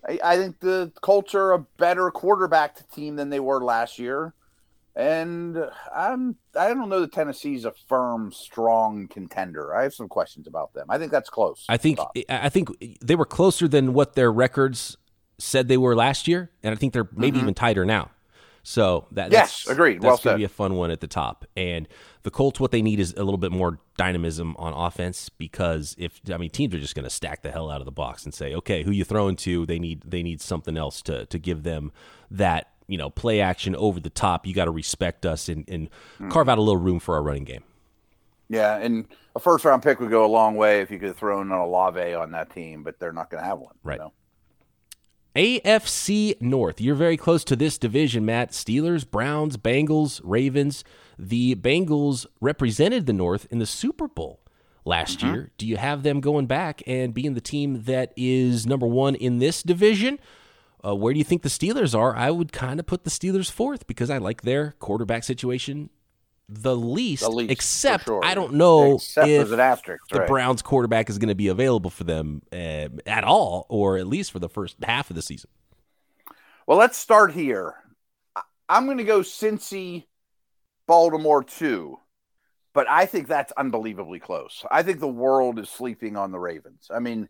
I, 0.07 0.19
I 0.23 0.38
think 0.38 0.59
the 0.59 0.91
Colts 1.01 1.33
are 1.35 1.53
a 1.53 1.59
better 1.59 2.12
quarterback 2.12 2.89
team 2.89 3.15
than 3.15 3.29
they 3.29 3.39
were 3.39 3.63
last 3.63 3.99
year. 3.99 4.33
And 4.95 5.57
I'm 5.95 6.35
I 6.55 6.73
don't 6.73 6.89
know 6.89 6.99
that 7.01 7.13
Tennessee's 7.13 7.63
a 7.63 7.71
firm, 7.88 8.33
strong 8.33 9.07
contender. 9.07 9.73
I 9.73 9.83
have 9.83 9.93
some 9.93 10.09
questions 10.09 10.45
about 10.45 10.73
them. 10.73 10.88
I 10.89 10.97
think 10.97 11.12
that's 11.12 11.29
close. 11.29 11.65
I 11.69 11.77
think 11.77 11.99
I 12.27 12.49
think 12.49 12.69
they 12.99 13.15
were 13.15 13.25
closer 13.25 13.67
than 13.67 13.93
what 13.93 14.15
their 14.15 14.31
records 14.31 14.97
said 15.38 15.69
they 15.69 15.77
were 15.77 15.95
last 15.95 16.27
year, 16.27 16.51
and 16.63 16.73
I 16.73 16.75
think 16.75 16.91
they're 16.91 17.07
maybe 17.13 17.38
mm-hmm. 17.38 17.45
even 17.45 17.53
tighter 17.53 17.85
now. 17.85 18.09
So 18.63 19.07
that 19.11 19.31
yes, 19.31 19.63
that's, 19.63 19.69
agreed. 19.69 20.01
That's 20.01 20.03
well 20.03 20.17
going 20.17 20.33
to 20.35 20.37
be 20.37 20.43
a 20.43 20.49
fun 20.49 20.75
one 20.75 20.91
at 20.91 20.99
the 20.99 21.07
top. 21.07 21.45
And 21.55 21.87
the 22.23 22.31
Colts, 22.31 22.59
what 22.59 22.71
they 22.71 22.81
need 22.81 22.99
is 22.99 23.13
a 23.13 23.23
little 23.23 23.37
bit 23.37 23.51
more 23.51 23.79
dynamism 23.97 24.55
on 24.57 24.73
offense 24.73 25.29
because 25.29 25.95
if 25.97 26.19
I 26.31 26.37
mean 26.37 26.49
teams 26.49 26.75
are 26.75 26.79
just 26.79 26.95
going 26.95 27.03
to 27.03 27.09
stack 27.09 27.41
the 27.41 27.51
hell 27.51 27.69
out 27.69 27.81
of 27.81 27.85
the 27.85 27.91
box 27.91 28.25
and 28.25 28.33
say, 28.33 28.53
okay, 28.55 28.83
who 28.83 28.91
you 28.91 29.03
throwing 29.03 29.35
to? 29.37 29.65
They 29.65 29.79
need 29.79 30.03
they 30.05 30.23
need 30.23 30.41
something 30.41 30.77
else 30.77 31.01
to 31.03 31.25
to 31.27 31.39
give 31.39 31.63
them 31.63 31.91
that 32.31 32.71
you 32.87 32.97
know 32.97 33.09
play 33.09 33.41
action 33.41 33.75
over 33.75 33.99
the 33.99 34.09
top. 34.09 34.45
You 34.45 34.53
got 34.53 34.65
to 34.65 34.71
respect 34.71 35.25
us 35.25 35.49
and, 35.49 35.67
and 35.67 35.89
mm. 36.19 36.29
carve 36.29 36.49
out 36.49 36.57
a 36.57 36.61
little 36.61 36.81
room 36.81 36.99
for 36.99 37.15
our 37.15 37.23
running 37.23 37.45
game. 37.45 37.63
Yeah, 38.49 38.77
and 38.77 39.05
a 39.35 39.39
first 39.39 39.63
round 39.63 39.83
pick 39.83 39.99
would 39.99 40.09
go 40.09 40.25
a 40.25 40.27
long 40.27 40.55
way 40.55 40.81
if 40.81 40.89
you 40.89 40.99
could 40.99 41.15
throw 41.15 41.41
in 41.41 41.51
a 41.51 41.63
Olave 41.63 42.13
on 42.15 42.31
that 42.31 42.49
team, 42.49 42.83
but 42.83 42.99
they're 42.99 43.13
not 43.13 43.29
going 43.29 43.41
to 43.41 43.47
have 43.47 43.59
one. 43.59 43.75
Right. 43.83 43.95
You 43.95 44.05
know? 44.05 44.13
AFC 45.39 46.36
North. 46.41 46.82
You're 46.82 46.95
very 46.95 47.15
close 47.15 47.45
to 47.45 47.56
this 47.56 47.78
division, 47.78 48.25
Matt. 48.25 48.52
Steelers, 48.52 49.10
Browns, 49.10 49.56
Bengals, 49.56 50.19
Ravens. 50.21 50.84
The 51.17 51.56
Bengals 51.56 52.25
represented 52.41 53.06
the 53.06 53.13
North 53.13 53.47
in 53.49 53.60
the 53.60 53.65
Super 53.65 54.10
Bowl 54.10 54.41
last 54.84 55.19
mm-hmm. 55.19 55.34
year. 55.34 55.52
Do 55.58 55.65
you 55.65 55.78
have 55.78 56.04
them 56.04 56.19
going 56.19 56.47
back 56.47 56.84
and 56.86 57.13
being 57.13 57.36
the 57.36 57.41
team 57.41 57.84
that 57.84 58.12
is 58.17 58.67
number 58.67 58.86
one 58.86 59.15
in 59.15 59.38
this 59.38 59.63
division? 59.63 60.19
Uh, 60.86 60.93
where 60.93 61.13
do 61.13 61.19
you 61.19 61.23
think 61.23 61.43
the 61.43 61.47
Steelers 61.47 61.97
are? 61.97 62.13
I 62.17 62.32
would 62.32 62.52
kind 62.52 62.78
of 62.78 62.86
put 62.86 63.06
the 63.06 63.10
Steelers 63.10 63.49
fourth 63.49 63.88
because 63.88 64.10
I 64.10 64.17
like 64.17 64.41
their 64.41 64.73
quarterback 64.80 65.23
situation 65.23 65.89
the 66.49 66.75
least, 66.75 67.23
the 67.23 67.29
least 67.29 67.51
except 67.51 68.05
sure. 68.05 68.23
I 68.23 68.33
don't 68.33 68.53
know 68.53 68.95
except 68.95 69.27
if 69.27 69.51
asterisk, 69.51 70.03
the 70.09 70.19
right. 70.19 70.27
Browns 70.27 70.62
quarterback 70.62 71.09
is 71.09 71.19
going 71.19 71.29
to 71.29 71.35
be 71.35 71.47
available 71.47 71.91
for 71.91 72.03
them 72.03 72.41
uh, 72.51 72.89
at 73.05 73.23
all, 73.23 73.67
or 73.69 73.97
at 73.97 74.07
least 74.07 74.31
for 74.31 74.39
the 74.39 74.49
first 74.49 74.75
half 74.83 75.09
of 75.09 75.15
the 75.15 75.21
season. 75.21 75.49
Well, 76.65 76.77
let's 76.77 76.97
start 76.97 77.31
here. 77.31 77.75
I'm 78.67 78.85
going 78.85 78.97
to 78.97 79.03
go 79.03 79.19
Cincy, 79.19 80.05
Baltimore 80.88 81.43
too, 81.43 81.97
but 82.73 82.89
I 82.89 83.05
think 83.05 83.27
that's 83.27 83.51
unbelievably 83.53 84.19
close. 84.19 84.65
I 84.71 84.81
think 84.83 84.99
the 84.99 85.07
world 85.07 85.59
is 85.59 85.69
sleeping 85.69 86.17
on 86.17 86.31
the 86.31 86.39
Ravens. 86.39 86.89
I 86.93 86.99
mean, 86.99 87.29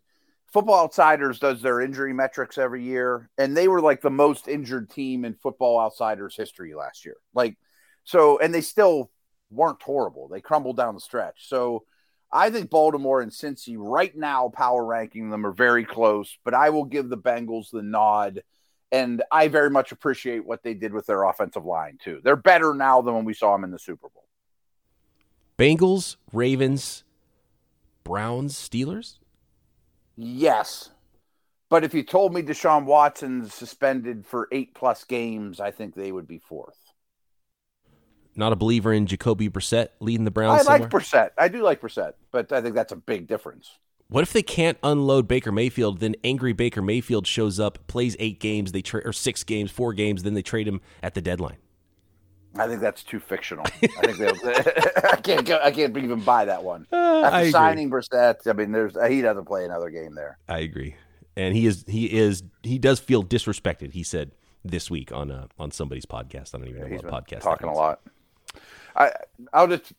Football 0.52 0.84
Outsiders 0.84 1.38
does 1.38 1.62
their 1.62 1.80
injury 1.80 2.12
metrics 2.12 2.58
every 2.58 2.82
year, 2.82 3.30
and 3.38 3.56
they 3.56 3.68
were 3.68 3.80
like 3.80 4.00
the 4.00 4.10
most 4.10 4.48
injured 4.48 4.90
team 4.90 5.24
in 5.24 5.34
Football 5.34 5.78
Outsiders 5.78 6.36
history 6.36 6.74
last 6.74 7.04
year. 7.04 7.16
Like 7.34 7.56
so, 8.04 8.38
and 8.38 8.52
they 8.54 8.60
still 8.60 9.10
weren't 9.50 9.82
horrible. 9.82 10.28
They 10.28 10.40
crumbled 10.40 10.76
down 10.76 10.94
the 10.94 11.00
stretch. 11.00 11.48
So 11.48 11.84
I 12.32 12.50
think 12.50 12.70
Baltimore 12.70 13.20
and 13.20 13.32
Cincy 13.32 13.76
right 13.78 14.16
now, 14.16 14.48
power 14.48 14.84
ranking 14.84 15.30
them 15.30 15.44
are 15.44 15.52
very 15.52 15.84
close, 15.84 16.36
but 16.44 16.54
I 16.54 16.70
will 16.70 16.84
give 16.84 17.08
the 17.08 17.18
Bengals 17.18 17.70
the 17.70 17.82
nod. 17.82 18.42
And 18.92 19.22
I 19.30 19.48
very 19.48 19.70
much 19.70 19.92
appreciate 19.92 20.44
what 20.44 20.64
they 20.64 20.74
did 20.74 20.92
with 20.92 21.06
their 21.06 21.22
offensive 21.22 21.64
line, 21.64 21.98
too. 22.02 22.20
They're 22.24 22.34
better 22.34 22.74
now 22.74 23.00
than 23.02 23.14
when 23.14 23.24
we 23.24 23.34
saw 23.34 23.52
them 23.52 23.62
in 23.62 23.70
the 23.70 23.78
Super 23.78 24.08
Bowl. 24.08 24.26
Bengals, 25.56 26.16
Ravens, 26.32 27.04
Browns, 28.02 28.54
Steelers? 28.56 29.18
Yes. 30.16 30.90
But 31.68 31.84
if 31.84 31.94
you 31.94 32.02
told 32.02 32.34
me 32.34 32.42
Deshaun 32.42 32.84
Watson's 32.84 33.54
suspended 33.54 34.26
for 34.26 34.48
eight 34.50 34.74
plus 34.74 35.04
games, 35.04 35.60
I 35.60 35.70
think 35.70 35.94
they 35.94 36.10
would 36.10 36.26
be 36.26 36.38
fourth 36.38 36.89
not 38.36 38.52
a 38.52 38.56
believer 38.56 38.92
in 38.92 39.06
Jacoby 39.06 39.48
Brissett 39.48 39.88
leading 40.00 40.24
the 40.24 40.30
Browns. 40.30 40.66
I 40.66 40.78
like 40.78 40.90
Brissett. 40.90 41.30
I 41.38 41.48
do 41.48 41.62
like 41.62 41.80
Brissett, 41.80 42.14
but 42.30 42.52
I 42.52 42.60
think 42.60 42.74
that's 42.74 42.92
a 42.92 42.96
big 42.96 43.26
difference. 43.26 43.78
What 44.08 44.22
if 44.22 44.32
they 44.32 44.42
can't 44.42 44.76
unload 44.82 45.28
Baker 45.28 45.52
Mayfield? 45.52 46.00
Then 46.00 46.16
angry 46.24 46.52
Baker 46.52 46.82
Mayfield 46.82 47.26
shows 47.26 47.60
up, 47.60 47.86
plays 47.86 48.16
eight 48.18 48.40
games, 48.40 48.72
they 48.72 48.82
tra- 48.82 49.02
or 49.04 49.12
six 49.12 49.44
games, 49.44 49.70
four 49.70 49.92
games, 49.92 50.24
then 50.24 50.34
they 50.34 50.42
trade 50.42 50.66
him 50.66 50.80
at 51.02 51.14
the 51.14 51.22
deadline. 51.22 51.58
I 52.56 52.66
think 52.66 52.80
that's 52.80 53.04
too 53.04 53.20
fictional. 53.20 53.64
I 53.66 54.12
think 54.12 54.18
they. 54.18 54.28
I 55.08 55.16
can't 55.16 55.46
go, 55.46 55.60
I 55.62 55.70
can't 55.70 55.96
even 55.96 56.20
buy 56.20 56.46
that 56.46 56.64
one. 56.64 56.86
Uh, 56.92 57.22
After 57.22 57.50
signing 57.52 57.90
Brissett, 57.90 58.48
I 58.48 58.52
mean, 58.52 58.72
there's 58.72 58.96
he 59.08 59.22
doesn't 59.22 59.44
play 59.44 59.64
another 59.64 59.90
game 59.90 60.16
there. 60.16 60.38
I 60.48 60.58
agree, 60.58 60.96
and 61.36 61.54
he 61.54 61.66
is 61.66 61.84
he 61.86 62.06
is 62.06 62.42
he 62.64 62.78
does 62.78 62.98
feel 62.98 63.22
disrespected. 63.22 63.92
He 63.92 64.02
said 64.02 64.32
this 64.64 64.90
week 64.90 65.12
on 65.12 65.30
uh, 65.30 65.46
on 65.58 65.70
somebody's 65.70 66.06
podcast. 66.06 66.54
I 66.54 66.58
don't 66.58 66.68
even 66.68 66.82
yeah, 66.82 66.88
know 66.88 67.10
what 67.10 67.26
podcast. 67.26 67.42
Talking 67.42 67.68
a 67.68 67.74
lot. 67.74 68.00
I 68.96 69.12
I'll 69.52 69.68
just 69.68 69.92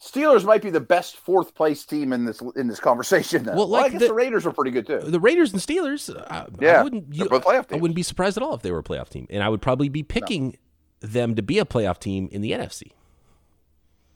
Steelers 0.00 0.44
might 0.44 0.62
be 0.62 0.70
the 0.70 0.80
best 0.80 1.18
fourth 1.18 1.54
place 1.54 1.84
team 1.84 2.14
in 2.14 2.24
this 2.24 2.40
in 2.56 2.68
this 2.68 2.80
conversation. 2.80 3.44
Well, 3.44 3.66
like 3.66 3.70
well, 3.70 3.84
I 3.84 3.88
guess 3.90 4.00
the, 4.00 4.08
the, 4.08 4.14
Raiders 4.14 4.46
are 4.46 4.52
pretty 4.52 4.70
good 4.70 4.86
too. 4.86 4.98
The 4.98 5.20
Raiders 5.20 5.52
and 5.52 5.60
Steelers, 5.60 6.14
uh, 6.14 6.24
I, 6.30 6.46
yeah, 6.58 6.80
I 6.80 6.82
wouldn't. 6.82 7.14
You, 7.14 7.28
I 7.30 7.76
wouldn't 7.76 7.94
be 7.94 8.02
surprised 8.02 8.38
at 8.38 8.42
all 8.42 8.54
if 8.54 8.62
they 8.62 8.70
were 8.70 8.78
a 8.78 8.82
playoff 8.82 9.10
team, 9.10 9.26
and 9.28 9.42
I 9.42 9.50
would 9.50 9.60
probably 9.60 9.90
be 9.90 10.02
picking 10.02 10.56
no. 11.02 11.08
them 11.08 11.34
to 11.34 11.42
be 11.42 11.58
a 11.58 11.66
playoff 11.66 11.98
team 11.98 12.30
in 12.32 12.40
the 12.40 12.52
NFC. 12.52 12.92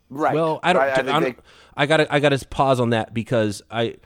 Right. 0.09 0.35
Well, 0.35 0.59
I 0.63 0.73
don't. 0.73 0.83
I, 0.83 1.13
I, 1.13 1.19
I, 1.19 1.37
I 1.77 1.87
got 1.87 1.99
to. 1.99 2.15
I 2.15 2.19
got 2.19 2.31
to 2.31 2.49
pause 2.49 2.81
on 2.81 2.91
that 2.91 3.13
because 3.13 3.61
I 3.71 3.97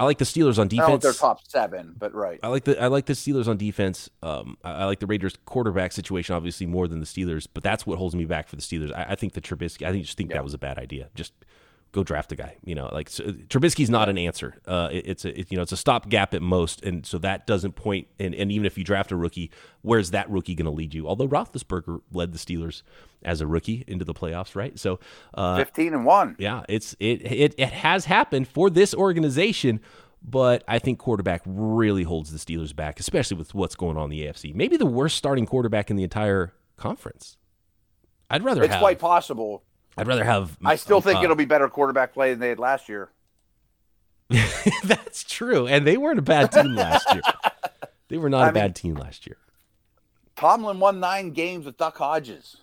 I 0.00 0.04
like 0.04 0.16
the 0.16 0.24
Steelers 0.24 0.58
on 0.58 0.66
defense. 0.66 1.02
they're 1.02 1.12
top 1.12 1.42
seven, 1.46 1.94
but 1.98 2.14
right. 2.14 2.40
I 2.42 2.48
like 2.48 2.64
the 2.64 2.82
I 2.82 2.86
like 2.86 3.04
the 3.04 3.12
Steelers 3.12 3.46
on 3.46 3.58
defense. 3.58 4.08
Um, 4.22 4.56
I, 4.64 4.72
I, 4.72 4.84
like 4.86 4.98
the 4.98 5.06
Raiders 5.06 5.36
quarterback 5.44 5.92
situation 5.92 6.34
obviously 6.34 6.64
more 6.64 6.88
than 6.88 7.00
the 7.00 7.06
Steelers, 7.06 7.46
but 7.52 7.62
that's 7.62 7.86
what 7.86 7.98
holds 7.98 8.14
me 8.14 8.24
back 8.24 8.48
for 8.48 8.56
the 8.56 8.62
Steelers. 8.62 8.94
I, 8.94 9.08
I 9.10 9.14
think 9.14 9.34
the 9.34 9.42
Trubisky. 9.42 9.86
I 9.86 9.92
think 9.92 10.06
just 10.06 10.16
think 10.16 10.30
yeah. 10.30 10.38
that 10.38 10.44
was 10.44 10.54
a 10.54 10.58
bad 10.58 10.78
idea. 10.78 11.10
Just 11.14 11.34
go 11.92 12.04
draft 12.04 12.32
a 12.32 12.36
guy. 12.36 12.56
You 12.64 12.74
know, 12.74 12.88
like 12.92 13.08
so, 13.08 13.24
Trubisky's 13.24 13.90
not 13.90 14.08
an 14.08 14.18
answer. 14.18 14.54
Uh, 14.66 14.88
it, 14.92 15.06
it's 15.06 15.24
a 15.24 15.40
it, 15.40 15.50
you 15.50 15.56
know 15.56 15.62
it's 15.62 15.72
a 15.72 15.76
stopgap 15.76 16.34
at 16.34 16.42
most, 16.42 16.82
and 16.84 17.04
so 17.04 17.18
that 17.18 17.46
doesn't 17.46 17.72
point. 17.72 18.08
And, 18.18 18.34
and 18.34 18.52
even 18.52 18.66
if 18.66 18.78
you 18.78 18.84
draft 18.84 19.12
a 19.12 19.16
rookie, 19.16 19.50
where's 19.82 20.10
that 20.12 20.30
rookie 20.30 20.54
going 20.54 20.66
to 20.66 20.70
lead 20.70 20.94
you? 20.94 21.08
Although 21.08 21.28
Roethlisberger 21.28 22.00
led 22.12 22.32
the 22.32 22.38
Steelers 22.38 22.82
as 23.22 23.40
a 23.40 23.46
rookie 23.46 23.84
into 23.86 24.04
the 24.04 24.14
playoffs, 24.14 24.54
right? 24.54 24.78
So 24.78 25.00
uh, 25.34 25.58
fifteen 25.58 25.94
and 25.94 26.04
one. 26.04 26.36
Yeah, 26.38 26.64
it's 26.68 26.94
it 27.00 27.22
it 27.24 27.54
it 27.58 27.72
has 27.72 28.04
happened 28.04 28.48
for 28.48 28.70
this 28.70 28.94
organization. 28.94 29.80
But 30.22 30.64
I 30.68 30.78
think 30.78 30.98
quarterback 30.98 31.40
really 31.46 32.02
holds 32.02 32.30
the 32.30 32.36
Steelers 32.36 32.76
back, 32.76 33.00
especially 33.00 33.38
with 33.38 33.54
what's 33.54 33.74
going 33.74 33.96
on 33.96 34.04
in 34.04 34.10
the 34.10 34.26
AFC. 34.26 34.54
Maybe 34.54 34.76
the 34.76 34.84
worst 34.84 35.16
starting 35.16 35.46
quarterback 35.46 35.90
in 35.90 35.96
the 35.96 36.02
entire 36.02 36.52
conference. 36.76 37.38
I'd 38.28 38.44
rather. 38.44 38.62
It's 38.62 38.74
have, 38.74 38.80
quite 38.80 38.98
possible. 38.98 39.64
I'd 39.96 40.06
rather 40.06 40.24
have. 40.24 40.56
I 40.64 40.76
still 40.76 41.00
think 41.00 41.18
uh, 41.18 41.24
it'll 41.24 41.36
be 41.36 41.44
better 41.44 41.68
quarterback 41.68 42.12
play 42.12 42.30
than 42.30 42.40
they 42.40 42.48
had 42.48 42.58
last 42.58 42.88
year. 42.88 43.10
That's 44.84 45.24
true, 45.24 45.66
and 45.66 45.86
they 45.86 45.96
weren't 45.96 46.18
a 46.18 46.22
bad 46.22 46.52
team 46.52 46.74
last 46.74 47.12
year. 47.12 47.22
They 48.08 48.18
were 48.18 48.28
not 48.28 48.40
I 48.40 48.42
a 48.42 48.46
mean, 48.46 48.54
bad 48.54 48.74
team 48.74 48.96
last 48.96 49.24
year. 49.24 49.36
Tomlin 50.34 50.80
won 50.80 50.98
nine 50.98 51.30
games 51.30 51.64
with 51.64 51.76
Duck 51.76 51.96
Hodges. 51.96 52.56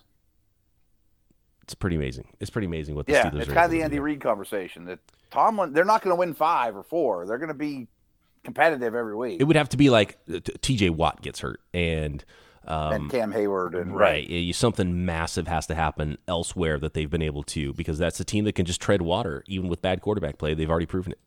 It's 1.62 1.74
pretty 1.74 1.96
amazing. 1.96 2.28
It's 2.38 2.50
pretty 2.50 2.66
amazing 2.66 2.96
what 2.96 3.06
the 3.06 3.12
yeah, 3.12 3.30
Steelers. 3.30 3.40
it's 3.40 3.52
kind 3.54 3.64
of 3.64 3.70
the 3.70 3.82
Andy 3.82 3.98
Reid 3.98 4.20
conversation 4.20 4.84
that 4.84 4.98
Tomlin. 5.30 5.72
They're 5.72 5.86
not 5.86 6.02
going 6.02 6.14
to 6.14 6.18
win 6.18 6.34
five 6.34 6.76
or 6.76 6.82
four. 6.82 7.26
They're 7.26 7.38
going 7.38 7.48
to 7.48 7.54
be 7.54 7.88
competitive 8.44 8.94
every 8.94 9.16
week. 9.16 9.40
It 9.40 9.44
would 9.44 9.56
have 9.56 9.70
to 9.70 9.78
be 9.78 9.88
like 9.88 10.18
T.J. 10.60 10.90
Watt 10.90 11.22
gets 11.22 11.40
hurt 11.40 11.60
and 11.72 12.22
um, 12.68 12.92
and 12.92 13.10
Cam 13.10 13.32
Hayward 13.32 13.74
and 13.74 13.96
right. 13.96 14.28
right. 14.30 14.54
Something 14.54 15.04
massive 15.06 15.48
has 15.48 15.66
to 15.68 15.74
happen 15.74 16.18
elsewhere 16.28 16.78
that 16.78 16.92
they've 16.92 17.10
been 17.10 17.22
able 17.22 17.42
to 17.44 17.72
because 17.72 17.98
that's 17.98 18.20
a 18.20 18.24
team 18.24 18.44
that 18.44 18.54
can 18.54 18.66
just 18.66 18.80
tread 18.80 19.02
water 19.02 19.42
even 19.46 19.68
with 19.68 19.80
bad 19.80 20.02
quarterback 20.02 20.38
play. 20.38 20.54
They've 20.54 20.70
already 20.70 20.86
proven 20.86 21.12
it. 21.12 21.18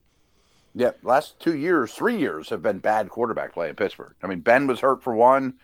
Yeah, 0.74 0.92
last 1.04 1.40
two 1.40 1.58
years, 1.58 1.94
three 1.94 2.18
years 2.18 2.50
have 2.50 2.62
been 2.62 2.78
bad 2.78 3.10
quarterback 3.10 3.54
play 3.54 3.70
in 3.70 3.76
Pittsburgh. 3.76 4.14
I 4.24 4.28
mean, 4.28 4.40
Ben 4.40 4.68
was 4.68 4.80
hurt 4.80 5.04
for 5.04 5.14
one, 5.14 5.56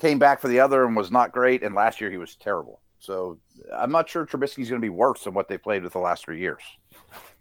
came 0.00 0.18
back 0.18 0.40
for 0.40 0.48
the 0.48 0.60
other, 0.60 0.84
and 0.84 0.96
was 0.96 1.10
not 1.10 1.32
great. 1.32 1.62
And 1.62 1.74
last 1.74 2.00
year 2.00 2.10
he 2.10 2.18
was 2.18 2.34
terrible. 2.34 2.80
So 2.98 3.38
I'm 3.72 3.92
not 3.92 4.08
sure 4.08 4.26
Trubisky's 4.26 4.68
going 4.68 4.80
to 4.80 4.84
be 4.84 4.90
worse 4.90 5.24
than 5.24 5.32
what 5.32 5.48
they 5.48 5.56
played 5.56 5.82
with 5.82 5.92
the 5.92 6.00
last 6.00 6.24
three 6.24 6.40
years. 6.40 6.62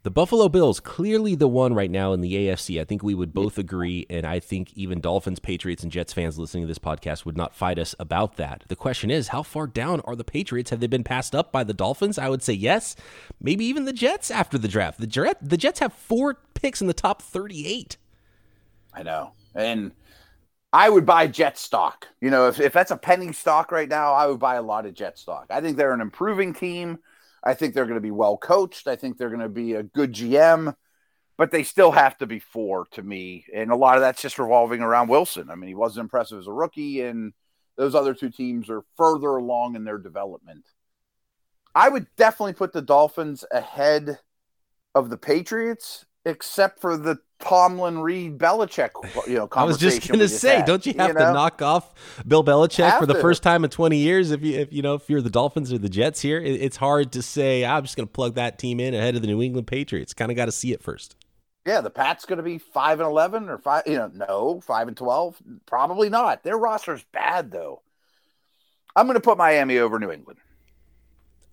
The 0.01 0.11
Buffalo 0.11 0.47
Bills, 0.47 0.79
clearly 0.79 1.35
the 1.35 1.49
one 1.49 1.73
right 1.73 1.91
now 1.91 2.13
in 2.13 2.21
the 2.21 2.33
AFC. 2.33 2.79
I 2.79 2.85
think 2.85 3.03
we 3.03 3.13
would 3.13 3.33
both 3.33 3.57
agree, 3.57 4.05
and 4.09 4.25
I 4.25 4.39
think 4.39 4.71
even 4.73 5.01
Dolphins, 5.01 5.39
Patriots, 5.39 5.83
and 5.83 5.91
Jets 5.91 6.13
fans 6.13 6.39
listening 6.39 6.63
to 6.63 6.67
this 6.69 6.79
podcast 6.79 7.25
would 7.25 7.35
not 7.35 7.53
fight 7.53 7.77
us 7.77 7.93
about 7.99 8.37
that. 8.37 8.63
The 8.69 8.77
question 8.77 9.11
is, 9.11 9.27
how 9.27 9.43
far 9.43 9.67
down 9.67 9.99
are 10.05 10.15
the 10.15 10.23
Patriots? 10.23 10.69
Have 10.69 10.79
they 10.79 10.87
been 10.87 11.03
passed 11.03 11.35
up 11.35 11.51
by 11.51 11.65
the 11.65 11.73
Dolphins? 11.73 12.17
I 12.17 12.29
would 12.29 12.41
say 12.41 12.53
yes. 12.53 12.95
Maybe 13.41 13.65
even 13.65 13.83
the 13.83 13.91
Jets 13.91 14.31
after 14.31 14.57
the 14.57 14.69
draft. 14.69 15.01
The, 15.01 15.35
the 15.41 15.57
Jets 15.57 15.79
have 15.81 15.91
four 15.91 16.37
picks 16.53 16.79
in 16.79 16.87
the 16.87 16.93
top 16.93 17.21
38. 17.21 17.97
I 18.93 19.03
know. 19.03 19.33
And 19.53 19.91
I 20.71 20.89
would 20.89 21.05
buy 21.05 21.27
Jet 21.27 21.57
stock. 21.57 22.07
You 22.21 22.29
know, 22.29 22.47
if, 22.47 22.61
if 22.61 22.71
that's 22.71 22.91
a 22.91 22.97
penny 22.97 23.33
stock 23.33 23.69
right 23.69 23.89
now, 23.89 24.13
I 24.13 24.27
would 24.27 24.39
buy 24.39 24.55
a 24.55 24.61
lot 24.61 24.85
of 24.85 24.93
Jet 24.93 25.17
stock. 25.17 25.47
I 25.49 25.59
think 25.59 25.75
they're 25.75 25.93
an 25.93 25.99
improving 25.99 26.53
team. 26.53 26.99
I 27.43 27.53
think 27.53 27.73
they're 27.73 27.85
going 27.85 27.95
to 27.95 28.01
be 28.01 28.11
well 28.11 28.37
coached. 28.37 28.87
I 28.87 28.95
think 28.95 29.17
they're 29.17 29.29
going 29.29 29.39
to 29.41 29.49
be 29.49 29.73
a 29.73 29.83
good 29.83 30.13
GM, 30.13 30.75
but 31.37 31.51
they 31.51 31.63
still 31.63 31.91
have 31.91 32.17
to 32.19 32.27
be 32.27 32.39
four 32.39 32.85
to 32.91 33.01
me. 33.01 33.45
And 33.53 33.71
a 33.71 33.75
lot 33.75 33.95
of 33.95 34.01
that's 34.01 34.21
just 34.21 34.39
revolving 34.39 34.81
around 34.81 35.09
Wilson. 35.09 35.49
I 35.49 35.55
mean, 35.55 35.67
he 35.67 35.75
wasn't 35.75 36.05
impressive 36.05 36.39
as 36.39 36.47
a 36.47 36.51
rookie, 36.51 37.01
and 37.01 37.33
those 37.77 37.95
other 37.95 38.13
two 38.13 38.29
teams 38.29 38.69
are 38.69 38.83
further 38.97 39.37
along 39.37 39.75
in 39.75 39.85
their 39.85 39.97
development. 39.97 40.65
I 41.73 41.87
would 41.87 42.07
definitely 42.17 42.53
put 42.53 42.73
the 42.73 42.81
Dolphins 42.81 43.45
ahead 43.51 44.19
of 44.95 45.09
the 45.09 45.17
Patriots, 45.17 46.05
except 46.25 46.79
for 46.79 46.97
the 46.97 47.17
Tomlin, 47.39 47.99
Reid, 47.99 48.37
Belichick, 48.37 48.91
you 49.27 49.35
know, 49.35 49.47
I 49.53 49.63
was 49.63 49.77
just 49.77 50.07
going 50.07 50.19
to 50.19 50.27
say, 50.27 50.57
had, 50.57 50.65
don't 50.65 50.85
you 50.85 50.93
have 50.97 51.09
you 51.09 51.13
know? 51.13 51.27
to 51.27 51.33
knock 51.33 51.61
off 51.61 51.93
Bill 52.27 52.43
Belichick 52.43 52.89
have 52.89 52.99
for 52.99 53.05
the 53.05 53.13
to. 53.13 53.21
first 53.21 53.43
time 53.43 53.63
in 53.63 53.69
20 53.69 53.97
years? 53.97 54.31
If 54.31 54.43
you, 54.43 54.59
if 54.59 54.73
you 54.73 54.81
know, 54.81 54.95
if 54.95 55.09
you're 55.09 55.21
the 55.21 55.29
Dolphins 55.29 55.71
or 55.71 55.77
the 55.77 55.89
Jets 55.89 56.21
here, 56.21 56.39
it, 56.41 56.61
it's 56.61 56.77
hard 56.77 57.13
to 57.13 57.21
say, 57.21 57.65
I'm 57.65 57.83
just 57.83 57.95
going 57.95 58.07
to 58.07 58.11
plug 58.11 58.35
that 58.35 58.59
team 58.59 58.79
in 58.79 58.93
ahead 58.93 59.15
of 59.15 59.21
the 59.21 59.27
New 59.27 59.41
England 59.41 59.67
Patriots. 59.67 60.13
Kind 60.13 60.31
of 60.31 60.35
got 60.35 60.45
to 60.45 60.51
see 60.51 60.73
it 60.73 60.83
first. 60.83 61.15
Yeah, 61.65 61.81
the 61.81 61.89
Pats 61.89 62.25
going 62.25 62.37
to 62.37 62.43
be 62.43 62.57
five 62.57 62.99
and 62.99 63.07
11 63.07 63.47
or 63.47 63.57
five, 63.57 63.83
you 63.85 63.97
know, 63.97 64.11
no, 64.13 64.61
five 64.61 64.87
and 64.87 64.97
12. 64.97 65.41
Probably 65.65 66.09
not. 66.09 66.43
Their 66.43 66.57
roster's 66.57 67.03
bad 67.11 67.51
though. 67.51 67.81
I'm 68.95 69.05
going 69.05 69.15
to 69.15 69.21
put 69.21 69.37
Miami 69.37 69.77
over 69.77 69.99
New 69.99 70.11
England. 70.11 70.39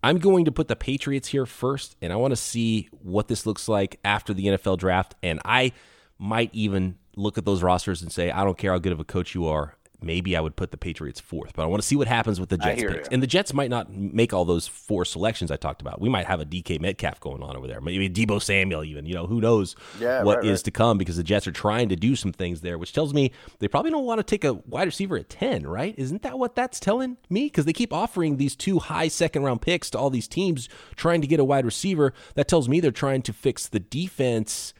I'm 0.06 0.18
going 0.18 0.44
to 0.44 0.52
put 0.52 0.68
the 0.68 0.76
Patriots 0.76 1.26
here 1.26 1.46
first, 1.46 1.96
and 2.00 2.12
I 2.12 2.16
want 2.16 2.30
to 2.30 2.36
see 2.36 2.88
what 3.02 3.26
this 3.26 3.44
looks 3.44 3.68
like 3.68 3.98
after 4.04 4.32
the 4.32 4.46
NFL 4.46 4.78
draft. 4.78 5.16
And 5.20 5.40
I 5.44 5.72
might 6.16 6.50
even 6.52 6.96
look 7.16 7.38
at 7.38 7.44
those 7.44 7.60
rosters 7.60 8.02
and 8.02 8.12
say, 8.12 8.30
I 8.30 8.44
don't 8.44 8.56
care 8.56 8.70
how 8.70 8.78
good 8.78 8.92
of 8.92 9.00
a 9.00 9.04
coach 9.04 9.34
you 9.34 9.46
are 9.48 9.75
maybe 10.00 10.36
I 10.36 10.40
would 10.40 10.56
put 10.56 10.70
the 10.70 10.76
Patriots 10.76 11.20
fourth. 11.20 11.54
But 11.54 11.62
I 11.62 11.66
want 11.66 11.82
to 11.82 11.86
see 11.86 11.96
what 11.96 12.08
happens 12.08 12.38
with 12.38 12.48
the 12.48 12.58
Jets 12.58 12.82
picks. 12.82 12.94
You. 12.94 13.02
And 13.10 13.22
the 13.22 13.26
Jets 13.26 13.52
might 13.52 13.70
not 13.70 13.92
make 13.92 14.32
all 14.32 14.44
those 14.44 14.66
four 14.66 15.04
selections 15.04 15.50
I 15.50 15.56
talked 15.56 15.80
about. 15.80 16.00
We 16.00 16.08
might 16.08 16.26
have 16.26 16.40
a 16.40 16.44
DK 16.44 16.80
Metcalf 16.80 17.20
going 17.20 17.42
on 17.42 17.56
over 17.56 17.66
there. 17.66 17.80
Maybe 17.80 18.08
Deebo 18.08 18.42
Samuel 18.42 18.84
even. 18.84 19.06
You 19.06 19.14
know, 19.14 19.26
who 19.26 19.40
knows 19.40 19.76
yeah, 20.00 20.22
what 20.22 20.38
right, 20.38 20.46
is 20.46 20.60
right. 20.60 20.64
to 20.64 20.70
come 20.70 20.98
because 20.98 21.16
the 21.16 21.22
Jets 21.22 21.46
are 21.46 21.52
trying 21.52 21.88
to 21.88 21.96
do 21.96 22.16
some 22.16 22.32
things 22.32 22.60
there, 22.60 22.78
which 22.78 22.92
tells 22.92 23.14
me 23.14 23.32
they 23.58 23.68
probably 23.68 23.90
don't 23.90 24.04
want 24.04 24.18
to 24.18 24.24
take 24.24 24.44
a 24.44 24.54
wide 24.54 24.86
receiver 24.86 25.16
at 25.16 25.28
10, 25.28 25.66
right? 25.66 25.94
Isn't 25.96 26.22
that 26.22 26.38
what 26.38 26.54
that's 26.54 26.80
telling 26.80 27.16
me? 27.30 27.44
Because 27.44 27.64
they 27.64 27.72
keep 27.72 27.92
offering 27.92 28.36
these 28.36 28.56
two 28.56 28.78
high 28.78 29.08
second 29.08 29.42
round 29.42 29.62
picks 29.62 29.90
to 29.90 29.98
all 29.98 30.10
these 30.10 30.28
teams 30.28 30.68
trying 30.94 31.20
to 31.20 31.26
get 31.26 31.40
a 31.40 31.44
wide 31.44 31.64
receiver. 31.64 32.12
That 32.34 32.48
tells 32.48 32.68
me 32.68 32.80
they're 32.80 32.90
trying 32.90 33.22
to 33.22 33.32
fix 33.32 33.66
the 33.68 33.80
defense, 33.80 34.74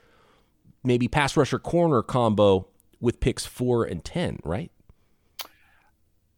maybe 0.85 1.09
pass 1.09 1.37
rusher 1.37 1.59
corner 1.59 2.03
combo 2.03 2.69
with 3.01 3.21
picks 3.21 3.47
four 3.47 3.85
and 3.85 4.05
10, 4.05 4.41
right? 4.45 4.71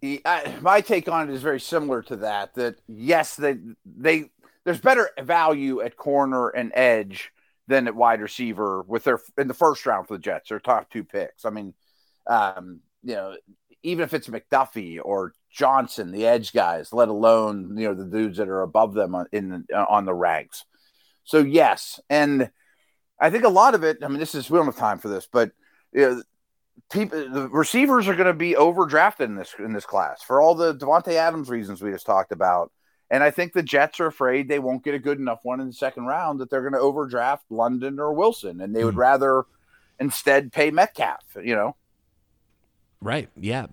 I, 0.02 0.56
my 0.60 0.80
take 0.80 1.08
on 1.08 1.28
it 1.28 1.34
is 1.34 1.42
very 1.42 1.60
similar 1.60 2.02
to 2.02 2.16
that. 2.16 2.54
That 2.54 2.76
yes, 2.86 3.36
they 3.36 3.58
they 3.84 4.30
there's 4.64 4.80
better 4.80 5.10
value 5.20 5.80
at 5.80 5.96
corner 5.96 6.48
and 6.48 6.72
edge 6.74 7.32
than 7.66 7.86
at 7.88 7.96
wide 7.96 8.20
receiver 8.20 8.82
with 8.82 9.04
their 9.04 9.20
in 9.36 9.48
the 9.48 9.54
first 9.54 9.84
round 9.86 10.06
for 10.06 10.14
the 10.14 10.20
Jets. 10.20 10.50
Their 10.50 10.60
top 10.60 10.90
two 10.90 11.04
picks. 11.04 11.44
I 11.44 11.50
mean, 11.50 11.74
um, 12.28 12.80
you 13.02 13.14
know, 13.14 13.36
even 13.82 14.04
if 14.04 14.14
it's 14.14 14.28
McDuffie 14.28 15.00
or 15.02 15.32
Johnson, 15.50 16.12
the 16.12 16.26
edge 16.26 16.52
guys, 16.52 16.92
let 16.92 17.08
alone 17.08 17.76
you 17.76 17.88
know 17.88 17.94
the 17.94 18.04
dudes 18.04 18.38
that 18.38 18.48
are 18.48 18.62
above 18.62 18.94
them 18.94 19.14
on, 19.14 19.26
in 19.32 19.66
on 19.74 20.04
the 20.04 20.14
ranks. 20.14 20.64
So 21.24 21.38
yes, 21.38 21.98
and 22.08 22.50
I 23.20 23.30
think 23.30 23.44
a 23.44 23.48
lot 23.48 23.74
of 23.74 23.82
it. 23.82 23.98
I 24.02 24.08
mean, 24.08 24.18
this 24.18 24.34
is 24.34 24.48
we 24.48 24.58
don't 24.58 24.66
have 24.66 24.76
time 24.76 24.98
for 24.98 25.08
this, 25.08 25.28
but 25.30 25.50
you 25.92 26.00
know, 26.02 26.22
people, 26.90 27.30
the 27.30 27.48
receivers 27.48 28.08
are 28.08 28.14
going 28.14 28.26
to 28.26 28.34
be 28.34 28.54
overdrafted 28.54 29.26
in 29.26 29.36
this 29.36 29.54
in 29.58 29.72
this 29.72 29.86
class 29.86 30.22
for 30.22 30.40
all 30.40 30.54
the 30.54 30.74
Davante 30.74 31.14
Adams 31.14 31.48
reasons 31.48 31.82
we 31.82 31.90
just 31.90 32.06
talked 32.06 32.32
about. 32.32 32.72
And 33.10 33.22
I 33.22 33.30
think 33.30 33.52
the 33.52 33.62
Jets 33.62 34.00
are 34.00 34.06
afraid 34.06 34.48
they 34.48 34.58
won't 34.58 34.84
get 34.84 34.94
a 34.94 34.98
good 34.98 35.18
enough 35.18 35.40
one 35.42 35.60
in 35.60 35.66
the 35.68 35.72
second 35.72 36.04
round 36.04 36.40
that 36.40 36.50
they're 36.50 36.60
going 36.60 36.74
to 36.74 36.78
overdraft 36.78 37.44
London 37.50 37.98
or 37.98 38.12
Wilson, 38.12 38.60
and 38.60 38.74
they 38.74 38.84
would 38.84 38.96
mm. 38.96 38.98
rather 38.98 39.44
instead 39.98 40.52
pay 40.52 40.70
Metcalf. 40.70 41.24
You 41.42 41.54
know, 41.54 41.76
right? 43.00 43.28
Yeah, 43.36 43.66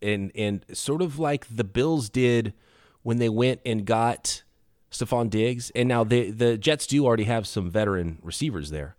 and 0.00 0.30
and 0.34 0.64
sort 0.72 1.02
of 1.02 1.18
like 1.18 1.46
the 1.54 1.64
Bills 1.64 2.08
did 2.08 2.54
when 3.02 3.18
they 3.18 3.28
went 3.28 3.60
and 3.66 3.84
got 3.84 4.42
Stefon 4.90 5.30
Diggs, 5.30 5.70
and 5.74 5.88
now 5.88 6.04
the 6.04 6.30
the 6.30 6.56
Jets 6.56 6.86
do 6.86 7.04
already 7.04 7.24
have 7.24 7.46
some 7.46 7.70
veteran 7.70 8.18
receivers 8.22 8.70
there, 8.70 8.94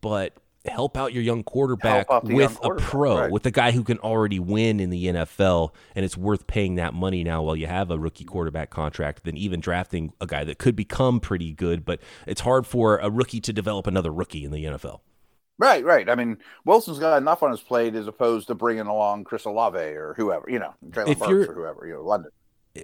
but 0.00 0.34
help 0.68 0.96
out 0.96 1.12
your 1.12 1.22
young 1.22 1.42
quarterback 1.42 2.10
with 2.22 2.32
young 2.32 2.54
quarterback, 2.54 2.86
a 2.86 2.90
pro, 2.90 3.18
right. 3.20 3.30
with 3.30 3.46
a 3.46 3.50
guy 3.50 3.72
who 3.72 3.82
can 3.84 3.98
already 3.98 4.38
win 4.38 4.80
in 4.80 4.90
the 4.90 5.06
NFL, 5.06 5.70
and 5.94 6.04
it's 6.04 6.16
worth 6.16 6.46
paying 6.46 6.76
that 6.76 6.94
money 6.94 7.24
now 7.24 7.42
while 7.42 7.56
you 7.56 7.66
have 7.66 7.90
a 7.90 7.98
rookie 7.98 8.24
quarterback 8.24 8.70
contract 8.70 9.24
than 9.24 9.36
even 9.36 9.60
drafting 9.60 10.12
a 10.20 10.26
guy 10.26 10.44
that 10.44 10.58
could 10.58 10.76
become 10.76 11.20
pretty 11.20 11.52
good. 11.52 11.84
But 11.84 12.00
it's 12.26 12.40
hard 12.40 12.66
for 12.66 12.98
a 12.98 13.10
rookie 13.10 13.40
to 13.40 13.52
develop 13.52 13.86
another 13.86 14.12
rookie 14.12 14.44
in 14.44 14.50
the 14.50 14.64
NFL. 14.64 15.00
Right, 15.58 15.84
right. 15.84 16.08
I 16.08 16.14
mean, 16.14 16.38
Wilson's 16.64 17.00
got 17.00 17.18
enough 17.18 17.42
on 17.42 17.50
his 17.50 17.60
plate 17.60 17.96
as 17.96 18.06
opposed 18.06 18.46
to 18.46 18.54
bringing 18.54 18.86
along 18.86 19.24
Chris 19.24 19.44
Olave 19.44 19.78
or 19.78 20.14
whoever, 20.16 20.48
you 20.48 20.60
know, 20.60 20.74
Treylon 20.90 21.18
Burks 21.18 21.48
or 21.48 21.54
whoever, 21.54 21.86
you 21.86 21.94
know, 21.94 22.02
London. 22.02 22.30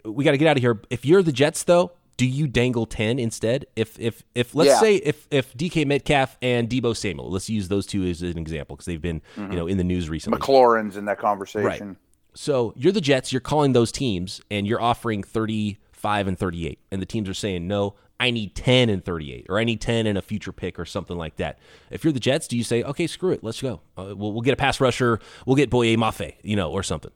We 0.04 0.24
got 0.24 0.32
to 0.32 0.38
get 0.38 0.48
out 0.48 0.56
of 0.56 0.62
here. 0.62 0.80
If 0.90 1.04
you're 1.04 1.22
the 1.22 1.30
Jets, 1.30 1.62
though, 1.62 1.92
do 2.16 2.26
you 2.26 2.46
dangle 2.46 2.86
10 2.86 3.18
instead? 3.18 3.66
If 3.76 3.98
if 3.98 4.22
if 4.34 4.54
let's 4.54 4.70
yeah. 4.70 4.80
say 4.80 4.96
if 4.96 5.26
if 5.30 5.52
DK 5.54 5.86
Metcalf 5.86 6.38
and 6.40 6.68
Deebo 6.68 6.96
Samuel, 6.96 7.30
let's 7.30 7.50
use 7.50 7.68
those 7.68 7.86
two 7.86 8.04
as 8.04 8.22
an 8.22 8.38
example 8.38 8.76
because 8.76 8.86
they've 8.86 9.02
been 9.02 9.20
mm-hmm. 9.36 9.52
you 9.52 9.58
know 9.58 9.66
in 9.66 9.78
the 9.78 9.84
news 9.84 10.08
recently. 10.08 10.38
McLaurin's 10.38 10.96
in 10.96 11.06
that 11.06 11.18
conversation. 11.18 11.88
Right. 11.88 11.96
So 12.34 12.72
you're 12.76 12.92
the 12.92 13.00
Jets, 13.00 13.32
you're 13.32 13.40
calling 13.40 13.72
those 13.72 13.92
teams 13.92 14.40
and 14.50 14.66
you're 14.66 14.82
offering 14.82 15.22
35 15.22 16.26
and 16.26 16.38
38 16.38 16.80
and 16.90 17.00
the 17.00 17.06
teams 17.06 17.28
are 17.28 17.34
saying 17.34 17.68
no, 17.68 17.94
I 18.18 18.32
need 18.32 18.56
10 18.56 18.88
and 18.88 19.04
38 19.04 19.46
or 19.48 19.58
I 19.58 19.64
need 19.64 19.80
10 19.80 20.06
and 20.06 20.18
a 20.18 20.22
future 20.22 20.52
pick 20.52 20.78
or 20.78 20.84
something 20.84 21.16
like 21.16 21.36
that. 21.36 21.58
If 21.90 22.04
you're 22.04 22.12
the 22.12 22.20
Jets, 22.20 22.48
do 22.48 22.56
you 22.56 22.64
say, 22.64 22.82
"Okay, 22.82 23.06
screw 23.06 23.30
it, 23.30 23.42
let's 23.42 23.60
go. 23.60 23.80
Uh, 23.96 24.14
we'll, 24.16 24.32
we'll 24.32 24.42
get 24.42 24.52
a 24.52 24.56
pass 24.56 24.80
rusher, 24.80 25.20
we'll 25.46 25.56
get 25.56 25.70
Boye 25.70 25.96
Mafe, 25.96 26.34
you 26.42 26.56
know, 26.56 26.70
or 26.70 26.82
something." 26.82 27.12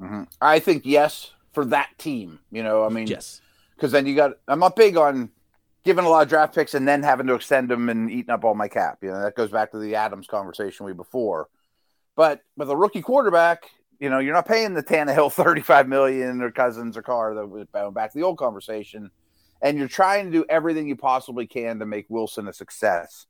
Mm-hmm. 0.00 0.22
I 0.40 0.58
think 0.58 0.84
yes 0.84 1.32
for 1.52 1.64
that 1.66 1.90
team, 1.98 2.40
you 2.50 2.62
know, 2.62 2.84
I 2.84 2.88
mean 2.88 3.06
Yes 3.06 3.40
because 3.82 3.90
then 3.90 4.06
you 4.06 4.14
got 4.14 4.34
I'm 4.46 4.60
not 4.60 4.76
big 4.76 4.96
on 4.96 5.28
giving 5.84 6.04
a 6.04 6.08
lot 6.08 6.22
of 6.22 6.28
draft 6.28 6.54
picks 6.54 6.74
and 6.74 6.86
then 6.86 7.02
having 7.02 7.26
to 7.26 7.34
extend 7.34 7.68
them 7.68 7.88
and 7.88 8.08
eating 8.08 8.30
up 8.30 8.44
all 8.44 8.54
my 8.54 8.68
cap. 8.68 8.98
You 9.02 9.10
know, 9.10 9.20
that 9.20 9.34
goes 9.34 9.50
back 9.50 9.72
to 9.72 9.78
the 9.78 9.96
Adams 9.96 10.28
conversation 10.28 10.86
we 10.86 10.92
before. 10.92 11.48
But 12.14 12.42
with 12.56 12.70
a 12.70 12.76
rookie 12.76 13.02
quarterback, 13.02 13.64
you 13.98 14.08
know, 14.08 14.20
you're 14.20 14.34
not 14.34 14.46
paying 14.46 14.74
the 14.74 14.84
Tannehill 14.84 15.32
35 15.32 15.88
million 15.88 16.40
or 16.42 16.52
Cousins 16.52 16.96
or 16.96 17.02
Carr 17.02 17.34
that 17.34 17.46
was 17.48 17.66
back 17.92 18.12
to 18.12 18.18
the 18.18 18.24
old 18.24 18.38
conversation. 18.38 19.10
And 19.60 19.76
you're 19.76 19.88
trying 19.88 20.26
to 20.26 20.30
do 20.30 20.44
everything 20.48 20.86
you 20.86 20.94
possibly 20.94 21.48
can 21.48 21.80
to 21.80 21.86
make 21.86 22.06
Wilson 22.08 22.46
a 22.46 22.52
success. 22.52 23.26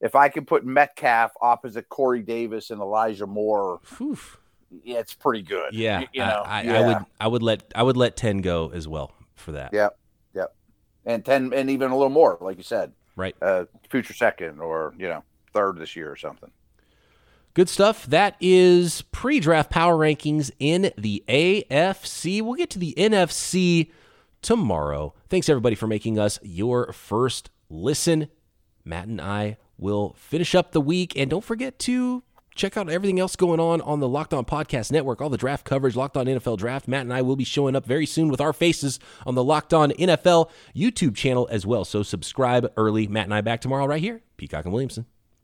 If 0.00 0.16
I 0.16 0.28
can 0.30 0.44
put 0.44 0.64
Metcalf 0.64 1.30
opposite 1.40 1.88
Corey 1.88 2.22
Davis 2.22 2.70
and 2.70 2.80
Elijah 2.80 3.26
Moore, 3.28 3.80
Oof. 4.00 4.40
yeah, 4.82 4.98
it's 4.98 5.14
pretty 5.14 5.42
good. 5.42 5.74
Yeah, 5.74 6.00
you, 6.00 6.06
you 6.14 6.20
know, 6.22 6.42
I, 6.44 6.58
I, 6.58 6.62
yeah. 6.62 6.72
I 6.72 6.86
would, 6.86 7.06
I 7.20 7.28
would 7.28 7.42
let, 7.44 7.72
I 7.76 7.82
would 7.84 7.96
let 7.96 8.16
ten 8.16 8.38
go 8.38 8.72
as 8.74 8.88
well 8.88 9.12
for 9.42 9.52
that. 9.52 9.72
Yep, 9.72 9.98
yep, 10.34 10.54
and 11.04 11.24
ten, 11.24 11.52
and 11.52 11.70
even 11.70 11.90
a 11.90 11.96
little 11.96 12.10
more, 12.10 12.38
like 12.40 12.56
you 12.56 12.62
said, 12.62 12.92
right? 13.16 13.34
Uh, 13.42 13.64
future 13.90 14.14
second 14.14 14.60
or 14.60 14.94
you 14.98 15.08
know 15.08 15.24
third 15.52 15.78
this 15.78 15.96
year 15.96 16.10
or 16.10 16.16
something. 16.16 16.50
Good 17.54 17.68
stuff. 17.68 18.06
That 18.06 18.36
is 18.40 19.02
pre-draft 19.12 19.68
power 19.68 19.94
rankings 19.94 20.50
in 20.58 20.90
the 20.96 21.22
AFC. 21.28 22.40
We'll 22.40 22.54
get 22.54 22.70
to 22.70 22.78
the 22.78 22.94
NFC 22.96 23.90
tomorrow. 24.40 25.12
Thanks 25.28 25.50
everybody 25.50 25.74
for 25.74 25.86
making 25.86 26.18
us 26.18 26.38
your 26.42 26.94
first 26.94 27.50
listen. 27.68 28.28
Matt 28.86 29.06
and 29.06 29.20
I 29.20 29.58
will 29.76 30.14
finish 30.18 30.54
up 30.54 30.72
the 30.72 30.80
week, 30.80 31.12
and 31.14 31.28
don't 31.28 31.44
forget 31.44 31.78
to 31.80 32.22
Check 32.54 32.76
out 32.76 32.90
everything 32.90 33.18
else 33.18 33.36
going 33.36 33.60
on 33.60 33.80
on 33.80 34.00
the 34.00 34.08
Locked 34.08 34.34
On 34.34 34.44
Podcast 34.44 34.92
Network, 34.92 35.20
all 35.20 35.30
the 35.30 35.36
draft 35.36 35.64
coverage, 35.64 35.96
Locked 35.96 36.16
On 36.16 36.26
NFL 36.26 36.58
Draft. 36.58 36.86
Matt 36.86 37.02
and 37.02 37.12
I 37.12 37.22
will 37.22 37.36
be 37.36 37.44
showing 37.44 37.74
up 37.74 37.86
very 37.86 38.06
soon 38.06 38.28
with 38.28 38.40
our 38.40 38.52
faces 38.52 38.98
on 39.26 39.34
the 39.34 39.44
Locked 39.44 39.72
On 39.72 39.90
NFL 39.92 40.50
YouTube 40.74 41.16
channel 41.16 41.48
as 41.50 41.66
well. 41.66 41.84
So 41.84 42.02
subscribe 42.02 42.70
early. 42.76 43.06
Matt 43.06 43.24
and 43.24 43.34
I 43.34 43.40
back 43.40 43.60
tomorrow 43.60 43.86
right 43.86 44.00
here. 44.00 44.22
Peacock 44.36 44.64
and 44.64 44.72
Williamson. 44.72 45.06